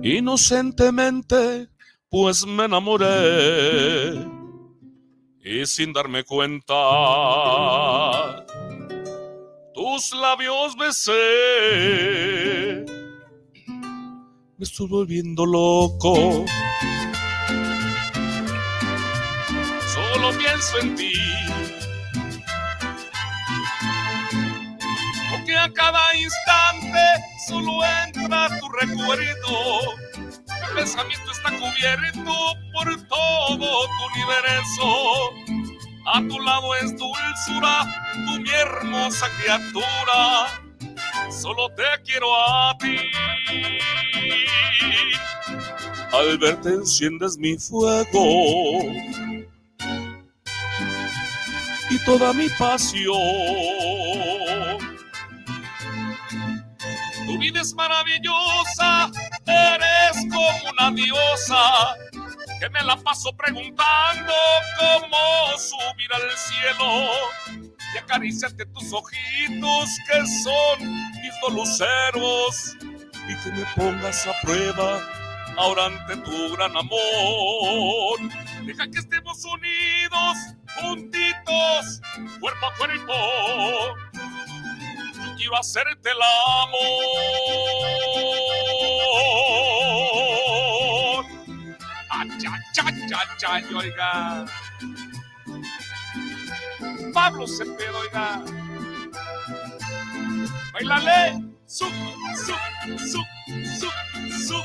Inocentemente, 0.03 1.69
pues 2.09 2.47
me 2.47 2.65
enamoré. 2.65 4.15
Y 5.45 5.67
sin 5.67 5.93
darme 5.93 6.25
cuenta, 6.25 6.75
tus 9.75 10.13
labios 10.13 10.77
besé. 10.77 11.13
Me 14.59 14.65
estoy 14.65 14.89
volviendo 14.89 15.45
loco. 15.45 16.45
Solo 19.95 20.31
pienso 20.39 20.79
en 20.81 20.95
ti. 20.95 21.13
Cada 25.73 26.15
instante 26.15 27.01
solo 27.47 27.85
entra 28.05 28.49
tu 28.61 28.69
recuerdo. 28.69 29.97
Mi 30.17 30.75
pensamiento 30.75 31.31
está 31.33 31.51
cubierto 31.53 32.55
por 32.73 33.09
todo 33.09 33.59
tu 33.59 34.07
universo. 34.15 35.31
A 36.07 36.21
tu 36.21 36.41
lado 36.41 36.75
es 36.77 36.97
dulzura, 36.97 37.85
tú 38.27 38.41
mi 38.41 38.51
hermosa 38.51 39.27
criatura. 39.41 40.47
Solo 41.31 41.69
te 41.71 41.83
quiero 42.05 42.29
a 42.35 42.77
ti. 42.79 42.97
Al 46.13 46.39
verte 46.39 46.71
enciendes 46.71 47.37
mi 47.37 47.59
fuego 47.59 48.81
y 51.91 51.99
toda 52.05 52.33
mi 52.33 52.49
pasión. 52.51 53.17
Tu 57.37 57.43
vida 57.43 57.61
es 57.61 57.75
maravillosa, 57.75 59.11
eres 59.45 60.17
como 60.33 60.71
una 60.73 60.91
diosa, 60.91 61.95
que 62.59 62.71
me 62.71 62.83
la 62.83 62.97
paso 62.97 63.31
preguntando 63.37 64.33
cómo 64.79 65.19
subir 65.59 66.11
al 66.15 66.31
cielo 66.35 67.11
y 67.95 67.99
acariciarte 67.99 68.65
tus 68.65 68.91
ojitos 68.91 69.91
que 70.09 70.27
son 70.45 70.81
mis 71.21 71.35
dos 71.43 71.53
luceros 71.53 72.77
y 73.29 73.37
que 73.43 73.53
me 73.53 73.67
pongas 73.77 74.27
a 74.27 74.33
prueba 74.41 75.03
ahora 75.59 75.87
ante 75.87 76.17
tu 76.17 76.57
gran 76.57 76.75
amor. 76.75 78.19
Deja 78.65 78.89
que 78.91 78.99
estemos 78.99 79.45
unidos, 79.45 80.39
juntitos, 80.81 82.01
cuerpo 82.41 82.67
a 82.67 82.75
cuerpo. 82.79 84.06
Yo 85.37 85.51
quiero 85.51 85.57
hacerte 85.59 86.11
el 86.11 86.17
amor. 86.63 86.79
Ay, 92.09 92.31
ay, 92.31 92.61
ay, 92.85 92.95
ay, 93.15 93.29
ay, 93.47 93.75
oiga. 93.75 94.47
Pablo 97.13 97.47
Cepeda, 97.47 97.99
oiga. 97.99 98.43
Bailale. 100.73 101.43
Su, 101.67 101.85
su, 102.37 102.55
su, 102.97 103.23
su, 103.79 103.93
su. 104.47 104.63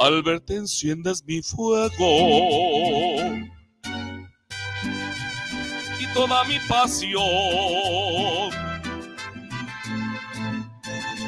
Al 0.00 0.22
verte 0.22 0.56
enciendes 0.56 1.22
mi 1.26 1.42
fuego 1.42 1.90
y 6.00 6.06
toda 6.14 6.42
mi 6.44 6.58
pasión. 6.60 7.20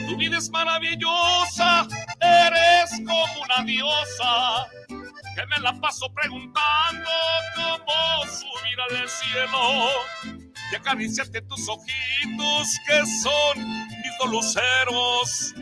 Tu 0.08 0.16
vida 0.16 0.38
es 0.38 0.48
maravillosa, 0.48 1.86
eres 2.20 2.90
como 3.06 3.42
una 3.44 3.62
diosa, 3.66 4.66
que 4.88 5.46
me 5.48 5.58
la 5.60 5.78
paso 5.78 6.10
preguntando 6.14 7.10
cómo 7.54 8.24
subir 8.26 8.80
al 8.90 9.06
cielo 9.06 9.90
y 10.72 10.76
acariciarte 10.76 11.42
tus 11.42 11.68
ojitos 11.68 12.68
que 12.86 13.04
son 13.22 13.58
mis 13.58 14.56
dos 14.88 15.54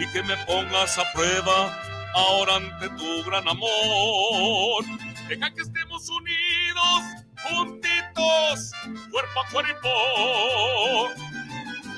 y 0.00 0.06
que 0.12 0.22
me 0.24 0.36
pongas 0.46 0.98
a 0.98 1.04
prueba 1.12 1.95
ahora 2.16 2.56
ante 2.56 2.88
tu 2.90 3.22
gran 3.24 3.46
amor. 3.48 4.84
Deja 5.28 5.50
que 5.52 5.62
estemos 5.62 6.08
unidos, 6.08 7.02
juntitos, 7.48 8.72
cuerpo 9.10 9.40
a 9.40 9.48
cuerpo. 9.52 9.88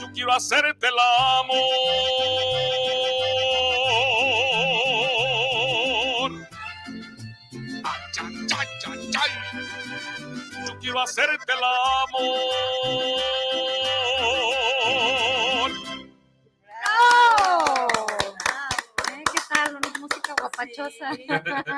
Yo 0.01 0.13
quiero 0.13 0.33
hacerte 0.33 0.87
el 0.87 0.99
amor. 1.39 1.59
Ay, 7.85 8.69
ay, 8.87 9.11
ay. 9.21 9.31
Yo 10.67 10.79
quiero 10.81 11.01
hacerte 11.01 11.53
el 11.53 11.59
amor. 11.59 12.39
Sí. 21.15 21.27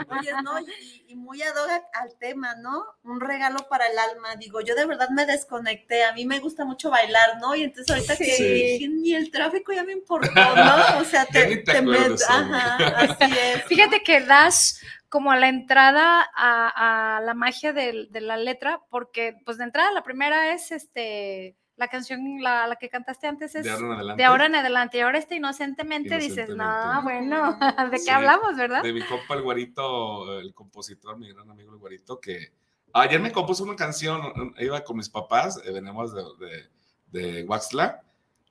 Oye, 0.08 0.32
no, 0.42 0.60
y, 0.60 1.04
y 1.08 1.16
muy 1.16 1.42
ad 1.42 1.54
hoc 1.56 1.82
al 1.94 2.16
tema, 2.18 2.54
¿no? 2.56 2.84
Un 3.02 3.20
regalo 3.20 3.58
para 3.68 3.86
el 3.86 3.98
alma. 3.98 4.36
Digo, 4.36 4.60
yo 4.60 4.74
de 4.74 4.86
verdad 4.86 5.08
me 5.10 5.26
desconecté. 5.26 6.04
A 6.04 6.12
mí 6.12 6.24
me 6.26 6.38
gusta 6.40 6.64
mucho 6.64 6.90
bailar, 6.90 7.38
¿no? 7.40 7.54
Y 7.54 7.62
entonces 7.64 7.90
ahorita 7.94 8.16
que 8.16 8.24
Sí. 8.36 8.44
dije, 8.44 8.88
ni 8.88 9.14
el 9.14 9.30
tráfico 9.30 9.72
ya 9.72 9.84
me 9.84 9.92
importó, 9.92 10.30
¿no? 10.34 10.34
O 11.00 11.04
sea, 11.04 11.26
te, 11.26 11.44
te 11.44 11.56
te 11.58 11.78
acuerdas, 11.78 12.08
metes. 12.10 12.30
hombre. 12.30 12.58
Ajá, 12.58 12.76
así 12.98 13.38
es. 13.38 13.64
Fíjate 13.64 14.02
que 14.02 14.20
das 14.20 14.80
como 15.08 15.32
a 15.32 15.36
la 15.36 15.48
entrada 15.48 16.28
a, 16.36 17.16
a 17.16 17.20
la 17.20 17.34
magia 17.34 17.72
de, 17.72 18.08
la 18.12 18.36
letra, 18.36 18.80
porque 18.90 19.36
pues 19.44 19.58
de 19.58 19.64
entrada 19.64 19.90
la 19.92 20.02
primera 20.04 20.52
es 20.52 20.70
este 20.70 21.56
la 21.80 21.88
canción, 21.88 22.20
la, 22.42 22.66
la 22.66 22.76
que 22.76 22.88
cantaste 22.90 23.26
antes 23.26 23.54
es 23.54 23.64
De 23.64 23.70
ahora 23.70 23.86
en 23.86 23.92
adelante. 23.92 24.20
de 24.22 24.26
ahora 24.26 24.46
en 24.46 24.54
adelante, 24.54 24.98
y 24.98 25.00
ahora 25.00 25.18
este 25.18 25.34
inocentemente, 25.36 26.18
dices, 26.18 26.50
no, 26.50 26.54
Inocentemente. 26.54 27.02
bueno, 27.02 27.58
¿de 27.90 27.96
qué 27.96 27.98
Sí. 27.98 28.10
hablamos, 28.10 28.56
verdad? 28.56 28.82
De 28.82 28.92
mi 28.92 29.00
compa 29.02 29.34
el 29.34 29.42
güerito, 29.42 30.38
el 30.38 30.52
compositor, 30.54 31.18
mi 31.18 31.32
gran 31.32 31.50
amigo 31.50 31.72
el 31.72 31.78
güerito, 31.78 32.20
que 32.20 32.52
ayer 32.92 33.18
me 33.18 33.32
compuso 33.32 33.64
una 33.64 33.74
canción, 33.76 34.20
iba 34.58 34.84
con 34.84 34.98
mis 34.98 35.08
papás, 35.08 35.60
eh, 35.64 35.72
venimos 35.72 36.14
de, 36.14 36.22
de, 36.38 37.30
de 37.34 37.44
Waxla, 37.44 38.02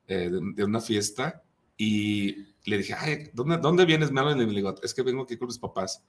eh, 0.08 0.28
de, 0.28 0.40
de 0.54 0.64
una 0.64 0.80
fiesta, 0.80 1.40
y 1.76 2.52
le 2.64 2.78
dije, 2.78 2.94
ay, 2.98 3.30
¿dónde, 3.32 3.56
¿dónde 3.58 3.84
vienes, 3.86 4.10
Melanie? 4.10 4.42
Y 4.42 4.46
me 4.48 4.52
digo, 4.54 4.74
es 4.82 4.92
que 4.92 5.02
vengo 5.02 5.22
aquí 5.22 5.36
con 5.38 5.46
mis 5.46 5.58
papás. 5.58 6.04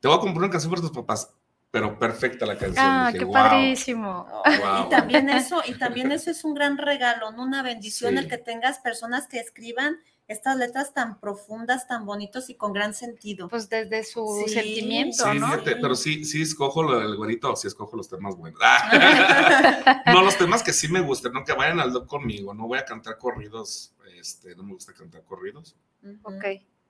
Te 0.00 0.08
voy 0.08 0.16
a 0.16 0.20
comprar 0.20 0.38
una 0.42 0.50
canción 0.50 0.70
para 0.70 0.82
tus 0.82 0.90
papás, 0.90 1.32
pero 1.74 1.98
perfecta 1.98 2.46
la 2.46 2.56
canción. 2.56 2.86
Ah, 2.86 3.06
Dije, 3.08 3.18
qué 3.18 3.24
"Wow". 3.24 3.34
padrísimo. 3.34 4.26
Wow. 4.44 4.86
Y 4.86 4.88
también 4.90 5.28
eso, 5.28 5.60
y 5.66 5.74
también 5.74 6.12
eso 6.12 6.30
es 6.30 6.44
un 6.44 6.54
gran 6.54 6.78
regalo, 6.78 7.32
¿no? 7.32 7.42
Una 7.42 7.64
bendición 7.64 8.12
Sí. 8.12 8.18
el 8.18 8.28
que 8.28 8.38
tengas 8.38 8.78
personas 8.78 9.26
que 9.26 9.40
escriban 9.40 9.96
estas 10.28 10.56
letras 10.56 10.94
tan 10.94 11.18
profundas, 11.18 11.88
tan 11.88 12.06
bonitos 12.06 12.48
y 12.48 12.54
con 12.54 12.72
gran 12.72 12.94
sentido. 12.94 13.48
Pues 13.48 13.68
desde 13.68 14.04
su 14.04 14.44
Sí, 14.46 14.52
sentimiento, 14.54 15.24
Sí, 15.32 15.38
¿no? 15.40 15.48
fíjate, 15.48 15.76
pero 15.76 15.96
sí, 15.96 16.24
sí 16.24 16.42
escojo 16.42 16.84
lo 16.84 17.00
del 17.00 17.16
güerito, 17.16 17.56
sí 17.56 17.66
escojo 17.66 17.96
los 17.96 18.08
temas 18.08 18.36
buenos. 18.36 18.60
Ah. 18.62 18.88
no, 20.14 20.22
los 20.22 20.38
temas 20.38 20.62
que 20.62 20.72
sí 20.72 20.86
me 20.88 21.00
gustan, 21.00 21.32
no 21.32 21.42
que 21.44 21.52
vayan 21.54 21.80
al 21.80 21.92
doc 21.92 22.06
conmigo, 22.06 22.54
no 22.54 22.68
voy 22.68 22.78
a 22.78 22.84
cantar 22.84 23.18
corridos, 23.18 23.92
este, 24.16 24.54
no 24.54 24.62
me 24.62 24.74
gusta 24.74 24.92
cantar 24.94 25.24
corridos. 25.24 25.74
Ok. 26.22 26.44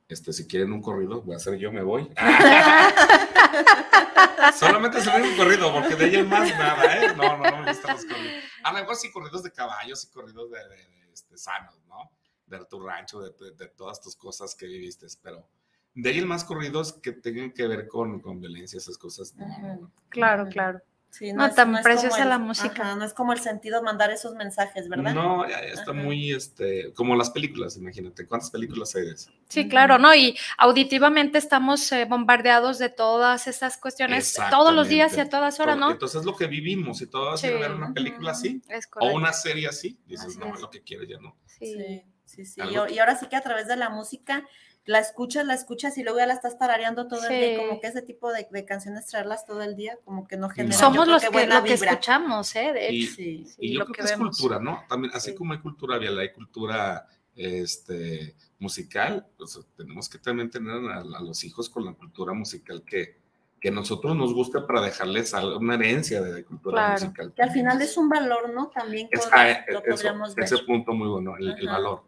Este, 0.08 0.32
si 0.32 0.46
quieren 0.46 0.72
un 0.72 0.82
corrido, 0.82 1.22
voy 1.22 1.34
a 1.34 1.38
hacer 1.38 1.56
yo, 1.56 1.72
me 1.72 1.82
voy. 1.82 2.08
Solamente 4.54 5.00
se 5.00 5.08
un 5.10 5.36
corrido, 5.36 5.72
porque 5.72 5.96
de 5.96 6.04
ahí 6.04 6.14
en 6.16 6.28
más 6.28 6.48
nada, 6.50 6.84
¿eh? 6.96 7.14
No, 7.16 7.36
no, 7.38 7.50
no 7.50 7.62
me 7.62 7.68
gustan 7.68 7.94
los 7.94 8.04
corridos. 8.04 8.32
A 8.62 8.72
lo 8.72 8.78
mejor 8.80 8.96
sí 8.96 9.10
corridos 9.10 9.42
de 9.42 9.50
caballos 9.50 10.04
y 10.04 10.08
corridos 10.12 10.50
de, 10.50 10.58
de- 10.58 10.68
de, 10.76 11.12
este, 11.12 11.36
sanos, 11.38 11.74
¿no? 11.88 12.10
De 12.46 12.64
tu 12.66 12.84
rancho, 12.86 13.20
de, 13.20 13.30
de- 13.30 13.52
de 13.56 13.68
todas 13.68 14.00
tus 14.00 14.14
cosas 14.16 14.54
que 14.54 14.66
viviste, 14.66 15.06
pero 15.22 15.46
de 15.94 16.10
ahí 16.10 16.18
el 16.18 16.26
más 16.26 16.44
corridos 16.44 16.92
que 16.94 17.12
tengan 17.12 17.52
que 17.52 17.66
ver 17.66 17.88
con, 17.88 18.20
con 18.20 18.40
violencia, 18.40 18.76
esas 18.78 18.98
cosas. 18.98 19.34
no. 19.36 19.90
Claro, 20.10 20.46
claro. 20.48 20.80
Sí, 21.16 21.32
No, 21.32 21.46
es- 21.46 21.54
tan 21.54 21.80
preciosa 21.80 22.08
como 22.08 22.22
el- 22.24 22.28
la 22.28 22.38
música. 22.38 22.82
ajá, 22.82 22.96
no 22.96 23.04
es 23.04 23.14
como 23.14 23.32
el 23.32 23.38
sentido 23.38 23.80
mandar 23.84 24.10
esos 24.10 24.34
mensajes, 24.34 24.88
¿verdad? 24.88 25.14
No, 25.14 25.44
está 25.44 25.82
Ajá. 25.82 25.92
muy, 25.92 26.32
este, 26.32 26.92
como 26.92 27.14
las 27.14 27.30
películas, 27.30 27.76
imagínate, 27.76 28.26
¿cuántas 28.26 28.50
películas 28.50 28.92
hay 28.96 29.02
de 29.06 29.12
eso? 29.12 29.30
Sí, 29.48 29.68
claro, 29.68 29.96
¿no? 29.98 30.12
Y 30.12 30.36
auditivamente 30.58 31.38
estamos 31.38 31.92
eh, 31.92 32.04
bombardeados 32.06 32.80
de 32.80 32.88
todas 32.88 33.46
esas 33.46 33.76
cuestiones 33.76 34.34
todos 34.50 34.74
los 34.74 34.88
días 34.88 35.16
y 35.16 35.20
a 35.20 35.28
todas 35.28 35.60
horas, 35.60 35.76
¿no? 35.78 35.92
Entonces 35.92 36.18
es 36.20 36.26
lo 36.26 36.34
que 36.34 36.48
vivimos, 36.48 37.00
y 37.00 37.06
todo 37.06 37.36
Sí. 37.36 37.48
ver 37.48 37.70
una 37.70 37.92
película 37.94 38.32
así, 38.32 38.60
Es 38.68 38.88
o 38.98 39.12
una 39.12 39.32
serie 39.32 39.68
así, 39.68 39.96
dices, 40.06 40.26
Así 40.26 40.38
no, 40.40 40.52
es. 40.52 40.60
lo 40.60 40.68
que 40.68 40.82
quiero 40.82 41.04
ya 41.04 41.18
no. 41.20 41.36
Sí. 41.46 41.76
Sí, 41.76 42.02
sí, 42.24 42.44
sí. 42.44 42.60
Algo 42.60 42.88
Y, 42.88 42.94
y 42.94 42.98
ahora 42.98 43.14
sí 43.16 43.26
que 43.26 43.36
a 43.36 43.40
través 43.40 43.68
de 43.68 43.76
la 43.76 43.88
música 43.88 44.44
la 44.86 44.98
escuchas, 44.98 45.46
la 45.46 45.54
escuchas 45.54 45.96
y 45.98 46.02
luego 46.02 46.18
ya 46.18 46.26
la 46.26 46.34
estás 46.34 46.58
tarareando 46.58 47.08
todo 47.08 47.26
el 47.26 47.40
día. 47.40 47.58
Como 47.58 47.80
que 47.80 47.86
ese 47.86 48.02
tipo 48.02 48.30
de, 48.32 48.46
de 48.50 48.64
canciones 48.66 49.06
traerlas 49.06 49.46
todo 49.46 49.62
el 49.62 49.76
día, 49.76 49.96
como 50.04 50.26
que 50.28 50.36
no 50.36 50.48
genera. 50.50 50.76
Somos 50.76 51.08
los 51.08 51.22
que, 51.22 51.30
buena 51.30 51.60
lo 51.60 51.64
que 51.64 51.72
escuchamos, 51.74 52.54
¿eh? 52.56 52.72
De 52.72 52.92
Y- 52.92 53.04
hecho. 53.04 53.14
Sí. 53.14 53.44
Sí, 53.46 53.54
y 53.60 53.72
yo 53.72 53.78
lo 53.80 53.84
creo 53.86 53.94
que 53.94 53.98
que, 54.00 54.04
es 54.04 54.10
vemos. 54.18 54.36
cultura, 54.38 54.58
¿no? 54.60 54.84
También, 54.88 55.12
así 55.14 55.30
Sí. 55.30 55.36
como 55.36 55.52
hay 55.54 55.60
cultura 55.60 55.96
vial, 55.98 56.18
hay 56.18 56.32
cultura 56.32 57.06
este, 57.36 58.34
musical, 58.58 59.26
pues 59.36 59.58
tenemos 59.76 60.08
que 60.08 60.18
también 60.18 60.50
tener 60.50 60.72
a, 60.90 60.98
a 61.00 61.20
los 61.22 61.42
hijos 61.44 61.68
con 61.68 61.84
la 61.84 61.92
cultura 61.94 62.32
musical 62.32 62.82
que, 62.84 63.16
que 63.60 63.68
a 63.68 63.72
nosotros 63.72 64.14
nos 64.16 64.34
gusta 64.34 64.66
para 64.66 64.80
dejarles 64.82 65.32
algo- 65.34 65.58
una 65.58 65.74
herencia 65.74 66.20
de 66.22 66.44
cultura 66.44 66.74
Claro. 66.74 66.92
musical. 66.92 67.32
Que 67.34 67.42
al 67.42 67.50
final 67.50 67.80
es 67.82 67.96
un 67.96 68.08
valor, 68.08 68.50
¿no? 68.52 68.68
También 68.68 69.08
que 69.08 69.18
Es- 69.18 69.26
lo, 69.30 69.72
lo 69.72 69.78
eso, 69.80 69.90
podríamos 69.90 70.34
ver. 70.34 70.44
ese 70.44 70.58
punto 70.58 70.92
muy 70.92 71.08
bueno, 71.08 71.36
el, 71.38 71.66
valor. 71.66 72.02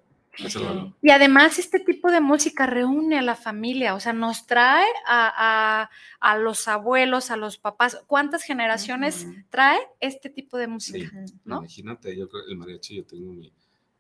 Y 1.02 1.10
además 1.10 1.58
este 1.58 1.80
tipo 1.80 2.10
de 2.10 2.20
música 2.20 2.66
reúne 2.66 3.18
a 3.18 3.22
la 3.22 3.34
familia, 3.36 3.94
o 3.94 4.00
sea, 4.00 4.12
nos 4.12 4.46
trae 4.46 4.86
a, 5.06 5.82
a- 5.82 5.90
a 6.20 6.38
los 6.38 6.68
abuelos, 6.68 7.30
a 7.30 7.36
los 7.36 7.58
papás. 7.58 7.98
¿Cuántas 8.06 8.42
generaciones 8.42 9.26
trae 9.50 9.78
este 10.00 10.28
tipo 10.30 10.56
de 10.58 10.66
música? 10.68 11.08
Sí. 11.10 11.16
Ujú. 11.16 11.40
¿no? 11.44 11.58
Imagínate, 11.58 12.16
yo 12.16 12.28
creo 12.28 12.42
el 12.48 12.56
mariachi, 12.56 12.96
yo 12.96 13.04
tengo 13.06 13.32
mi, 13.32 13.52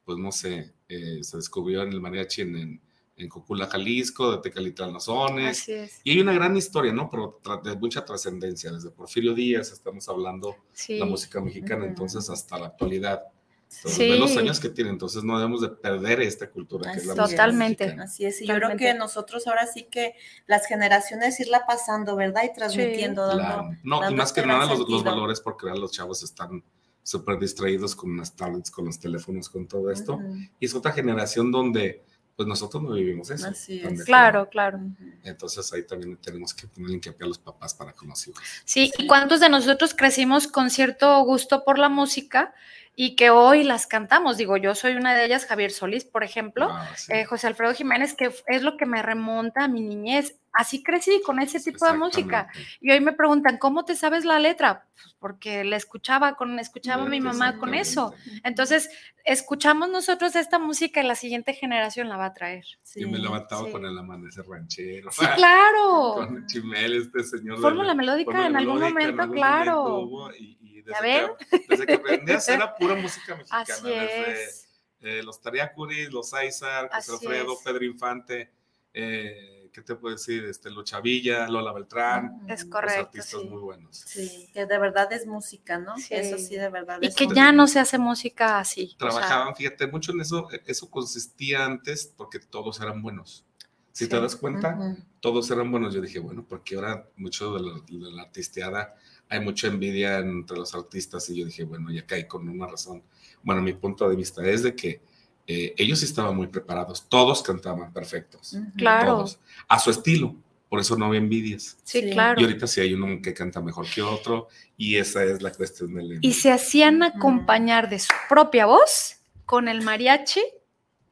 pues 0.04 0.18
no 0.18 0.30
sé, 0.32 0.74
eh, 0.88 1.18
se 1.22 1.36
descubrió 1.36 1.82
en 1.82 1.92
el 1.92 2.00
mariachi 2.00 2.42
en, 2.42 2.56
en, 2.56 2.80
en 3.16 3.28
Cocula, 3.28 3.66
Jalisco, 3.66 4.30
de 4.32 4.38
Tecalitlán, 4.42 4.92
los 4.92 5.08
Así 5.08 5.72
es. 5.72 6.00
Y 6.04 6.12
hay 6.12 6.20
una 6.20 6.32
gran 6.34 6.56
historia, 6.56 6.92
¿no? 6.92 7.08
Pero 7.10 7.40
tra- 7.42 7.62
de 7.62 7.74
mucha 7.76 8.04
trascendencia, 8.04 8.70
desde 8.72 8.90
Porfirio 8.90 9.32
Díaz 9.34 9.72
estamos 9.72 10.06
hablando 10.08 10.54
Sí. 10.72 10.98
la 10.98 11.06
música 11.06 11.40
mexicana, 11.40 11.86
entonces 11.86 12.28
hasta 12.28 12.58
la 12.58 12.66
actualidad. 12.66 13.22
Entonces, 13.68 13.94
Sí. 13.94 14.10
ve 14.10 14.18
los 14.18 14.36
años 14.36 14.60
que 14.60 14.68
tiene, 14.68 14.90
entonces 14.90 15.24
no 15.24 15.36
debemos 15.38 15.60
de 15.60 15.68
perder 15.68 16.20
esta 16.22 16.50
cultura 16.50 16.92
que 16.92 16.98
es 16.98 17.06
la 17.06 17.14
Totalmente. 17.14 17.96
Así 18.00 18.24
es, 18.24 18.40
y 18.40 18.46
yo 18.46 18.54
creo 18.54 18.76
que 18.76 18.94
nosotros 18.94 19.46
ahora 19.46 19.66
sí 19.66 19.84
que 19.90 20.14
las 20.46 20.66
generaciones 20.66 21.38
irla 21.40 21.64
pasando, 21.66 22.16
¿verdad? 22.16 22.42
Y 22.44 22.54
transmitiendo, 22.54 23.26
dando. 23.26 23.42
Claro. 23.42 23.62
No, 23.82 23.98
y 23.98 24.00
dando 24.02 24.16
más 24.16 24.32
que 24.32 24.46
nada 24.46 24.66
los, 24.66 24.88
los 24.88 25.04
valores, 25.04 25.40
porque 25.40 25.68
ahora 25.68 25.80
los 25.80 25.92
chavos 25.92 26.22
están 26.22 26.62
súper 27.02 27.38
distraídos 27.38 27.94
con 27.94 28.16
las 28.16 28.34
tablets, 28.34 28.70
con 28.70 28.84
los 28.86 28.98
teléfonos, 28.98 29.48
con 29.48 29.66
todo 29.68 29.90
esto. 29.90 30.14
Ujú, 30.14 30.36
Y 30.58 30.66
es 30.66 30.74
otra 30.74 30.92
generación 30.92 31.52
donde, 31.52 32.04
pues 32.34 32.48
nosotros 32.48 32.82
no 32.82 32.92
vivimos 32.94 33.30
eso. 33.30 33.46
Así 33.48 33.76
¿están 33.76 33.92
es. 33.92 33.98
de 34.00 34.04
Claro, 34.04 34.48
claro. 34.48 34.80
Entonces 35.22 35.72
ahí 35.72 35.84
también 35.86 36.16
tenemos 36.16 36.52
que 36.54 36.66
poner 36.66 36.90
hincapié 36.90 37.24
a 37.24 37.28
los 37.28 37.38
papás 37.38 37.74
para 37.74 37.92
con 37.92 38.08
los 38.08 38.26
hijos. 38.26 38.42
Sí, 38.64 38.90
¿y 38.98 39.06
cuántos 39.06 39.40
de 39.40 39.48
nosotros 39.48 39.94
crecimos 39.94 40.46
con 40.48 40.70
cierto 40.70 41.22
gusto 41.24 41.64
por 41.64 41.78
la 41.78 41.88
música 41.88 42.54
y 42.96 43.14
que 43.14 43.30
hoy 43.30 43.62
las 43.62 43.86
cantamos? 43.86 44.38
Digo, 44.38 44.56
yo 44.56 44.74
soy 44.74 44.94
una 44.96 45.14
de 45.14 45.24
ellas, 45.26 45.44
Javier 45.46 45.70
Solís, 45.70 46.04
por 46.04 46.24
ejemplo, 46.24 46.68
Ah, 46.70 46.88
sí. 46.96 47.12
eh, 47.12 47.24
José 47.26 47.46
Alfredo 47.46 47.74
Jiménez, 47.74 48.14
que 48.14 48.32
es 48.46 48.62
lo 48.62 48.76
que 48.76 48.86
me 48.86 49.02
remonta 49.02 49.64
a 49.64 49.68
mi 49.68 49.82
niñez. 49.82 50.36
Así 50.58 50.82
crecí 50.82 51.20
con 51.24 51.38
ese 51.38 51.60
tipo 51.60 51.84
de 51.86 51.92
música. 51.98 52.48
Y 52.80 52.90
hoy 52.90 53.00
me 53.00 53.12
preguntan, 53.12 53.58
¿cómo 53.58 53.84
te 53.84 53.94
sabes 53.94 54.24
la 54.24 54.38
letra? 54.38 54.86
Pues 54.94 55.14
porque 55.18 55.64
la 55.64 55.76
escuchaba 55.76 56.34
con, 56.34 56.58
escuchaba 56.58 57.02
a 57.04 57.08
mi 57.08 57.20
mamá 57.20 57.58
con 57.58 57.74
eso. 57.74 58.14
Entonces, 58.42 58.88
escuchamos 59.24 59.90
nosotros 59.90 60.34
esta 60.34 60.58
música 60.58 61.02
y 61.02 61.06
la 61.06 61.14
siguiente 61.14 61.52
generación 61.52 62.08
la 62.08 62.16
va 62.16 62.26
a 62.26 62.32
traer. 62.32 62.64
Sí, 62.82 63.00
Yo 63.02 63.08
me 63.10 63.18
levantaba 63.18 63.66
sí. 63.66 63.72
con 63.72 63.84
el 63.84 63.98
amanecer 63.98 64.46
ranchero. 64.48 65.12
Sí, 65.12 65.26
claro. 65.36 66.14
con 66.14 66.46
Chimel, 66.46 66.94
este 67.02 67.22
señor. 67.24 67.60
Fórmula 67.60 67.88
la- 67.88 67.94
melódica 67.94 68.30
Fórmula 68.32 68.46
en 68.48 68.56
algún 68.56 68.74
Melódica, 68.78 68.88
en 68.88 69.16
momento, 69.16 69.22
algún 69.22 69.36
claro. 69.36 69.82
momento 70.06 70.36
y, 70.38 70.58
y 70.62 70.82
¿Ya 70.84 71.00
desde, 71.02 71.26
que, 71.50 71.66
desde 71.68 71.86
que 71.86 71.92
aprendí 71.94 72.32
a 72.32 72.36
hacer 72.36 72.54
era 72.54 72.74
pura 72.74 72.94
música 72.94 73.34
mexicana. 73.36 73.62
Así 73.62 73.82
desde 73.88 74.42
es. 74.44 74.68
eh, 75.00 75.22
los 75.22 75.40
Tariacuris, 75.40 76.10
los 76.12 76.32
Aizar, 76.32 76.88
José 76.94 77.12
Alfredo, 77.12 77.52
es. 77.52 77.58
Pedro 77.64 77.84
Infante, 77.84 78.50
eh, 78.94 79.55
¿qué 79.76 79.82
te 79.82 79.94
puedo 79.94 80.14
decir? 80.14 80.42
Este, 80.46 80.70
Lucha 80.70 81.00
Villa, 81.02 81.46
Lola 81.48 81.70
Beltrán, 81.72 82.40
Es 82.48 82.62
los 82.62 82.70
correcto. 82.70 83.00
artistas 83.02 83.40
sí. 83.42 83.46
muy 83.48 83.60
buenos. 83.60 83.96
Sí, 84.06 84.48
que 84.54 84.64
de 84.64 84.78
verdad 84.78 85.12
es 85.12 85.26
música, 85.26 85.76
¿no? 85.78 85.98
Sí. 85.98 86.14
Eso 86.14 86.38
sí, 86.38 86.56
de 86.56 86.70
verdad. 86.70 86.98
Y 87.02 87.08
es 87.08 87.14
que 87.14 87.24
música. 87.24 87.42
ya 87.42 87.52
no 87.52 87.66
se 87.66 87.78
hace 87.78 87.98
música 87.98 88.58
así. 88.58 88.84
o 88.84 88.88
sea, 88.88 88.98
Trabajaban, 89.10 89.54
fíjate, 89.54 89.86
mucho 89.86 90.12
en 90.12 90.22
eso, 90.22 90.48
eso 90.64 90.88
consistía 90.90 91.66
antes 91.66 92.10
porque 92.16 92.38
todos 92.38 92.80
eran 92.80 93.02
buenos. 93.02 93.44
Si 93.92 94.04
Sí. 94.04 94.10
te 94.10 94.18
das 94.18 94.34
cuenta, 94.34 94.76
Ujú. 94.78 94.96
todos 95.20 95.50
eran 95.50 95.70
buenos. 95.70 95.92
Yo 95.94 96.00
dije, 96.00 96.20
bueno, 96.20 96.44
porque 96.48 96.76
ahora 96.76 97.06
mucho 97.16 97.52
de 97.54 97.60
la, 97.60 97.74
de 97.86 98.12
la 98.12 98.22
artisteada 98.22 98.94
hay 99.28 99.40
mucha 99.40 99.66
envidia 99.66 100.18
entre 100.18 100.56
los 100.56 100.74
artistas 100.74 101.28
y 101.28 101.36
yo 101.36 101.44
dije, 101.44 101.64
bueno, 101.64 101.90
ya 101.90 102.06
caí 102.06 102.26
con 102.26 102.48
una 102.48 102.66
razón. 102.66 103.02
Bueno, 103.42 103.60
mi 103.60 103.74
punto 103.74 104.08
de 104.08 104.16
vista 104.16 104.42
es 104.48 104.62
de 104.62 104.74
que 104.74 105.02
eh, 105.46 105.74
ellos 105.76 106.02
estaban 106.02 106.36
muy 106.36 106.48
preparados, 106.48 107.08
todos 107.08 107.42
cantaban 107.42 107.92
perfectos. 107.92 108.56
Claro. 108.76 109.16
todos, 109.16 109.38
a 109.68 109.78
su 109.78 109.90
estilo, 109.90 110.34
por 110.68 110.80
eso 110.80 110.96
no 110.96 111.06
había 111.06 111.20
envidias. 111.20 111.78
sí, 111.84 112.00
Sí. 112.00 112.10
claro. 112.10 112.40
Y 112.40 112.44
ahorita 112.44 112.66
sí 112.66 112.80
hay 112.80 112.94
uno 112.94 113.20
que 113.22 113.32
canta 113.32 113.60
mejor 113.60 113.86
que 113.88 114.02
otro 114.02 114.48
y 114.76 114.96
esa 114.96 115.22
es 115.24 115.42
la 115.42 115.52
cuestión 115.52 115.94
del... 115.94 116.18
Y 116.20 116.32
se 116.32 116.50
hacían 116.50 117.02
acompañar 117.02 117.88
de 117.88 117.98
su 118.00 118.12
propia 118.28 118.66
voz 118.66 119.20
con 119.44 119.68
el 119.68 119.82
mariachi 119.82 120.42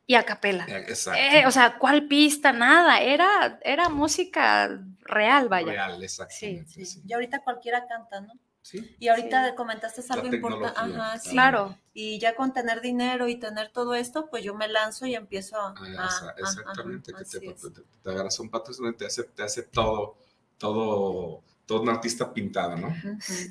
y 0.06 0.16
a 0.16 0.24
capela. 0.24 0.66
Eh, 0.68 0.84
Exacto. 0.88 1.20
Eh, 1.20 1.46
o 1.46 1.50
sea, 1.50 1.78
¿cuál 1.78 2.08
pista? 2.08 2.52
Nada, 2.52 3.00
era, 3.00 3.58
era 3.62 3.88
música 3.88 4.80
real, 5.00 5.48
vaya. 5.48 5.72
Real, 5.72 6.02
exactamente. 6.02 6.70
Sí, 6.72 6.84
Sí, 6.84 7.02
Y 7.06 7.12
ahorita 7.12 7.40
cualquiera 7.40 7.86
canta, 7.86 8.20
¿no? 8.20 8.34
Sí. 8.64 8.96
Y 8.98 9.08
ahorita 9.08 9.50
Sí. 9.50 9.54
comentaste 9.56 10.02
algo 10.08 10.26
importante. 10.34 10.80
Ajá, 10.98 11.18
sí. 11.18 11.30
Claro, 11.32 11.76
Y 11.92 12.18
ya 12.18 12.34
con 12.34 12.52
tener 12.54 12.80
dinero 12.80 13.28
y 13.28 13.36
tener 13.36 13.68
todo 13.68 13.94
esto, 13.94 14.28
pues 14.30 14.42
yo 14.42 14.54
me 14.54 14.66
lanzo 14.68 15.04
y 15.06 15.14
empiezo 15.14 15.56
a. 15.60 15.74
Ah, 15.76 15.84
a- 15.98 16.06
esa- 16.08 16.28
a- 16.30 16.34
exactamente, 16.38 17.12
ajá, 17.14 17.22
que 17.30 17.38
te, 17.40 17.46
es. 17.50 17.60
te- 17.60 17.82
te 18.02 18.10
agarras 18.10 18.40
un 18.40 18.48
y 18.88 18.92
te 18.94 19.06
hace, 19.06 19.22
te 19.24 19.42
hace 19.42 19.62
todo, 19.64 20.16
todo, 20.58 21.42
todo 21.66 21.82
un 21.82 21.88
artista 21.90 22.32
pintado, 22.32 22.76
¿no? 22.76 22.88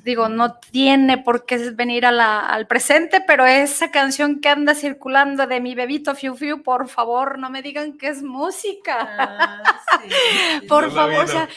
Digo, 0.02 0.28
no 0.28 0.54
tiene 0.58 1.18
por 1.18 1.46
qué 1.46 1.70
venir 1.70 2.06
a 2.06 2.12
la- 2.12 2.40
al 2.40 2.66
presente, 2.66 3.22
pero 3.26 3.46
esa 3.46 3.90
canción 3.92 4.40
que 4.40 4.48
anda 4.48 4.74
circulando 4.74 5.46
de 5.46 5.60
mi 5.60 5.74
bebito 5.76 6.14
Fiu 6.16 6.34
Fiu, 6.36 6.62
por 6.62 6.88
favor, 6.88 7.38
no 7.38 7.50
me 7.50 7.62
digan 7.62 7.96
que 7.98 8.08
es 8.08 8.22
música. 8.22 8.98
Ah, 9.18 9.62
Por 10.68 10.88
No 10.88 10.90
favor, 10.90 11.24
o 11.24 11.28
sea, 11.28 11.46
te- 11.46 11.52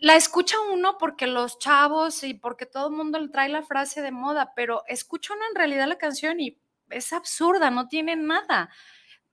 la 0.00 0.16
escucha 0.16 0.56
uno 0.72 0.96
porque 0.98 1.26
los 1.26 1.58
chavos 1.58 2.22
y 2.24 2.34
porque 2.34 2.66
todo 2.66 2.88
el 2.88 2.94
mundo 2.94 3.18
le 3.18 3.28
trae 3.28 3.48
la 3.48 3.62
frase 3.62 4.02
de 4.02 4.10
moda, 4.12 4.52
pero 4.54 4.82
escucha 4.86 5.34
uno 5.34 5.42
en 5.48 5.54
realidad 5.56 5.86
la 5.88 5.98
canción 5.98 6.40
y 6.40 6.58
es 6.90 7.12
absurda, 7.12 7.70
no 7.70 7.88
tiene 7.88 8.16
nada. 8.16 8.70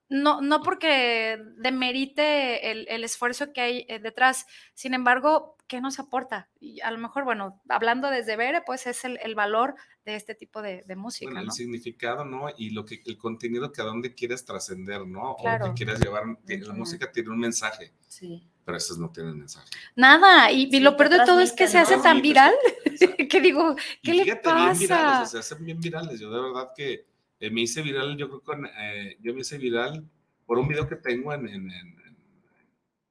No, 0.08 0.40
no 0.40 0.62
porque 0.62 1.36
demerite 1.56 2.70
el, 2.70 2.86
el 2.88 3.02
esfuerzo 3.02 3.52
que 3.52 3.60
hay 3.60 3.86
eh, 3.88 3.98
detrás, 3.98 4.46
sin 4.72 4.94
embargo, 4.94 5.56
¿qué 5.66 5.80
nos 5.80 5.98
aporta? 5.98 6.48
Y 6.60 6.80
a 6.82 6.92
lo 6.92 6.98
mejor, 6.98 7.24
bueno, 7.24 7.60
hablando 7.68 8.08
desde 8.08 8.36
Bere, 8.36 8.62
pues 8.64 8.86
es 8.86 9.04
el, 9.04 9.18
el 9.20 9.34
valor 9.34 9.74
de 10.04 10.14
este 10.14 10.36
tipo 10.36 10.62
de, 10.62 10.84
de 10.86 10.94
música, 10.94 11.28
Bueno, 11.32 11.40
el 11.40 11.50
significado, 11.50 12.24
¿no? 12.24 12.46
Y 12.56 12.70
lo 12.70 12.84
que 12.84 13.02
el 13.04 13.18
contenido 13.18 13.72
que 13.72 13.80
a 13.82 13.84
dónde 13.84 14.14
quieres 14.14 14.44
trascender, 14.44 15.04
¿no? 15.08 15.32
O 15.32 15.36
Claro. 15.38 15.66
que 15.66 15.72
quieres 15.84 15.98
llevar. 15.98 16.22
La 16.46 16.72
música 16.74 17.10
tiene 17.10 17.30
un 17.30 17.38
mensaje, 17.40 17.92
Sí. 18.06 18.48
Pero 18.66 18.76
estos 18.76 18.98
no 18.98 19.08
tienen 19.10 19.38
mensaje. 19.38 19.66
Nada, 19.94 20.50
y, 20.52 20.64
y 20.64 20.70
Sí, 20.72 20.80
lo 20.80 20.96
peor 20.96 21.08
de 21.08 21.24
todo 21.24 21.40
es 21.40 21.52
que 21.52 21.68
se 21.68 21.78
hace 21.78 21.94
tan 21.94 22.20
Transmite, 22.20 22.28
viral 22.28 22.54
que 23.30 23.40
digo, 23.40 23.76
¿qué 24.02 24.10
Y 24.10 24.14
le 24.18 24.24
fíjate, 24.24 24.52
bien 24.54 24.78
virales, 24.78 24.88
pasa? 24.88 25.22
o 25.22 25.26
sea, 25.26 25.42
se 25.42 25.54
hacen 25.54 25.64
bien 25.64 25.80
virales. 25.80 26.20
Yo 26.20 26.30
de 26.30 26.40
verdad 26.42 26.70
que 26.76 27.06
eh, 27.40 27.50
me 27.50 27.62
hice 27.62 27.80
viral, 27.80 28.16
yo 28.18 28.28
creo 28.28 28.42
que 28.42 28.68
eh, 28.78 29.16
yo 29.22 29.32
me 29.32 29.40
hice 29.40 29.56
viral 29.56 30.04
por 30.44 30.58
un 30.58 30.68
video 30.68 30.86
que 30.88 30.96
tengo 30.96 31.32
en, 31.32 31.48
en- 31.48 31.70
en- 31.70 32.16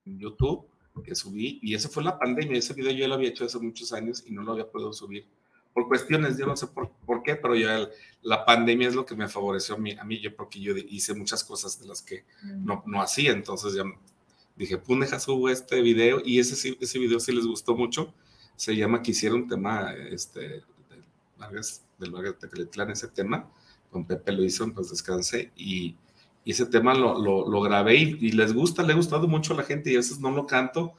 en 0.05 0.19
YouTube 0.19 0.67
que 1.03 1.13
subí, 1.15 1.59
y 1.61 1.73
eso 1.73 1.89
fue 1.89 2.03
la 2.03 2.17
pandemia. 2.17 2.57
Ese 2.57 2.73
video 2.73 2.91
yo 2.91 3.07
lo 3.07 3.15
había 3.15 3.29
hecho 3.29 3.43
hace 3.45 3.59
muchos 3.59 3.91
años 3.91 4.23
y 4.27 4.31
no 4.31 4.43
lo 4.43 4.51
había 4.53 4.69
podido 4.69 4.93
subir. 4.93 5.25
Por 5.73 5.87
cuestiones, 5.89 6.37
yo 6.37 6.45
no 6.45 6.55
sé 6.55 6.67
por, 6.67 6.89
por 7.05 7.21
qué, 7.21 7.35
pero 7.35 7.53
ya 7.55 7.77
el- 7.79 7.89
la 8.21 8.45
pandemia 8.45 8.87
es 8.87 8.95
lo 8.95 9.05
que 9.05 9.15
me 9.15 9.27
favoreció 9.27 9.75
a 9.75 9.77
mí, 9.77 9.91
a 9.91 10.03
mí, 10.05 10.19
yo 10.21 10.33
porque 10.35 10.59
yo 10.61 10.73
hice 10.77 11.13
muchas 11.13 11.43
cosas 11.43 11.79
de 11.81 11.87
las 11.87 12.01
que 12.01 12.23
no, 12.43 12.81
no 12.85 13.01
hacía. 13.01 13.31
Entonces 13.31 13.73
ya 13.73 13.83
dije, 14.55 14.77
pues 14.77 14.99
deja 14.99 15.19
subo 15.19 15.49
este 15.49 15.81
video 15.81 16.21
y 16.23 16.39
ese, 16.39 16.77
ese 16.79 16.99
video 16.99 17.19
sí 17.19 17.31
les 17.33 17.45
gustó 17.45 17.75
mucho. 17.75 18.13
Se 18.55 18.75
llama 18.75 19.01
Quisiera 19.01 19.35
un 19.35 19.47
tema, 19.47 19.93
este, 19.93 20.39
del 20.39 21.03
Vargas, 21.37 21.83
del 21.99 22.11
Vargas 22.11 22.33
de 22.33 22.47
Tecalitlán, 22.47 22.91
ese 22.91 23.09
tema, 23.09 23.49
con 23.91 24.05
Pepe 24.05 24.31
lo 24.31 24.43
hizo, 24.43 24.71
pues 24.73 24.89
descanse, 24.89 25.51
y, 25.55 25.95
y 26.45 26.51
ese 26.51 26.65
tema 26.65 26.93
lo, 26.93 27.21
lo, 27.21 27.49
lo 27.49 27.61
grabé 27.61 27.95
y, 27.97 28.17
y 28.21 28.31
les 28.31 28.53
gusta, 28.53 28.83
le 28.83 28.93
ha 28.93 28.95
gustado 28.95 29.27
mucho 29.27 29.53
a 29.53 29.57
la 29.57 29.63
gente 29.63 29.91
y 29.91 29.95
a 29.95 29.97
veces 29.97 30.19
no 30.19 30.31
lo 30.31 30.47
canto 30.47 30.93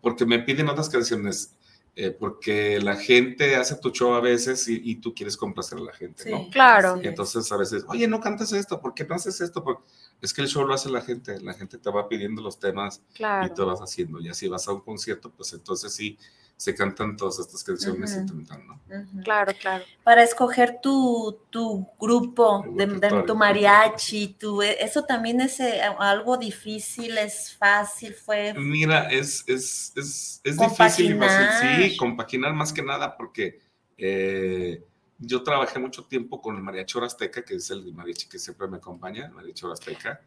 porque 0.00 0.24
me 0.24 0.38
piden 0.38 0.68
otras 0.68 0.88
canciones, 0.88 1.54
eh, 1.96 2.10
porque 2.12 2.80
la 2.80 2.96
gente 2.96 3.56
hace 3.56 3.76
tu 3.76 3.90
show 3.90 4.14
a 4.14 4.20
veces 4.20 4.68
y, 4.68 4.80
y 4.84 4.96
tú 4.96 5.14
quieres 5.14 5.36
complacer 5.36 5.78
a 5.78 5.82
la 5.82 5.92
gente, 5.92 6.30
¿no? 6.30 6.48
Claro. 6.50 6.96
Y 6.96 7.00
es. 7.00 7.06
entonces 7.06 7.50
a 7.52 7.56
veces, 7.56 7.84
oye, 7.88 8.06
no 8.08 8.20
cantas 8.20 8.52
esto, 8.52 8.80
¿por 8.80 8.94
qué 8.94 9.04
no 9.04 9.14
haces 9.16 9.40
esto? 9.40 9.62
Porque 9.64 9.82
es 10.22 10.32
que 10.32 10.40
el 10.42 10.48
show 10.48 10.66
lo 10.66 10.72
hace 10.74 10.88
la 10.90 11.00
gente, 11.02 11.40
la 11.40 11.52
gente 11.54 11.78
te 11.78 11.90
va 11.90 12.08
pidiendo 12.08 12.42
los 12.42 12.58
temas 12.58 13.02
y 13.10 13.14
Claro. 13.16 13.54
tú 13.54 13.66
vas 13.66 13.80
haciendo. 13.80 14.20
Y 14.20 14.28
así 14.28 14.48
vas 14.48 14.66
a 14.68 14.72
un 14.72 14.80
concierto, 14.80 15.30
pues 15.30 15.52
entonces 15.52 15.92
sí 15.92 16.16
se 16.60 16.74
cantan 16.74 17.16
todas 17.16 17.38
estas 17.38 17.64
canciones 17.64 18.12
Ujú. 18.12 18.20
y 18.20 18.44
tantan, 18.44 18.66
¿no? 18.66 18.74
Ujú. 18.74 19.22
Claro, 19.24 19.50
claro. 19.58 19.82
Para 20.04 20.22
escoger 20.22 20.78
tu, 20.82 21.38
tu 21.48 21.88
grupo, 21.98 22.62
de, 22.76 22.86
de 22.86 23.22
tu 23.26 23.34
mariachi, 23.34 24.34
tu, 24.38 24.60
eso 24.60 25.02
también 25.04 25.40
es 25.40 25.58
eh, 25.60 25.80
algo 25.98 26.36
difícil, 26.36 27.16
es 27.16 27.56
fácil, 27.56 28.12
fue. 28.12 28.52
Mira, 28.52 29.10
es, 29.10 29.42
es, 29.46 29.94
es, 29.96 30.42
es 30.44 30.58
difícil 30.58 31.14
y 31.14 31.18
fácil, 31.18 31.18
Compaginar. 31.18 31.52
sí, 31.52 31.96
compaginar 31.96 32.52
más 32.52 32.74
que 32.74 32.82
nada 32.82 33.16
porque 33.16 33.58
eh, 33.96 34.84
yo 35.18 35.42
trabajé 35.42 35.78
mucho 35.78 36.04
tiempo 36.04 36.42
con 36.42 36.56
el 36.56 36.62
Mariachi 36.62 36.98
Azteca, 36.98 37.42
que 37.42 37.54
es 37.54 37.70
el 37.70 37.90
mariachi 37.94 38.28
que 38.28 38.38
siempre 38.38 38.68
me 38.68 38.76
acompaña, 38.76 39.24
el 39.24 39.32
Mariachi 39.32 39.64
Azteca, 39.66 40.20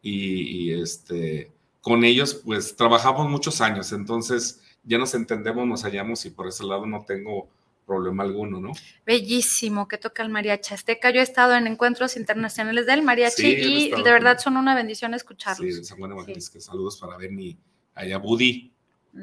y, 0.00 0.70
y, 0.70 0.80
este, 0.80 1.50
con 1.80 2.04
ellos 2.04 2.42
pues 2.44 2.76
trabajamos 2.76 3.28
muchos 3.28 3.60
años, 3.60 3.90
entonces 3.90 4.60
ya 4.84 4.98
nos 4.98 5.14
entendemos, 5.14 5.66
nos 5.66 5.82
hallamos 5.84 6.24
y 6.26 6.30
por 6.30 6.46
ese 6.48 6.64
lado 6.64 6.86
no 6.86 7.04
tengo 7.04 7.48
problema 7.86 8.22
alguno, 8.22 8.60
¿no? 8.60 8.72
Bellísimo 9.04 9.88
que 9.88 9.98
toca 9.98 10.22
el 10.22 10.28
mariachi 10.30 10.74
azteca. 10.74 11.10
Yo 11.10 11.20
he 11.20 11.22
estado 11.22 11.54
en 11.54 11.66
encuentros 11.66 12.16
internacionales 12.16 12.86
del 12.86 13.02
mariachi 13.02 13.42
Sí, 13.42 13.56
y 13.58 13.90
de 13.90 14.10
verdad 14.10 14.36
con- 14.36 14.42
son 14.44 14.56
una 14.56 14.74
bendición 14.74 15.12
Sí, 15.12 15.16
escucharlos. 15.16 15.76
de 15.76 15.84
San 15.84 15.98
Juan 15.98 16.10
de 16.10 16.14
Evangelista. 16.16 16.60
Saludos 16.60 16.96
para 16.98 17.16
Benny, 17.18 17.56
allá 17.94 18.18
Buddy, 18.18 18.72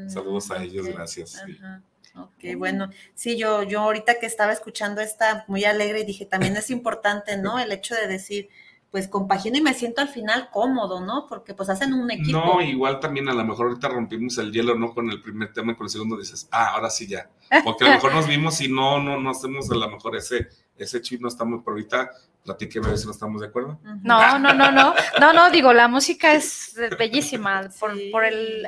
saludos 0.08 0.52
a 0.52 0.64
ellos, 0.64 0.86
gracias. 0.88 1.32
sí. 1.46 1.58
Ajá. 1.60 1.82
Ok, 2.14 2.56
bueno, 2.58 2.90
sí, 3.16 3.38
yo, 3.38 3.64
yo 3.64 3.80
ahorita 3.80 4.20
que 4.20 4.26
estaba 4.26 4.52
escuchando 4.52 5.00
esta 5.00 5.46
muy 5.48 5.64
alegre 5.64 6.02
y 6.02 6.06
dije, 6.06 6.26
también 6.26 6.58
es 6.58 6.70
importante, 6.70 7.38
¿no? 7.38 7.58
El 7.60 7.72
hecho 7.72 7.96
de 7.96 8.08
decir, 8.08 8.50
pues 8.92 9.08
compagino 9.08 9.58
y 9.58 9.62
me 9.62 9.74
siento 9.74 10.02
al 10.02 10.10
final 10.10 10.50
cómodo, 10.52 11.00
¿no? 11.00 11.26
Porque 11.28 11.54
pues 11.54 11.70
hacen 11.70 11.94
un 11.94 12.12
equipo. 12.12 12.38
No, 12.38 12.62
igual 12.62 13.00
también 13.00 13.30
a 13.30 13.34
lo 13.34 13.46
mejor 13.46 13.68
ahorita 13.68 13.88
rompimos 13.88 14.38
el 14.38 14.52
hielo, 14.52 14.76
¿no? 14.76 14.94
Con 14.94 15.10
el 15.10 15.22
primer 15.22 15.54
tema 15.54 15.72
y 15.72 15.76
con 15.76 15.86
el 15.86 15.90
segundo 15.90 16.18
dices, 16.18 16.50
ah, 16.52 16.74
ahora 16.76 16.90
sí 16.90 17.08
ya. 17.08 17.30
Porque 17.64 17.86
a 17.86 17.88
lo 17.88 17.94
mejor 17.96 18.14
nos 18.14 18.28
vimos 18.28 18.60
y 18.60 18.68
no, 18.68 19.02
no, 19.02 19.18
no 19.18 19.30
hacemos 19.30 19.72
a 19.72 19.76
lo 19.76 19.90
mejor 19.90 20.18
ese, 20.18 20.50
ese 20.78 21.02
chip, 21.02 21.22
no 21.22 21.30
estamos, 21.30 21.62
pero 21.64 21.72
ahorita 21.76 22.12
platiquemos 22.44 22.88
a 22.88 22.90
ver 22.92 23.00
si 23.00 23.06
no 23.06 23.12
estamos 23.12 23.40
de 23.40 23.48
acuerdo. 23.48 23.80
No, 24.04 24.38
no, 24.40 24.54
no, 24.54 24.72
no. 24.72 24.94
No, 25.22 25.34
no, 25.34 25.50
digo, 25.52 25.72
la 25.72 25.88
música 25.88 26.34
es 26.34 26.76
bellísima. 27.00 27.70
Por, 27.80 27.96
Sí. 27.96 28.10
por 28.12 28.26
el, 28.26 28.68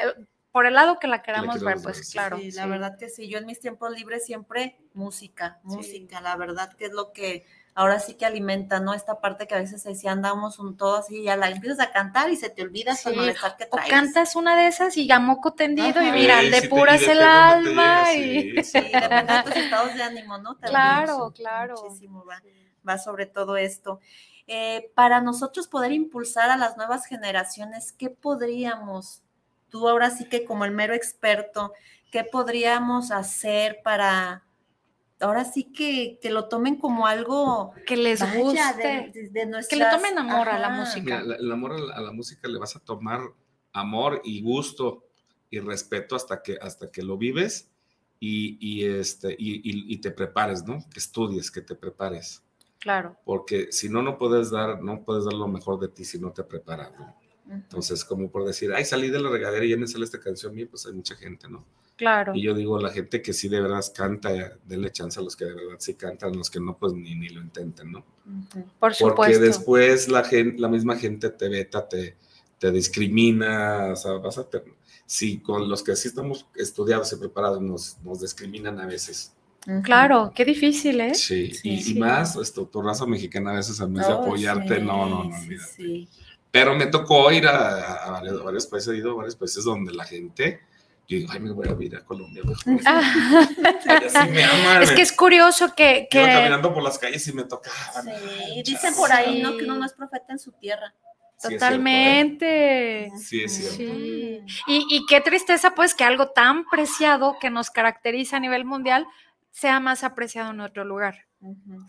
por 0.53 0.65
el 0.67 0.73
lado 0.75 0.99
que 0.99 1.07
la 1.07 1.21
queramos 1.21 1.61
ver, 1.61 1.79
pues 1.83 1.97
ver, 1.97 2.05
sí. 2.05 2.11
claro. 2.13 2.37
Sí, 2.37 2.51
la 2.51 2.63
sí. 2.63 2.69
verdad 2.69 2.97
que 2.97 3.09
sí, 3.09 3.27
yo 3.27 3.39
en 3.39 3.45
mis 3.45 3.59
tiempos 3.59 3.91
libres 3.91 4.25
siempre 4.25 4.77
música, 4.93 5.59
música, 5.63 6.21
la 6.21 6.37
verdad 6.37 6.71
que 6.73 6.85
es 6.85 6.93
lo 6.93 7.11
que 7.11 7.45
ahora 7.75 7.99
sí 7.99 8.15
que 8.15 8.25
alimenta, 8.25 8.79
¿no? 8.79 8.93
Esta 8.93 9.19
parte 9.19 9.47
que 9.47 9.55
a 9.55 9.59
veces 9.59 9.83
decía 9.83 10.11
andamos 10.11 10.59
un 10.59 10.77
todo 10.77 10.97
así, 10.97 11.23
ya 11.23 11.35
la 11.37 11.49
empiezas 11.49 11.79
a 11.79 11.91
cantar 11.91 12.29
y 12.31 12.35
se 12.37 12.49
te 12.49 12.61
olvida 12.63 12.93
el 13.05 13.15
malestar 13.15 13.57
que 13.57 13.67
O 13.69 13.69
traes. 13.71 13.89
cantas 13.89 14.35
una 14.35 14.55
de 14.57 14.67
esas 14.67 14.95
y 14.97 15.11
a 15.11 15.19
moco 15.19 15.53
tendido 15.53 16.01
y 16.03 16.11
mira, 16.11 16.39
Sí, 16.41 16.49
depuras 16.49 17.01
y 17.01 17.05
el 17.05 17.21
alma 17.21 18.13
y... 18.13 18.63
sí, 18.63 18.63
Sí, 18.63 18.79
depende 18.81 19.33
de 19.33 19.43
tus 19.43 19.55
estados 19.55 19.93
de 19.95 20.03
ánimo, 20.03 20.37
¿no? 20.37 20.55
También. 20.57 20.71
Claro, 20.71 21.33
Sí. 21.35 21.41
claro. 21.41 21.75
Muchísimo 21.83 22.25
va, 22.25 22.41
va 22.87 22.97
sobre 22.97 23.25
todo 23.25 23.57
esto. 23.57 23.99
Eh, 24.45 24.91
para 24.93 25.21
nosotros 25.21 25.67
poder 25.67 25.91
impulsar 25.93 26.49
a 26.51 26.57
las 26.57 26.77
nuevas 26.77 27.05
generaciones, 27.05 27.93
¿qué 27.93 28.09
podríamos, 28.09 29.21
tú 29.69 29.87
ahora 29.89 30.09
sí 30.11 30.25
que 30.29 30.43
como 30.45 30.65
el 30.65 30.71
mero 30.71 30.93
experto, 30.93 31.73
qué 32.11 32.23
podríamos 32.25 33.11
hacer 33.11 33.79
para, 33.83 34.42
ahora 35.23 35.45
sí 35.45 35.71
que, 35.71 36.19
que 36.21 36.29
lo 36.29 36.47
tomen 36.47 36.75
como 36.77 37.07
algo 37.07 37.73
Que 37.87 37.97
les 37.97 38.19
vaya, 38.19 38.39
guste. 38.39 38.61
de, 38.81 39.11
de- 39.11 39.21
de 39.21 39.29
que 39.29 39.29
le 39.33 39.45
nuestras- 39.47 39.95
tomen 39.95 40.17
amor 40.19 40.49
a 40.49 40.59
la 40.59 40.67
Ajá. 40.67 40.79
música. 40.79 41.01
Mira, 41.03 41.23
la- 41.23 41.35
el 41.35 41.51
amor 41.51 41.73
a 41.73 41.77
la, 41.79 41.95
a 41.95 42.01
la 42.01 42.11
música 42.11 42.47
le 42.47 42.59
vas 42.59 42.75
a 42.75 42.79
tomar 42.79 43.21
amor 43.71 44.21
y 44.23 44.41
gusto 44.41 45.05
y 45.49 45.59
respeto 45.59 46.15
hasta 46.15 46.41
que, 46.41 46.57
hasta 46.61 46.91
que 46.91 47.01
lo 47.01 47.17
vives 47.17 47.69
y, 48.19 48.57
y, 48.59 48.85
este, 48.85 49.33
y, 49.37 49.55
y- 49.57 49.93
y 49.93 49.97
te 49.97 50.11
prepares, 50.11 50.63
¿no? 50.65 50.79
Que 50.91 50.99
estudies, 50.99 51.49
que 51.51 51.61
te 51.61 51.75
prepares. 51.75 52.43
Claro. 52.79 53.17
Porque 53.25 53.71
si 53.71 53.87
no, 53.89 54.01
no 54.01 54.17
puedes 54.17 54.51
dar, 54.51 54.81
no 54.81 55.03
puedes 55.03 55.25
dar 55.25 55.33
lo 55.33 55.47
mejor 55.47 55.79
de 55.79 55.87
ti 55.87 56.03
si 56.05 56.19
no 56.19 56.31
te 56.31 56.43
preparas, 56.43 56.91
¿no? 56.99 57.15
Entonces, 57.49 58.05
como 58.05 58.29
por 58.31 58.45
decir, 58.45 58.73
ay, 58.73 58.85
salí 58.85 59.09
de 59.09 59.19
la 59.19 59.29
regadera 59.29 59.65
y 59.65 59.69
ya 59.69 59.77
me 59.77 59.85
sale 59.87 60.05
esta 60.05 60.19
canción 60.19 60.55
mía, 60.55 60.65
pues 60.69 60.85
hay 60.85 60.93
mucha 60.93 61.15
gente, 61.15 61.47
¿no? 61.49 61.65
Claro. 61.95 62.33
Y 62.35 62.41
yo 62.41 62.53
digo, 62.55 62.79
la 62.79 62.89
gente 62.89 63.21
que 63.21 63.33
sí 63.33 63.47
de 63.49 63.61
verdad 63.61 63.83
canta, 63.95 64.57
denle 64.65 64.91
chance 64.91 65.19
a 65.19 65.23
los 65.23 65.35
que 65.35 65.45
de 65.45 65.53
verdad 65.53 65.75
sí 65.79 65.93
cantan, 65.93 66.35
los 66.35 66.49
que 66.49 66.59
no, 66.59 66.77
pues 66.77 66.93
ni, 66.93 67.13
ni 67.15 67.29
lo 67.29 67.39
intenten, 67.41 67.91
¿no? 67.91 68.03
Por 68.79 68.93
supuesto. 68.95 69.15
Porque 69.15 69.37
después 69.37 70.07
la, 70.09 70.23
gente, 70.23 70.59
la 70.59 70.69
misma 70.69 70.97
gente 70.97 71.29
te 71.29 71.49
veta, 71.49 71.87
te, 71.87 72.17
te 72.57 72.71
discrimina, 72.71 73.89
o 73.93 73.95
sea, 73.95 74.13
vas 74.13 74.37
a 74.37 74.49
ter- 74.49 74.63
si 75.05 75.39
con 75.39 75.69
los 75.69 75.83
que 75.83 75.95
sí 75.95 76.07
estamos 76.07 76.47
estudiados 76.55 77.11
y 77.13 77.17
preparados 77.17 77.61
nos, 77.61 77.97
nos 78.03 78.21
discriminan 78.21 78.79
a 78.79 78.85
veces. 78.85 79.33
Claro, 79.83 80.33
qué 80.35 80.43
difícil, 80.43 80.99
¿eh? 80.99 81.13
Sí, 81.15 81.53
Sí, 81.53 81.93
y, 81.95 81.99
más 81.99 82.35
esto, 82.35 82.65
tu 82.65 82.81
raza 82.81 83.05
mexicana 83.05 83.51
a 83.51 83.55
veces 83.55 83.79
en 83.79 83.93
vez 83.93 84.07
de 84.07 84.13
Oh, 84.13 84.21
apoyarte, 84.21 84.75
sí, 84.79 84.81
no, 84.81 85.07
no, 85.07 85.23
no, 85.25 85.37
olvídate. 85.37 86.07
Pero 86.51 86.75
me 86.75 86.87
tocó 86.87 87.31
ir 87.31 87.47
a, 87.47 88.03
a 88.07 88.11
varios, 88.11 88.41
a 88.41 88.43
varios 88.43 88.65
países, 88.67 88.93
he 88.93 88.97
ido 88.97 89.11
a 89.11 89.15
varios 89.15 89.35
países 89.35 89.63
donde 89.63 89.93
la 89.93 90.03
gente, 90.03 90.59
yo 91.07 91.17
digo, 91.17 91.31
ay, 91.33 91.39
me 91.39 91.51
voy 91.51 91.67
a 91.67 91.83
ir 91.83 91.95
a 91.95 92.03
Colombia. 92.05 92.43
mejor". 92.43 92.63
Ah, 92.85 93.01
Allá 93.87 94.09
sí 94.09 94.29
me 94.31 94.43
aman. 94.43 94.83
es 94.83 94.91
que 94.91 95.01
es 95.01 95.11
curioso 95.11 95.73
que, 95.75 96.07
Iba 96.11 96.25
que 96.27 96.33
caminando 96.33 96.73
por 96.73 96.83
las 96.83 96.97
calles 96.97 97.27
y 97.27 97.33
me 97.33 97.43
tocaban. 97.43 98.05
Sí, 98.05 98.63
dicen 98.65 98.93
por 98.95 99.11
ahí, 99.11 99.41
¿no? 99.41 99.57
Que 99.57 99.65
uno 99.65 99.75
no 99.75 99.85
es 99.85 99.93
profeta 99.93 100.27
en 100.33 100.39
su 100.39 100.51
tierra. 100.53 100.93
Sí, 101.37 101.47
es 101.55 101.59
totalmente. 101.59 103.09
cierto, 103.09 103.15
¿eh? 103.15 103.19
Sí, 103.19 103.43
es 103.43 103.53
cierto. 103.53 103.75
Sí. 103.75 104.41
Y, 104.67 104.85
y 104.89 105.05
qué 105.07 105.19
tristeza, 105.21 105.75
pues, 105.75 105.93
que 105.93 106.03
algo 106.05 106.29
tan 106.29 106.63
preciado 106.65 107.35
que 107.41 107.49
nos 107.49 107.69
caracteriza 107.69 108.37
a 108.37 108.39
nivel 108.39 108.63
mundial 108.65 109.05
sea 109.51 109.79
más 109.81 110.03
apreciado 110.03 110.51
en 110.51 110.61
otro 110.61 110.85
lugar. 110.85 111.25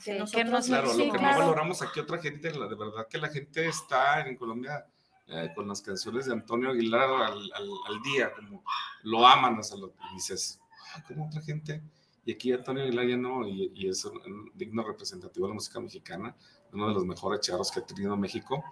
Sí, 0.00 0.10
que 0.10 0.12
que 0.12 0.18
nosotros 0.18 0.50
nos- 0.50 0.66
Claro, 0.66 0.92
Sí, 0.92 1.06
lo 1.06 1.12
que 1.12 1.18
claro. 1.20 1.34
no 1.34 1.44
valoramos 1.44 1.82
aquí 1.82 2.00
otra 2.00 2.18
gente, 2.20 2.50
la, 2.52 2.66
de 2.66 2.74
verdad 2.74 3.06
que 3.08 3.18
la 3.18 3.28
gente 3.28 3.68
está 3.68 4.26
en 4.26 4.36
Colombia 4.36 4.84
eh, 5.28 5.50
con 5.54 5.66
las 5.68 5.80
canciones 5.82 6.26
de 6.26 6.32
Antonio 6.32 6.70
Aguilar 6.70 7.08
al, 7.10 7.52
al- 7.52 7.78
al 7.88 8.02
día, 8.02 8.32
como 8.34 8.62
lo 9.04 9.26
aman, 9.26 9.58
o 9.58 9.62
sea, 9.62 9.76
lo 9.78 9.92
y 10.10 10.14
dices, 10.14 10.60
"Ay, 10.94 11.02
¿cómo 11.08 11.26
otra 11.26 11.40
gente? 11.42 11.82
Y 12.26 12.32
aquí 12.32 12.52
Antonio 12.52 12.82
Aguilar 12.84 13.06
ya 13.06 13.16
no, 13.16 13.46
y, 13.46 13.70
y 13.74 13.88
es 13.88 14.04
un, 14.04 14.16
un 14.18 14.50
digno 14.54 14.82
representativo 14.82 15.46
de 15.46 15.50
la 15.50 15.54
música 15.54 15.80
mexicana, 15.80 16.34
uno 16.72 16.88
de 16.88 16.94
los 16.94 17.04
mejores 17.04 17.40
charros 17.40 17.70
que 17.70 17.80
ha 17.80 17.86
tenido 17.86 18.16
México, 18.16 18.62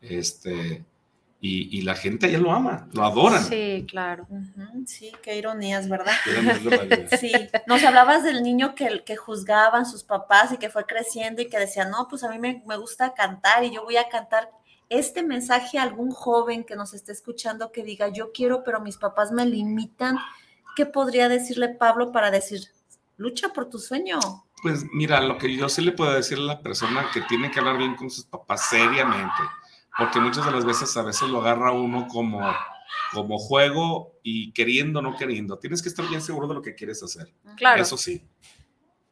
este, 0.00 0.84
y, 1.40 1.78
y 1.78 1.82
la 1.82 1.94
gente 1.94 2.30
ya 2.30 2.38
lo 2.38 2.52
ama, 2.52 2.88
lo 2.92 3.04
adoran. 3.04 3.42
Sí, 3.42 3.84
claro. 3.88 4.26
Ujú, 4.30 4.84
Sí, 4.86 5.12
qué 5.22 5.36
ironías, 5.36 5.88
¿verdad? 5.88 6.12
Sí, 7.18 7.32
nos 7.66 7.82
hablabas 7.84 8.22
del 8.24 8.42
niño 8.42 8.74
que, 8.74 9.02
que 9.04 9.16
juzgaban 9.16 9.84
sus 9.86 10.02
papás 10.04 10.52
y 10.52 10.56
que 10.58 10.70
fue 10.70 10.86
creciendo 10.86 11.42
y 11.42 11.48
que 11.48 11.58
decía, 11.58 11.84
no, 11.84 12.06
pues 12.08 12.24
a 12.24 12.30
mí 12.30 12.38
me, 12.38 12.62
me 12.66 12.76
gusta 12.76 13.12
cantar 13.14 13.64
y 13.64 13.72
yo 13.72 13.82
voy 13.84 13.96
a 13.96 14.08
cantar 14.08 14.50
este 14.88 15.22
mensaje 15.22 15.78
a 15.78 15.82
algún 15.82 16.10
joven 16.10 16.64
que 16.64 16.76
nos 16.76 16.94
esté 16.94 17.12
escuchando 17.12 17.72
que 17.72 17.82
diga, 17.82 18.08
yo 18.08 18.32
quiero, 18.32 18.64
pero 18.64 18.80
mis 18.80 18.96
papás 18.96 19.32
me 19.32 19.46
limitan. 19.46 20.18
¿Qué 20.76 20.86
podría 20.86 21.28
decirle 21.28 21.68
Pablo 21.68 22.12
para 22.12 22.30
decir, 22.30 22.60
lucha 23.16 23.52
por 23.52 23.70
tu 23.70 23.78
sueño? 23.78 24.18
Pues 24.62 24.84
mira, 24.92 25.20
lo 25.20 25.36
que 25.38 25.54
yo 25.54 25.68
sí 25.68 25.82
le 25.82 25.92
puedo 25.92 26.12
decir 26.12 26.38
a 26.38 26.42
la 26.42 26.60
persona 26.62 27.10
que 27.12 27.20
tiene 27.22 27.50
que 27.50 27.58
hablar 27.58 27.76
bien 27.76 27.94
con 27.96 28.10
sus 28.10 28.24
papás 28.24 28.68
seriamente, 28.70 29.42
porque 29.96 30.20
muchas 30.20 30.46
de 30.46 30.52
las 30.52 30.64
veces 30.64 30.96
a 30.96 31.02
veces 31.02 31.28
lo 31.28 31.40
agarra 31.40 31.72
uno 31.72 32.08
como, 32.08 32.40
como 33.12 33.38
juego 33.38 34.14
y 34.22 34.52
queriendo 34.52 35.00
o 35.00 35.02
no 35.02 35.16
queriendo. 35.16 35.58
Tienes 35.58 35.82
que 35.82 35.90
estar 35.90 36.08
bien 36.08 36.22
seguro 36.22 36.48
de 36.48 36.54
lo 36.54 36.62
que 36.62 36.74
quieres 36.74 37.02
hacer. 37.02 37.32
Claro. 37.56 37.82
Eso 37.82 37.96
sí. 37.96 38.26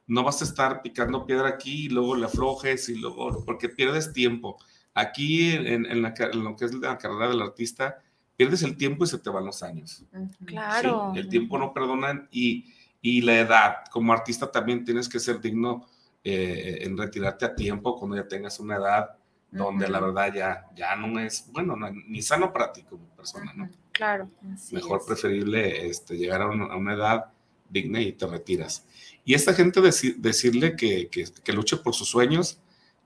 No 0.06 0.24
vas 0.24 0.40
a 0.40 0.44
estar 0.44 0.82
picando 0.82 1.26
piedra 1.26 1.48
aquí 1.48 1.84
y 1.84 1.88
luego 1.88 2.16
le 2.16 2.26
aflojes 2.26 2.88
y 2.88 2.96
luego, 2.96 3.44
porque 3.44 3.68
pierdes 3.68 4.12
tiempo. 4.12 4.58
Aquí 4.94 5.50
en, 5.52 5.86
en 5.86 6.02
la 6.02 6.14
en 6.18 6.44
lo 6.44 6.56
que 6.56 6.66
es 6.66 6.74
la 6.74 6.98
carrera 6.98 7.28
del 7.28 7.40
artista, 7.42 7.98
pierdes 8.36 8.62
el 8.62 8.76
tiempo 8.76 9.04
y 9.04 9.06
se 9.08 9.18
te 9.18 9.30
van 9.30 9.44
los 9.46 9.62
años. 9.62 10.04
Claro. 10.44 11.10
Sí, 11.14 11.20
el 11.20 11.28
tiempo 11.28 11.58
no 11.58 11.72
perdona 11.72 12.28
y, 12.30 12.66
y 13.00 13.22
la 13.22 13.38
edad. 13.38 13.76
Como 13.90 14.12
artista 14.12 14.50
también 14.50 14.84
tienes 14.84 15.08
que 15.08 15.18
ser 15.18 15.40
digno 15.40 15.86
eh, 16.24 16.78
en 16.82 16.96
retirarte 16.96 17.44
a 17.44 17.54
tiempo 17.54 17.96
cuando 17.98 18.16
ya 18.16 18.28
tengas 18.28 18.60
una 18.60 18.76
edad 18.76 19.10
donde 19.50 19.86
la 19.88 20.00
verdad 20.00 20.32
ya, 20.32 20.66
ya 20.74 20.96
no 20.96 21.18
es, 21.20 21.46
bueno, 21.52 21.76
no- 21.76 21.90
ni 21.90 22.22
sano 22.22 22.52
para 22.52 22.72
ti 22.72 22.82
como 22.84 23.04
persona, 23.10 23.52
¿no? 23.54 23.68
Claro. 23.92 24.30
Así 24.54 24.74
Mejor 24.74 25.00
es. 25.00 25.06
preferible 25.06 25.88
este, 25.88 26.16
llegar 26.16 26.40
a 26.42 26.48
una, 26.48 26.66
a 26.72 26.76
una 26.76 26.94
edad 26.94 27.26
digna 27.68 28.00
y 28.00 28.12
te 28.12 28.26
retiras. 28.26 28.86
Y 29.26 29.34
esta 29.34 29.52
gente 29.52 29.80
deci- 29.80 30.16
decirle 30.16 30.74
que, 30.74 31.08
que, 31.08 31.24
que 31.44 31.52
luche 31.52 31.76
por 31.76 31.94
sus 31.94 32.08
sueños, 32.08 32.60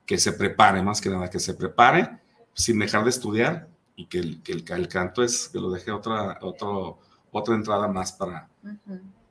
que 0.07 0.19
se 0.19 0.33
prepare, 0.33 0.83
más 0.83 1.01
que 1.01 1.11
nada, 1.11 1.29
que 1.29 1.41
se 1.41 1.55
prepare 1.55 2.19
sin 2.55 2.79
dejar 2.79 3.05
de 3.05 3.11
estudiar 3.11 3.69
y 3.97 4.07
que 4.07 4.19
el, 4.19 4.43
que 4.43 4.53
el, 4.53 4.65
el 4.69 4.89
canto 4.89 5.23
es, 5.23 5.49
que 5.49 5.59
lo 5.59 5.71
deje 5.71 5.91
otra, 5.91 6.39
otro, 6.41 7.01
otra 7.31 7.55
entrada 7.55 7.89
más 7.89 8.13
para, 8.13 8.49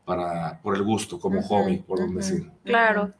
para, 0.03 0.59
por 0.61 0.75
el 0.75 0.83
gusto, 0.83 1.19
como 1.19 1.41
hobby, 1.41 1.77
por 1.77 2.01
ujú. 2.01 2.15
decir. 2.15 2.51
Claro. 2.63 3.13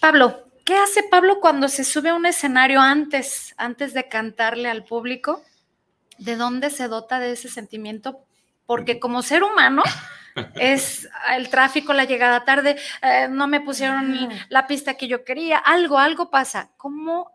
Pablo, 0.00 0.48
¿qué 0.64 0.76
hace 0.76 1.02
Pablo 1.02 1.40
cuando 1.40 1.68
se 1.68 1.84
sube 1.84 2.10
a 2.10 2.14
un 2.14 2.26
escenario 2.26 2.80
antes, 2.80 3.54
antes 3.58 3.92
de 3.92 4.08
cantarle 4.08 4.70
al 4.70 4.84
público? 4.84 5.42
¿De 6.18 6.36
dónde 6.36 6.70
se 6.70 6.88
dota 6.88 7.18
de 7.18 7.32
ese 7.32 7.48
sentimiento? 7.48 8.20
Porque 8.66 8.98
como 8.98 9.22
ser 9.22 9.42
humano 9.42 9.82
es 10.54 11.08
el 11.36 11.48
tráfico, 11.48 11.92
la 11.92 12.04
llegada 12.04 12.44
tarde, 12.44 12.76
eh, 13.02 13.28
no 13.30 13.46
me 13.48 13.60
pusieron 13.60 14.12
Ah. 14.12 14.46
la 14.48 14.66
pista 14.66 14.94
que 14.94 15.08
yo 15.08 15.24
quería, 15.24 15.58
algo, 15.58 15.98
algo 15.98 16.30
pasa. 16.30 16.70
¿Cómo 16.76 17.30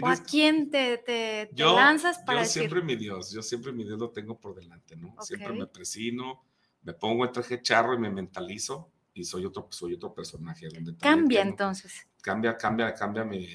o 0.00 0.06
a 0.06 0.16
quién 0.16 0.70
te, 0.70 0.98
te- 0.98 1.46
te 1.46 1.50
yo, 1.54 1.74
lanzas 1.74 2.18
para 2.18 2.38
yo 2.38 2.42
decir? 2.44 2.62
siempre 2.62 2.82
mi 2.82 2.94
Dios, 2.96 3.32
yo 3.32 3.42
siempre 3.42 3.72
mi 3.72 3.84
Dios 3.84 3.98
lo 3.98 4.10
tengo 4.10 4.38
por 4.38 4.54
delante, 4.54 4.94
¿no? 4.96 5.14
Siempre 5.20 5.50
Ok. 5.50 5.58
me 5.58 5.66
presino, 5.66 6.42
me 6.82 6.92
pongo 6.92 7.24
el 7.24 7.32
traje 7.32 7.60
charro 7.60 7.94
y 7.94 7.98
me 7.98 8.08
mentalizo 8.10 8.90
y 9.12 9.24
soy 9.24 9.44
otro, 9.44 9.66
soy 9.70 9.94
otro 9.94 10.14
personaje. 10.14 10.68
Donde 10.68 10.96
Cambia 10.96 11.40
tengo- 11.40 11.50
entonces. 11.50 12.06
cambia, 12.22 12.56
cambia, 12.56 12.94
cambia 12.94 13.24
mi, 13.24 13.48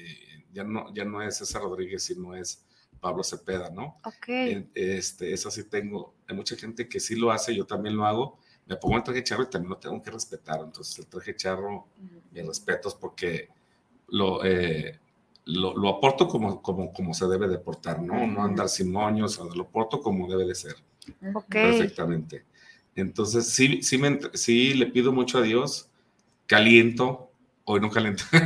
ya 0.52 0.64
no, 0.64 0.92
ya 0.92 1.04
no 1.06 1.22
es 1.22 1.38
César 1.38 1.62
Rodríguez, 1.62 2.02
sino 2.02 2.34
es 2.34 2.62
Pablo 3.00 3.24
Cepeda, 3.24 3.70
¿no? 3.70 3.98
Ok. 4.04 4.28
Este, 4.74 5.32
eso 5.32 5.50
sí 5.50 5.68
tengo, 5.68 6.14
hay 6.28 6.36
mucha 6.36 6.56
gente 6.56 6.88
que 6.88 7.00
sí 7.00 7.16
lo 7.16 7.30
hace, 7.30 7.54
yo 7.54 7.64
también 7.66 7.96
lo 7.96 8.04
hago, 8.06 8.38
me 8.66 8.76
pongo 8.76 8.96
el 8.96 9.02
traje 9.02 9.22
charro 9.22 9.42
y 9.42 9.50
también 9.50 9.70
lo 9.70 9.76
tengo 9.78 10.02
que 10.02 10.10
respetar, 10.10 10.60
entonces 10.62 10.98
el 10.98 11.06
traje 11.06 11.36
charro, 11.36 11.86
mis 12.32 12.46
respetos 12.46 12.94
porque 12.94 13.48
lo, 14.08 14.44
eh, 14.44 14.98
lo, 15.46 15.76
lo 15.76 15.88
aporto 15.88 16.26
como, 16.28 16.62
como, 16.62 16.92
como 16.92 17.12
se 17.14 17.26
debe 17.26 17.48
de 17.48 17.58
portar, 17.58 18.00
¿no? 18.02 18.26
No 18.26 18.42
andar 18.42 18.68
sin 18.68 18.90
moños, 18.90 19.38
lo 19.54 19.66
porto 19.68 20.00
como 20.00 20.26
debe 20.28 20.46
de 20.46 20.54
ser, 20.54 20.76
Ok. 21.34 21.46
perfectamente. 21.48 22.44
Entonces, 22.96 23.48
sí, 23.48 23.82
sí, 23.82 23.98
me, 23.98 24.18
sí 24.34 24.74
le 24.74 24.86
pido 24.86 25.12
mucho 25.12 25.38
a 25.38 25.42
Dios, 25.42 25.88
caliento, 26.46 27.30
hoy 27.66 27.80
no 27.80 27.90
caliento. 27.90 28.24
no 28.32 28.40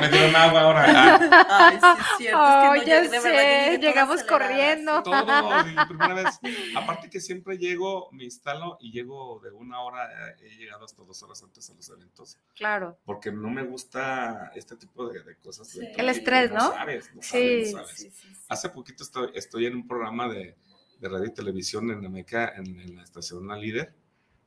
me 0.00 0.08
dieron 0.08 0.36
agua 0.36 0.60
ahora. 0.62 0.84
Ah, 0.88 1.68
Ay, 1.70 1.78
sí, 1.80 1.86
es 2.00 2.06
cierto. 2.18 2.38
Oh, 2.40 2.74
es 2.74 2.82
que 2.84 2.86
no 2.86 2.86
ya 2.86 3.00
llegué, 3.02 3.08
de 3.08 3.08
verdad, 3.08 3.22
sé, 3.22 3.30
llegué 3.30 3.78
toda 3.78 3.88
llegamos 3.90 4.22
corriendo. 4.24 5.02
todo, 5.02 5.24
la 5.26 5.86
primera 5.88 6.14
vez. 6.14 6.40
Aparte 6.76 7.10
que 7.10 7.20
siempre 7.20 7.58
llego, 7.58 8.08
me 8.12 8.24
instalo 8.24 8.76
y 8.80 8.92
llego 8.92 9.40
de 9.42 9.50
una 9.52 9.80
hora, 9.82 10.08
he 10.42 10.56
llegado 10.56 10.84
hasta 10.84 11.02
dos 11.02 11.22
horas 11.22 11.42
antes 11.42 11.68
a 11.70 11.74
los 11.74 11.88
eventos, 11.90 12.38
Claro. 12.54 12.98
porque 13.04 13.30
no 13.32 13.48
me 13.50 13.62
gusta 13.64 14.50
este 14.54 14.76
tipo 14.76 15.08
de, 15.08 15.22
de 15.22 15.36
cosas. 15.36 15.72
de 15.74 15.86
Sí. 15.86 15.92
El 15.96 16.08
estrés, 16.08 16.50
¿no? 16.52 16.72
sabes, 16.72 17.14
no 17.14 17.22
Sí. 17.22 17.28
sabes, 17.30 17.72
no 17.72 17.78
sabes. 17.78 17.96
Sí, 17.96 18.10
sí, 18.10 18.34
sí. 18.34 18.40
Hace 18.48 18.68
poquito 18.70 19.02
estoy, 19.02 19.30
estoy 19.34 19.66
en 19.66 19.76
un 19.76 19.86
programa 19.86 20.28
de, 20.28 20.56
de 20.98 21.08
radio 21.08 21.26
y 21.26 21.34
televisión 21.34 21.90
en 21.90 22.04
Ameca, 22.04 22.52
en, 22.56 22.80
en 22.80 22.96
la 22.96 23.02
estación 23.02 23.46
La 23.46 23.56
Líder, 23.56 23.94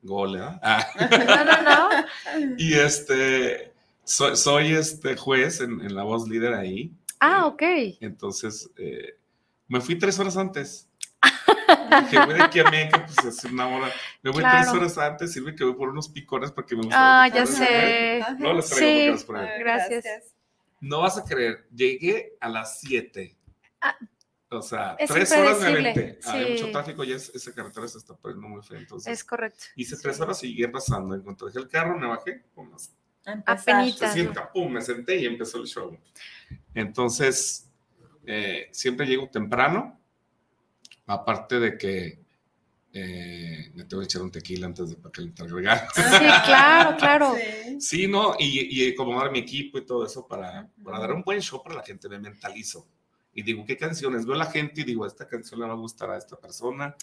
Gole, 0.02 0.40
¿ah? 0.40 0.60
Ah, 0.62 0.86
No, 1.10 1.44
no, 1.44 1.62
no. 2.40 2.54
y 2.58 2.74
este, 2.74 3.72
soy, 4.04 4.36
soy 4.36 4.72
este 4.74 5.16
juez 5.16 5.60
en, 5.60 5.80
en 5.80 5.94
La 5.94 6.02
Voz 6.04 6.28
Líder 6.28 6.54
ahí, 6.54 6.92
Ah, 7.20 7.46
ok. 7.46 7.62
entonces 8.00 8.70
eh, 8.76 9.16
me 9.66 9.80
fui 9.80 9.98
tres 9.98 10.18
horas 10.18 10.36
antes. 10.36 10.88
que 12.10 12.18
voy 12.20 12.34
de 12.34 12.42
aquí 12.42 12.60
a 12.60 12.70
Meca, 12.70 13.04
pues 13.06 13.18
hace 13.26 13.48
una 13.48 13.66
hora. 13.66 13.90
Me 14.22 14.30
voy 14.30 14.40
Claro. 14.40 14.58
tres 14.60 14.72
horas 14.72 14.98
antes, 14.98 15.32
sirve 15.32 15.54
que 15.56 15.64
voy 15.64 15.74
por 15.74 15.88
unos 15.88 16.08
picones 16.08 16.52
porque 16.52 16.76
me 16.76 16.82
gusta. 16.82 17.24
Ah, 17.24 17.28
ya 17.28 17.44
sé. 17.44 18.24
No 18.38 18.52
les 18.54 18.70
traigo 18.70 18.78
Sí. 18.78 18.78
porque 18.78 19.10
los 19.10 19.24
pruebo. 19.24 19.48
Ay, 19.52 19.58
Gracias. 19.60 20.04
No 20.80 21.00
vas 21.00 21.18
a 21.18 21.24
creer, 21.24 21.66
llegué 21.74 22.36
a 22.40 22.48
las 22.48 22.78
7. 22.80 23.34
Ah, 23.80 23.96
o 24.50 24.62
sea, 24.62 24.96
es 24.98 25.10
tres 25.10 25.30
horas 25.32 25.60
me 25.60 25.66
aventé. 25.68 26.18
Hay 26.24 26.44
sí. 26.44 26.50
mucho 26.52 26.70
tráfico 26.72 27.04
y 27.04 27.12
es- 27.12 27.30
esa 27.34 27.52
carretera 27.52 27.86
se 27.88 27.98
está 27.98 28.16
poniendo 28.16 28.48
muy 28.48 28.62
fea. 28.62 28.78
Entonces, 28.78 29.12
Es 29.12 29.24
correcto. 29.24 29.64
hice 29.76 29.96
tres 30.00 30.18
horas 30.20 30.42
y 30.42 30.48
seguí 30.50 30.66
pasando. 30.68 31.14
En 31.14 31.22
cuanto 31.22 31.46
dejé 31.46 31.58
el 31.58 31.68
carro, 31.68 31.98
me 31.98 32.06
bajé, 32.06 32.44
pum, 32.54 32.70
A 33.26 33.32
empezar. 33.32 33.74
Apenitas. 33.76 34.12
se 34.12 34.14
sienta, 34.20 34.50
pum, 34.50 34.72
me 34.72 34.80
senté 34.80 35.16
y 35.16 35.26
empezó 35.26 35.58
el 35.58 35.66
show. 35.66 35.96
Entonces, 36.74 37.70
eh, 38.26 38.68
siempre 38.72 39.06
llego 39.06 39.28
temprano, 39.28 40.00
aparte 41.06 41.58
de 41.60 41.76
que 41.78 42.26
eh, 42.92 43.70
me 43.74 43.84
tengo 43.84 44.00
que 44.00 44.06
echar 44.06 44.22
un 44.22 44.30
tequila 44.30 44.66
antes 44.66 44.88
de 44.90 44.96
para 44.96 45.12
calentar 45.12 45.46
el 45.46 45.52
regalo. 45.54 45.82
Sí, 45.94 46.02
claro, 46.46 46.96
claro. 46.96 47.34
Sí. 47.78 47.80
Sí, 47.80 48.08
¿no? 48.08 48.34
Y, 48.38 48.82
y 48.82 48.92
acomodar 48.92 49.30
mi 49.30 49.38
equipo 49.40 49.78
y 49.78 49.84
todo 49.86 50.04
eso 50.06 50.26
para, 50.26 50.68
para 50.82 50.98
dar 50.98 51.12
un 51.12 51.22
buen 51.22 51.40
show 51.40 51.62
para 51.62 51.76
la 51.76 51.82
gente, 51.84 52.08
me 52.08 52.18
mentalizo. 52.18 52.88
Y 53.38 53.42
digo, 53.42 53.64
¿qué 53.64 53.76
canciones? 53.76 54.26
Veo 54.26 54.34
a 54.34 54.38
la 54.38 54.46
gente 54.46 54.80
y 54.80 54.84
digo, 54.84 55.06
esta 55.06 55.28
canción 55.28 55.60
le 55.60 55.66
va 55.66 55.72
a 55.72 55.76
gustar 55.76 56.10
a 56.10 56.18
esta 56.18 56.34
persona, 56.34 56.96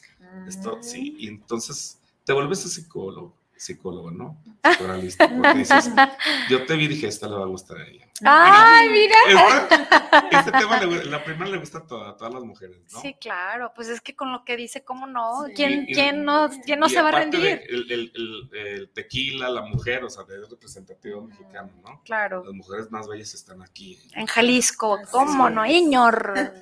esto, 0.45 0.79
sí, 0.81 1.15
y 1.17 1.29
entonces 1.29 1.97
te 2.25 2.33
vuelves 2.33 2.65
a 2.65 2.67
psicólogo 2.67 3.33
psicólogo, 3.57 4.11
¿no? 4.11 4.37
Psicoanalista. 4.61 5.29
Porque 5.29 5.53
dices, 5.59 5.89
yo 6.49 6.65
te 6.65 6.75
vi 6.75 6.85
y 6.85 6.87
dije, 6.89 7.07
esta 7.07 7.27
le 7.27 7.35
va 7.35 7.43
a 7.43 7.47
gustar 7.47 7.77
a 7.77 7.87
ella. 7.87 8.05
Ay, 8.23 8.89
mira. 8.89 9.15
Esta- 9.27 10.29
este 10.31 10.51
tema, 10.53 10.79
le- 10.81 11.05
la 11.05 11.23
primera 11.23 11.49
le 11.51 11.57
gusta 11.57 11.79
a, 11.79 11.87
toda- 11.87 12.09
a 12.11 12.15
todas 12.17 12.33
las 12.33 12.43
mujeres, 12.43 12.77
¿no? 12.93 13.01
Sí, 13.01 13.13
claro, 13.19 13.73
pues 13.75 13.89
es 13.89 13.99
que 14.01 14.15
con 14.15 14.31
lo 14.31 14.45
que 14.45 14.55
dice, 14.55 14.83
¿cómo 14.83 15.05
no? 15.07 15.45
Sí. 15.47 15.53
¿Quién, 15.55 15.85
Y- 15.87 15.91
y- 15.91 15.93
quién 15.93 16.23
no, 16.23 16.49
quién 16.65 16.79
no 16.79 16.87
se 16.89 17.01
va 17.01 17.09
a 17.09 17.11
de 17.11 17.17
rendir? 17.19 17.45
El, 17.69 17.91
el- 17.91 18.11
el- 18.15 18.49
el 18.57 18.89
tequila, 18.89 19.49
la 19.49 19.61
mujer, 19.63 20.03
o 20.05 20.09
sea, 20.09 20.23
es 20.23 20.49
representativo 20.49 21.21
mexicano, 21.23 21.71
¿no? 21.83 22.01
Claro, 22.05 22.43
Las 22.45 22.53
mujeres 22.53 22.89
más 22.91 23.07
bellas 23.07 23.33
están 23.33 23.61
aquí. 23.61 23.99
en 24.13 24.25
Jalisco, 24.27 24.99
¿cómo 25.11 25.49
no? 25.49 25.65
Iñor. 25.65 26.33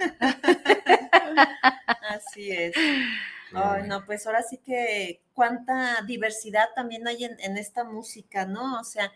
Así 2.10 2.52
es. 2.52 2.74
Ay, 3.56 3.88
no, 3.88 4.06
pues 4.06 4.26
ahora 4.28 4.42
sí 4.44 4.58
que 4.58 5.22
cuánta 5.34 6.02
diversidad 6.06 6.70
también 6.76 7.08
hay 7.08 7.26
en, 7.26 7.40
en 7.40 7.58
esta 7.58 7.84
música, 7.84 8.46
¿no? 8.46 8.80
O 8.80 8.84
sea, 8.84 9.12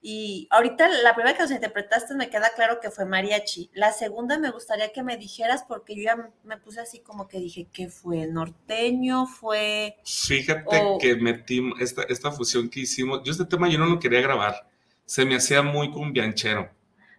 y 0.00 0.46
ahorita 0.50 0.88
la 1.02 1.14
primera 1.14 1.36
que 1.36 1.42
nos 1.42 1.50
interpretaste 1.50 2.14
me 2.14 2.30
queda 2.30 2.50
claro 2.54 2.78
que 2.80 2.90
fue 2.90 3.04
mariachi. 3.04 3.70
La 3.74 3.92
segunda 3.92 4.38
me 4.38 4.50
gustaría 4.50 4.92
que 4.92 5.02
me 5.02 5.16
dijeras 5.16 5.64
porque 5.66 5.96
yo 5.96 6.02
ya 6.04 6.30
me 6.44 6.56
puse 6.56 6.80
así 6.80 7.00
como 7.00 7.26
que 7.26 7.40
dije, 7.40 7.66
¿qué 7.72 7.88
fue? 7.88 8.26
¿Norteño? 8.28 9.26
¿Fue? 9.26 9.96
Fíjate 10.04 10.76
O- 10.84 10.98
que 10.98 11.16
metimos 11.16 11.80
esta, 11.80 12.02
esta 12.04 12.30
fusión 12.30 12.68
que 12.68 12.80
hicimos. 12.80 13.22
Yo 13.24 13.32
este 13.32 13.44
tema 13.44 13.68
yo 13.68 13.78
no 13.78 13.86
lo 13.86 13.98
quería 13.98 14.20
grabar. 14.20 14.68
Se 15.04 15.24
me 15.24 15.34
hacía 15.36 15.62
muy 15.62 15.90
cumbianchero. 15.90 16.70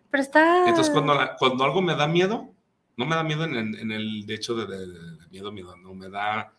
Pero 0.10 0.24
está. 0.24 0.68
Entonces, 0.70 0.92
cuando, 0.94 1.14
la- 1.16 1.36
cuando 1.38 1.64
algo 1.66 1.82
me 1.82 1.96
da 1.96 2.08
miedo, 2.08 2.50
no 2.96 3.06
me 3.06 3.16
da 3.16 3.24
miedo 3.24 3.44
en, 3.44 3.56
en- 3.56 3.76
en 3.76 3.92
el 3.92 4.26
de 4.26 4.34
hecho 4.36 4.56
de- 4.56 4.66
de 4.88 5.28
miedo, 5.32 5.52
miedo, 5.52 5.76
no 5.76 5.94
me 5.94 6.10
da, 6.10 6.54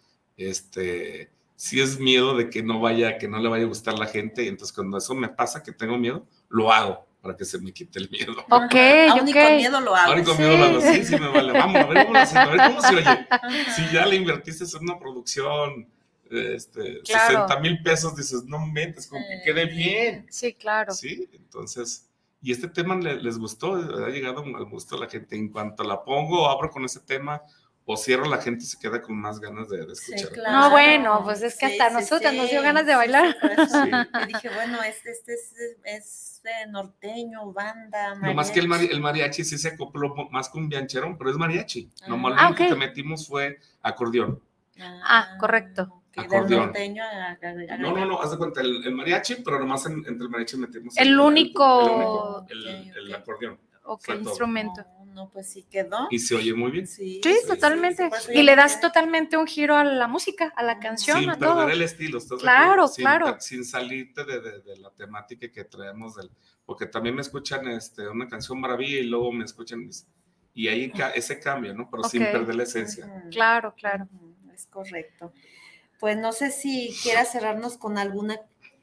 este, 0.48 1.30
sí 1.56 1.80
es 1.80 1.98
miedo 1.98 2.36
de 2.36 2.48
que 2.50 2.62
no 2.62 2.80
vaya, 2.80 3.18
que 3.18 3.28
no 3.28 3.38
le 3.38 3.48
vaya 3.48 3.64
a 3.64 3.68
gustar 3.68 3.98
la 3.98 4.06
gente. 4.06 4.44
Y 4.44 4.48
entonces, 4.48 4.74
cuando 4.74 4.98
eso 4.98 5.14
me 5.14 5.28
pasa, 5.28 5.62
que 5.62 5.72
tengo 5.72 5.98
miedo, 5.98 6.26
lo 6.48 6.72
hago 6.72 7.06
para 7.20 7.36
que 7.36 7.44
se 7.44 7.58
me 7.58 7.70
quite 7.72 7.98
el 7.98 8.08
miedo. 8.08 8.32
Ok, 8.50 8.74
Aún 9.10 9.28
y 9.28 9.32
con 9.34 9.56
miedo 9.56 9.80
lo 9.80 9.94
hago. 9.94 10.12
Ahora 10.12 10.24
con 10.24 10.38
miedo 10.38 10.56
lo 10.56 10.64
hago, 10.64 10.80
sí, 10.80 11.04
sí 11.04 11.16
me 11.18 11.28
vale. 11.28 11.52
Vamos 11.52 11.76
a 11.76 11.86
ver 11.86 12.06
cómo, 12.06 12.14
lo 12.14 12.18
hacemos, 12.20 12.46
a 12.46 12.50
ver 12.50 12.60
cómo 12.68 12.80
se 12.80 12.94
oye. 12.96 13.26
Si 13.76 13.92
ya 13.94 14.06
le 14.06 14.16
invertiste 14.16 14.64
en 14.64 14.82
una 14.84 14.98
producción, 14.98 15.86
este, 16.30 17.00
Claro. 17.02 17.26
60 17.48 17.60
mil 17.60 17.82
pesos, 17.82 18.16
dices, 18.16 18.44
no 18.44 18.64
mentes, 18.66 19.06
con 19.06 19.20
que 19.20 19.42
quede 19.44 19.66
bien. 19.66 20.26
Sí, 20.30 20.54
claro. 20.54 20.94
Sí, 20.94 21.28
entonces, 21.32 22.08
y 22.40 22.52
este 22.52 22.68
tema 22.68 22.96
le- 22.96 23.20
les 23.20 23.36
gustó, 23.36 23.74
ha 23.74 24.08
llegado 24.08 24.42
al 24.42 24.64
gusto 24.64 24.96
a 24.96 25.00
la 25.00 25.08
gente. 25.10 25.36
En 25.36 25.50
cuanto 25.50 25.82
la 25.84 26.02
pongo, 26.02 26.48
abro 26.48 26.70
con 26.70 26.84
ese 26.86 27.00
tema 27.00 27.42
o 27.84 27.96
cierro, 27.96 28.26
la 28.28 28.38
gente 28.38 28.64
se 28.64 28.78
queda 28.78 29.02
con 29.02 29.16
más 29.20 29.40
ganas 29.40 29.68
de, 29.68 29.84
de 29.84 29.96
Sí, 29.96 30.14
escuchar. 30.14 30.32
claro. 30.34 30.58
No, 30.58 30.70
bueno, 30.70 31.20
pues 31.24 31.42
es 31.42 31.56
que 31.58 31.66
Sí, 31.68 31.72
hasta 31.72 31.88
sí, 31.88 31.94
nosotras 32.02 32.34
nos 32.34 32.48
dio 32.50 32.62
ganas 32.62 32.86
de 32.86 32.94
bailar. 32.94 33.36
yo 33.42 34.26
dije, 34.26 34.48
bueno, 34.54 34.80
este, 34.82 35.10
este 35.10 35.34
es, 35.34 35.54
es, 35.84 36.42
eh, 36.44 36.66
norteño, 36.68 37.52
banda, 37.52 38.14
No 38.14 38.32
más 38.34 38.50
que 38.50 38.60
el, 38.60 38.66
mari- 38.68 38.70
mariachi. 38.84 38.94
el 38.94 39.00
mariachi 39.00 39.44
sí 39.44 39.58
se 39.58 39.68
acopló 39.68 40.14
más 40.30 40.48
con 40.48 40.68
biancherón, 40.68 41.18
pero 41.18 41.30
es 41.30 41.36
mariachi. 41.36 41.90
Nomás 42.06 42.34
Ah, 42.36 42.42
lo 42.42 42.48
único 42.50 42.62
ok. 42.64 42.68
que 42.70 42.76
metimos 42.76 43.26
fue 43.26 43.58
acordeón. 43.82 44.40
Ah, 44.80 45.36
correcto. 45.38 45.96
del 46.14 46.24
Acordeón. 46.26 46.64
norteño 46.66 47.04
a- 47.04 47.38
a- 47.40 47.74
a- 47.74 47.78
No, 47.78 47.92
no, 47.96 48.04
no, 48.04 48.20
haz 48.20 48.32
de 48.32 48.36
cuenta, 48.38 48.60
el, 48.60 48.84
el 48.84 48.94
mariachi, 48.94 49.36
pero 49.44 49.60
nomás 49.60 49.86
en- 49.86 50.04
entre 50.06 50.24
el 50.24 50.28
mariachi 50.28 50.56
metimos 50.56 50.96
El 50.96 51.18
único- 51.20 52.44
el, 52.48 52.58
Ok, 52.66 52.96
el 52.96 53.14
ok. 53.14 53.20
acordeón. 53.20 53.60
Ok, 53.84 54.02
Fue 54.04 54.18
todo. 54.18 54.34
No, 55.12 55.28
pues 55.30 55.48
sí 55.50 55.64
quedó. 55.70 56.06
Y 56.10 56.18
se 56.18 56.34
oye 56.36 56.54
muy 56.54 56.70
bien. 56.70 56.86
Sí, 56.86 57.20
totalmente. 57.46 58.08
por 58.08 58.18
eso 58.18 58.32
Y 58.32 58.42
le 58.42 58.54
das 58.56 58.80
totalmente 58.80 59.36
un 59.36 59.46
giro 59.46 59.76
a 59.76 59.84
la 59.84 60.06
música, 60.08 60.52
a 60.56 60.62
la 60.62 60.78
canción, 60.78 61.18
sin 61.20 61.30
a 61.30 61.34
perder 61.38 61.48
todo. 61.56 61.68
el 61.68 61.82
estilo, 61.82 62.18
¿estás 62.18 62.38
de 62.38 62.42
Claro? 62.42 62.88
Sin- 62.88 63.02
claro. 63.04 63.36
Sin 63.40 63.64
salirte 63.64 64.24
de, 64.24 64.40
de- 64.40 64.60
de 64.62 64.76
la 64.78 64.90
temática 64.92 65.50
que 65.50 65.64
traemos, 65.64 66.14
del, 66.14 66.30
porque 66.64 66.86
también 66.86 67.14
me 67.16 67.22
escuchan 67.22 67.66
este, 67.68 68.08
una 68.08 68.28
canción 68.28 68.60
maravilla 68.60 68.98
y 69.00 69.04
luego 69.04 69.32
me 69.32 69.44
escuchan, 69.44 69.88
y 70.54 70.68
ahí 70.68 70.92
ese 71.14 71.38
cambio, 71.40 71.74
¿no? 71.74 71.88
Pero 71.90 72.04
sin 72.04 72.22
perder 72.22 72.54
la 72.54 72.62
esencia. 72.62 73.24
Claro, 73.30 73.74
claro. 73.76 74.08
Es 74.54 74.66
correcto. 74.66 75.32
Pues 75.98 76.16
no 76.16 76.32
sé 76.32 76.50
si 76.50 76.94
quieras 77.02 77.30
cerrarnos 77.32 77.76
con 77.76 77.98
alguna 77.98 78.40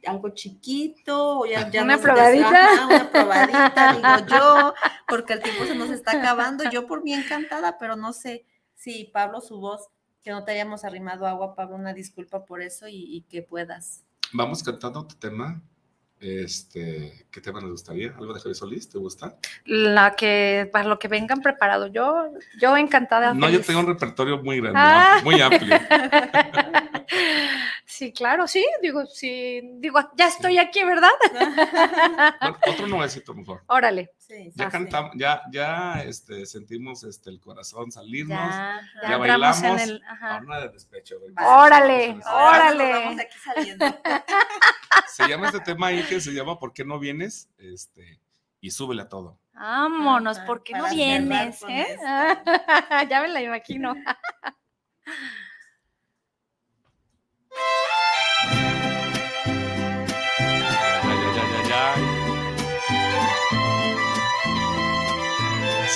algo 0.07 0.29
chiquito 0.29 1.39
o 1.39 1.45
ya, 1.45 1.69
ya 1.69 1.83
¿Una 1.83 1.93
nos 1.95 2.01
probadita? 2.01 2.85
una 2.87 3.11
probadita, 3.11 3.93
digo 3.93 4.27
yo, 4.39 4.73
porque 5.07 5.33
el 5.33 5.41
tiempo 5.41 5.65
se 5.65 5.75
nos 5.75 5.89
está 5.89 6.11
acabando. 6.19 6.69
Yo 6.71 6.87
por 6.87 7.03
mí 7.03 7.13
encantada, 7.13 7.77
pero 7.77 7.95
no 7.95 8.13
sé 8.13 8.45
si 8.75 9.05
Pablo, 9.05 9.41
su 9.41 9.59
voz, 9.59 9.87
que 10.23 10.31
no 10.31 10.43
te 10.43 10.51
hayamos 10.51 10.83
arrimado 10.83 11.25
agua, 11.27 11.55
Pablo, 11.55 11.75
una 11.75 11.93
disculpa 11.93 12.45
por 12.45 12.61
eso 12.61 12.87
y, 12.87 13.15
y 13.15 13.21
que 13.29 13.41
puedas. 13.41 14.03
Vamos 14.33 14.63
cantando 14.63 15.05
tu 15.07 15.15
tema. 15.15 15.61
Este, 16.19 17.27
¿qué 17.29 17.41
tema 17.41 17.61
les 17.61 17.69
gustaría? 17.69 18.07
¿Algo 18.17 18.33
de 18.33 18.39
Javier 18.39 18.55
Solís? 18.55 18.89
¿Te 18.89 18.97
gusta? 18.97 19.35
La 19.65 20.15
que, 20.15 20.67
para 20.73 20.85
lo 20.85 20.97
que 20.97 21.07
vengan 21.07 21.41
preparado. 21.41 21.85
Yo, 21.87 22.31
yo 22.59 22.75
encantada. 22.75 23.35
No, 23.35 23.45
yo 23.47 23.51
feliz. 23.53 23.67
tengo 23.67 23.79
un 23.81 23.85
repertorio 23.85 24.41
muy 24.41 24.59
grande, 24.59 24.79
Ah. 24.81 25.21
muy 25.23 25.39
amplio. 25.39 25.77
Sí, 27.89 28.11
claro, 28.11 28.49
sí, 28.49 28.65
digo, 28.81 29.05
sí, 29.05 29.61
digo, 29.75 30.01
ya 30.17 30.27
estoy 30.27 30.57
aquí, 30.57 30.83
¿verdad? 30.83 31.09
Bueno, 32.41 32.57
otro 32.67 32.87
nuevecito 32.87 33.33
mejor. 33.33 33.63
Órale. 33.67 34.11
Sí, 34.17 34.51
Ya 34.55 34.69
cantamos, 34.69 35.13
ya, 35.15 35.41
ya 35.53 36.03
este, 36.03 36.45
sentimos 36.45 37.05
este, 37.05 37.29
el 37.29 37.39
corazón 37.39 37.89
salirnos. 37.89 38.37
Ya, 38.37 38.81
ya, 39.03 39.09
Ya 39.11 39.17
bailamos. 39.17 39.63
en 39.63 39.79
el. 39.79 40.03
Ajá. 40.05 40.37
Ahora 40.39 40.59
de 40.61 40.69
despecho. 40.69 41.15
Órale, 41.37 42.19
órale. 42.29 42.87
nos 42.89 43.03
vamos 43.03 43.15
de 43.17 43.23
aquí 43.23 43.37
saliendo. 43.37 43.85
Se 45.07 45.27
llama 45.29 45.45
este 45.47 45.61
tema 45.61 45.87
ahí 45.87 46.03
que 46.03 46.19
se 46.19 46.31
llama 46.33 46.59
¿Por 46.59 46.73
qué 46.73 46.83
no 46.83 46.99
vienes? 46.99 47.49
Este, 47.57 48.19
y 48.59 48.69
súbele 48.71 49.03
a 49.03 49.07
todo. 49.09 49.39
Vámonos, 49.53 50.39
¿por 50.39 50.61
qué 50.61 50.73
no 50.73 50.89
vienes? 50.89 51.63
eh? 51.69 51.97
ya 53.09 53.21
me 53.21 53.29
la 53.29 53.41
imagino. 53.41 53.95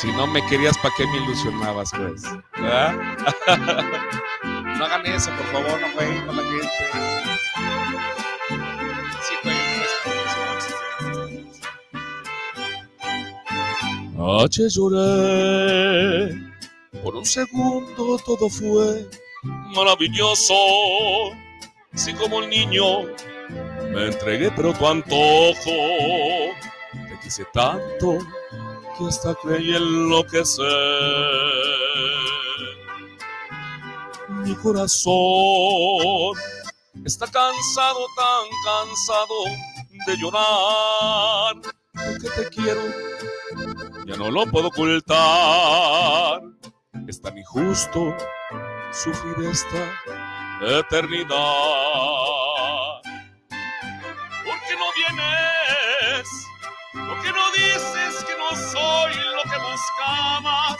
Si 0.02 0.12
no 0.14 0.26
me 0.26 0.43
querías, 0.47 0.76
¿para 0.80 0.95
qué 0.97 1.06
me 1.06 1.18
ilusionabas, 1.18 1.91
pues? 1.95 2.24
No 4.80 4.86
hagan 4.86 5.06
eso, 5.06 5.30
por 5.30 5.45
favor, 5.52 5.80
no 5.80 5.91
jueguen 5.91 6.26
con 6.26 6.38
la 6.38 6.41
gente. 6.41 6.68
Sí, 9.22 9.36
jueguen. 9.43 9.62
Anoche 14.16 14.70
lloré, 14.70 16.34
por 17.04 17.16
un 17.16 17.26
segundo 17.26 18.18
todo 18.26 18.49
fue 18.49 19.08
maravilloso. 19.76 20.56
Así 21.93 22.12
como 22.16 22.38
un 22.38 22.49
niño 22.49 23.04
me 23.93 24.08
entregué 24.08 24.49
pero 24.56 24.74
tu 24.74 24.88
antojo. 24.88 25.72
Te 26.91 27.20
quise 27.22 27.45
tanto 27.54 28.18
que 28.98 29.08
hasta 29.08 29.36
creí 29.36 29.76
enloquecer. 29.76 30.66
Mi 34.30 34.56
corazón 34.56 36.36
está 37.06 37.26
cansado, 37.28 38.06
tan 38.16 38.48
cansado 38.66 39.36
de 40.08 40.18
llorar. 40.18 41.56
Porque 41.94 42.30
te 42.36 42.50
quiero, 42.50 42.82
ya 44.06 44.16
no 44.16 44.32
lo 44.32 44.46
puedo 44.48 44.68
ocultar. 44.68 46.42
Es 47.08 47.22
tan 47.22 47.38
injusto 47.38 48.16
sufrir 48.92 49.48
esta 49.50 49.94
eternidad. 50.80 51.32
¿Por 54.46 54.60
qué 54.68 54.76
no 54.78 54.86
vienes? 54.96 55.51
¿Por 56.94 57.22
qué 57.22 57.32
no 57.32 57.52
dices 57.52 58.26
que 58.26 58.36
no 58.38 58.50
soy 58.54 59.14
lo 59.14 59.44
que 59.50 59.58
buscabas? 59.60 60.78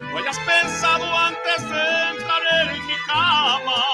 No 0.00 0.18
hayas 0.18 0.38
pensado 0.40 1.16
antes 1.16 1.70
de 1.70 2.10
entrar 2.10 2.42
en 2.62 2.84
mi 2.84 2.96
cama. 3.06 3.84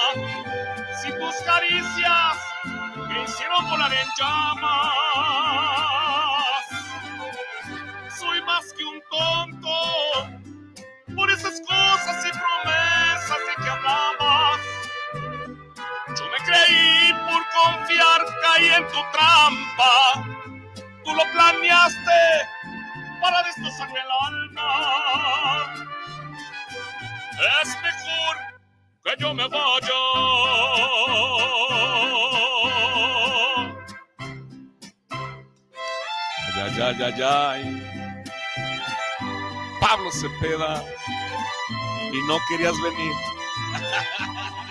Si 0.99 1.11
tus 1.11 1.35
caricias 1.45 2.37
me 3.07 3.23
hicieron 3.23 3.69
volar 3.69 3.93
en 3.93 4.07
llamas. 4.17 4.95
Soy 8.17 8.41
más 8.41 8.73
que 8.73 8.83
un 8.83 8.99
tonto 9.11 9.69
por 11.15 11.29
esas 11.29 11.61
cosas 11.61 12.25
y 12.25 12.31
promesas 12.31 13.39
de 13.47 13.63
que 13.63 13.69
hablabas. 13.69 14.59
Yo 16.17 16.25
me 16.31 16.37
creí 16.45 17.13
por 17.29 17.43
confiar, 17.61 18.25
caí 18.41 18.69
en 18.69 18.87
tu 18.87 19.01
trampa 19.11 20.34
tú 21.05 21.13
lo 21.13 21.23
planeaste 21.31 22.49
para 23.21 23.43
destrozarme 23.43 23.99
el 23.99 24.11
alma. 24.27 25.73
Es 27.61 27.69
mejor 27.81 28.37
que 29.03 29.15
yo 29.19 29.33
me 29.33 29.47
vaya. 29.47 30.01
Ay, 36.57 36.81
ay, 36.81 37.03
ay, 37.03 37.21
ay, 37.21 37.61
Pablo 39.79 40.11
Cepeda, 40.11 40.83
y 42.11 42.21
no 42.27 42.37
querías 42.49 42.75
venir. 42.81 43.13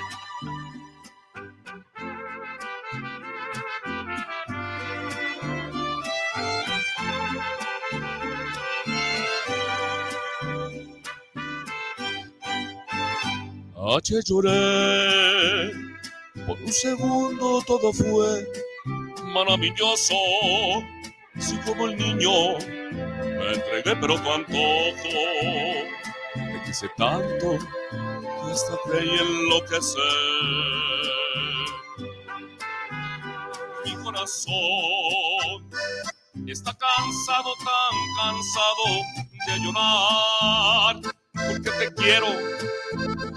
Anoche 13.94 14.20
lloré, 14.24 15.70
por 16.44 16.60
un 16.60 16.72
segundo 16.72 17.62
todo 17.64 17.92
fue 17.92 18.44
maravilloso. 19.22 20.16
Así 21.36 21.56
como 21.58 21.86
el 21.86 21.96
niño, 21.96 22.58
me 22.58 23.52
entregué 23.52 23.94
pero 24.00 24.20
tu 24.20 24.32
antojo. 24.32 25.14
Te 26.34 26.62
quise 26.66 26.88
tanto 26.96 27.56
que 27.92 28.50
hasta 28.52 28.76
creí 28.84 29.10
enloquecer. 29.10 30.02
Mi 33.84 33.94
corazón 34.02 35.70
está 36.48 36.76
cansado, 36.76 37.54
tan 37.58 37.94
cansado 38.18 38.86
de 39.46 39.60
llorar. 39.64 40.96
Porque 41.32 41.70
te 41.70 41.94
quiero 41.94 42.26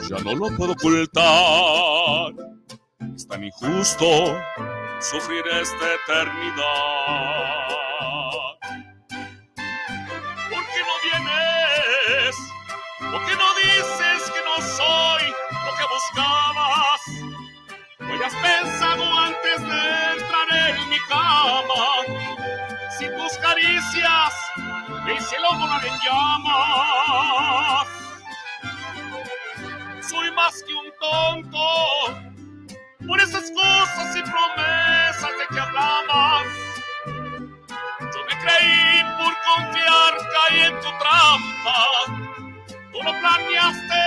ya 0.09 0.17
no 0.23 0.35
lo 0.35 0.55
puedo 0.55 0.71
ocultar. 0.73 2.33
Es 3.15 3.27
tan 3.27 3.43
injusto 3.43 4.39
sufrir 4.99 5.43
esta 5.47 5.93
eternidad. 5.95 6.63
¿Por 10.49 10.63
qué 10.71 10.81
no 10.89 10.95
vienes? 11.03 12.35
¿Por 13.11 13.25
qué 13.25 13.35
no 13.35 13.49
dices 13.55 14.31
que 14.31 14.41
no 14.43 14.55
soy 14.61 15.23
lo 15.65 15.71
que 15.77 15.85
buscabas? 15.93 17.01
¿No 17.99 18.25
has 18.25 18.35
pensado 18.35 19.03
antes 19.19 19.59
de 19.61 19.81
entrar 20.13 20.47
en 20.51 20.89
mi 20.89 20.99
cama? 21.09 21.85
Si 22.97 23.05
tus 23.07 23.37
caricias 23.39 24.33
el 25.07 25.19
cielo 25.21 25.47
volar 25.57 25.85
en 25.85 25.93
llamas 25.99 27.96
más 30.47 30.63
que 30.63 30.73
un 30.73 30.89
tonto 30.97 31.67
por 33.05 33.19
esas 33.19 33.51
cosas 33.51 34.15
y 34.15 34.21
promesas 34.21 35.31
de 35.39 35.45
que 35.53 35.59
hablabas. 35.59 36.47
Yo 37.99 38.19
me 38.29 38.35
creí 38.43 39.03
por 39.19 39.33
confiar, 39.49 40.13
caí 40.35 40.59
en 40.61 40.75
tu 40.75 40.91
trampa. 41.01 41.79
Tú 42.93 43.03
lo 43.03 43.11
planeaste 43.19 44.05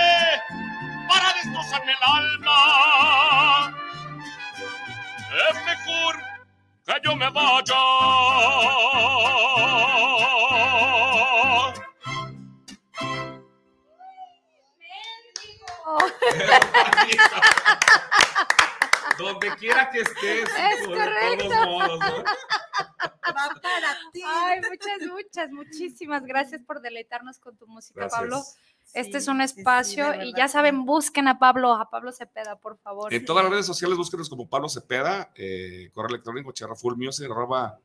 para 1.09 1.33
destrozarme 1.33 1.91
el 1.91 2.03
alma. 2.19 2.59
Es 5.49 5.55
mejor 5.65 6.13
que 6.87 6.93
yo 7.03 7.15
me 7.15 7.29
vaya. 7.29 7.81
Donde 19.17 19.55
quiera 19.57 19.89
que 19.89 19.99
estés, 19.99 20.49
Es 20.49 20.87
por 20.87 20.97
correcto. 20.97 21.49
todos 21.49 21.67
modos, 21.67 21.99
¿no? 21.99 22.23
Va 22.23 23.49
para 23.61 23.97
ti. 24.11 24.21
Ay, 24.25 24.59
muchas, 24.61 25.11
muchas, 25.11 25.51
muchísimas 25.51 26.25
gracias 26.25 26.61
por 26.63 26.81
deleitarnos 26.81 27.39
con 27.39 27.55
tu 27.57 27.67
música, 27.67 28.01
Gracias. 28.01 28.19
Pablo. 28.19 28.41
Este 28.93 29.19
es 29.19 29.27
un 29.27 29.39
sí, 29.41 29.47
sí, 29.47 29.55
de 29.55 29.61
espacio 29.61 30.23
y 30.23 30.33
ya 30.35 30.47
saben, 30.49 30.85
busquen 30.85 31.27
a 31.29 31.39
Pablo, 31.39 31.73
a 31.73 31.89
Pablo 31.89 32.11
Cepeda, 32.11 32.57
por 32.57 32.77
favor. 32.79 33.13
En 33.13 33.23
todas 33.23 33.43
las 33.43 33.51
redes 33.51 33.65
sociales 33.65 33.97
búsquenos 33.97 34.29
como 34.29 34.49
Pablo 34.49 34.67
Cepeda, 34.67 35.31
eh, 35.35 35.89
correo 35.93 36.09
electrónico 36.09 36.51
charrafulmusic 36.51 37.31
arroba 37.31 37.79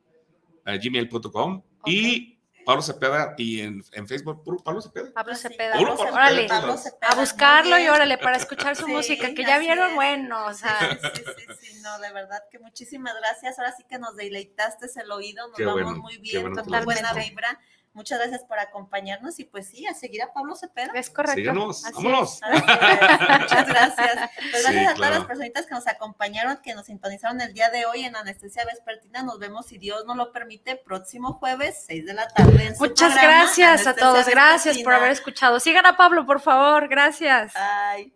eh, 0.65 0.77
gmail.com 0.83 1.61
y 1.85 2.36
Pablo 2.67 2.81
Cepeda 2.81 3.33
y 3.37 3.61
en, 3.61 3.81
en 3.93 4.07
Facebook, 4.09 4.43
puro 4.43 4.57
Pablo 4.57 4.81
Cepeda. 4.81 5.13
Pablo 5.13 5.35
Sí, 5.35 5.43
Cepeda, 5.43 5.71
Pablo 5.75 5.87
Pablo 5.95 5.97
Cepeda, 6.03 6.13
órale, 6.13 6.47
Pablo 6.49 6.77
Cepeda, 6.77 7.11
a 7.11 7.15
buscarlo 7.15 7.79
y 7.79 7.87
órale 7.87 8.17
para 8.17 8.35
escuchar 8.35 8.75
su 8.75 8.85
Sí, 8.85 8.91
música, 8.91 9.33
que 9.33 9.45
ya 9.45 9.57
vieron, 9.57 9.87
es. 9.91 9.95
bueno, 9.95 10.45
o 10.47 10.53
sea, 10.53 10.77
Sí, 10.91 10.97
sí, 11.15 11.23
sí, 11.37 11.45
sí, 11.61 11.81
no, 11.81 11.97
de 11.99 12.11
verdad 12.11 12.43
que 12.51 12.59
muchísimas 12.59 13.15
gracias. 13.15 13.57
Ahora 13.57 13.71
sí 13.71 13.85
que 13.89 13.97
nos 13.97 14.17
deleitaste 14.17 14.87
el 14.99 15.09
oído, 15.11 15.47
nos 15.47 15.55
Qué 15.55 15.63
vamos 15.63 15.81
bueno, 15.83 16.01
muy 16.01 16.17
bien, 16.17 16.41
bueno 16.41 16.61
con 16.61 16.73
lo 16.73 16.83
buena 16.83 17.13
vibra. 17.13 17.57
Muchas 17.97 18.19
gracias 18.19 18.43
por 18.43 18.59
acompañarnos 18.59 19.39
y 19.39 19.43
pues 19.43 19.69
sí, 19.69 19.87
a 19.87 19.95
seguir 19.95 20.21
a 20.21 20.31
Pablo 20.31 20.55
Cepeda. 20.55 20.91
es 20.93 21.09
correcto. 21.09 21.39
Síganos, 21.39 21.81
vámonos. 21.95 22.39
Es, 22.43 22.61
Muchas 23.41 23.67
gracias. 23.67 24.29
Pues 24.51 24.63
Sí, 24.65 24.71
gracias 24.71 24.91
a 24.91 24.93
todas 24.93 24.93
claro. 24.93 25.15
las 25.15 25.25
personitas 25.25 25.65
que 25.65 25.73
nos 25.73 25.87
acompañaron, 25.87 26.57
que 26.57 26.75
nos 26.75 26.85
sintonizaron 26.85 27.41
el 27.41 27.55
día 27.55 27.71
de 27.71 27.87
hoy 27.87 28.03
en 28.03 28.15
Anestesia 28.15 28.65
Vespertina. 28.65 29.23
Nos 29.23 29.39
vemos, 29.39 29.65
si 29.65 29.79
Dios 29.79 30.05
nos 30.05 30.15
lo 30.15 30.31
permite, 30.31 30.75
próximo 30.75 31.33
jueves, 31.33 31.85
6 31.87 32.05
de 32.05 32.13
la 32.13 32.27
tarde. 32.27 32.67
en 32.67 32.75
su 32.75 32.83
Muchas 32.83 33.13
programa, 33.13 33.39
gracias 33.41 33.87
a 33.87 33.95
todos, 33.95 34.27
gracias 34.27 34.77
por 34.77 34.93
haber 34.93 35.09
escuchado. 35.09 35.59
Sigan 35.59 35.87
a 35.87 35.97
Pablo, 35.97 36.27
por 36.27 36.39
favor, 36.39 36.87
gracias. 36.87 37.51
Bye. 37.55 38.13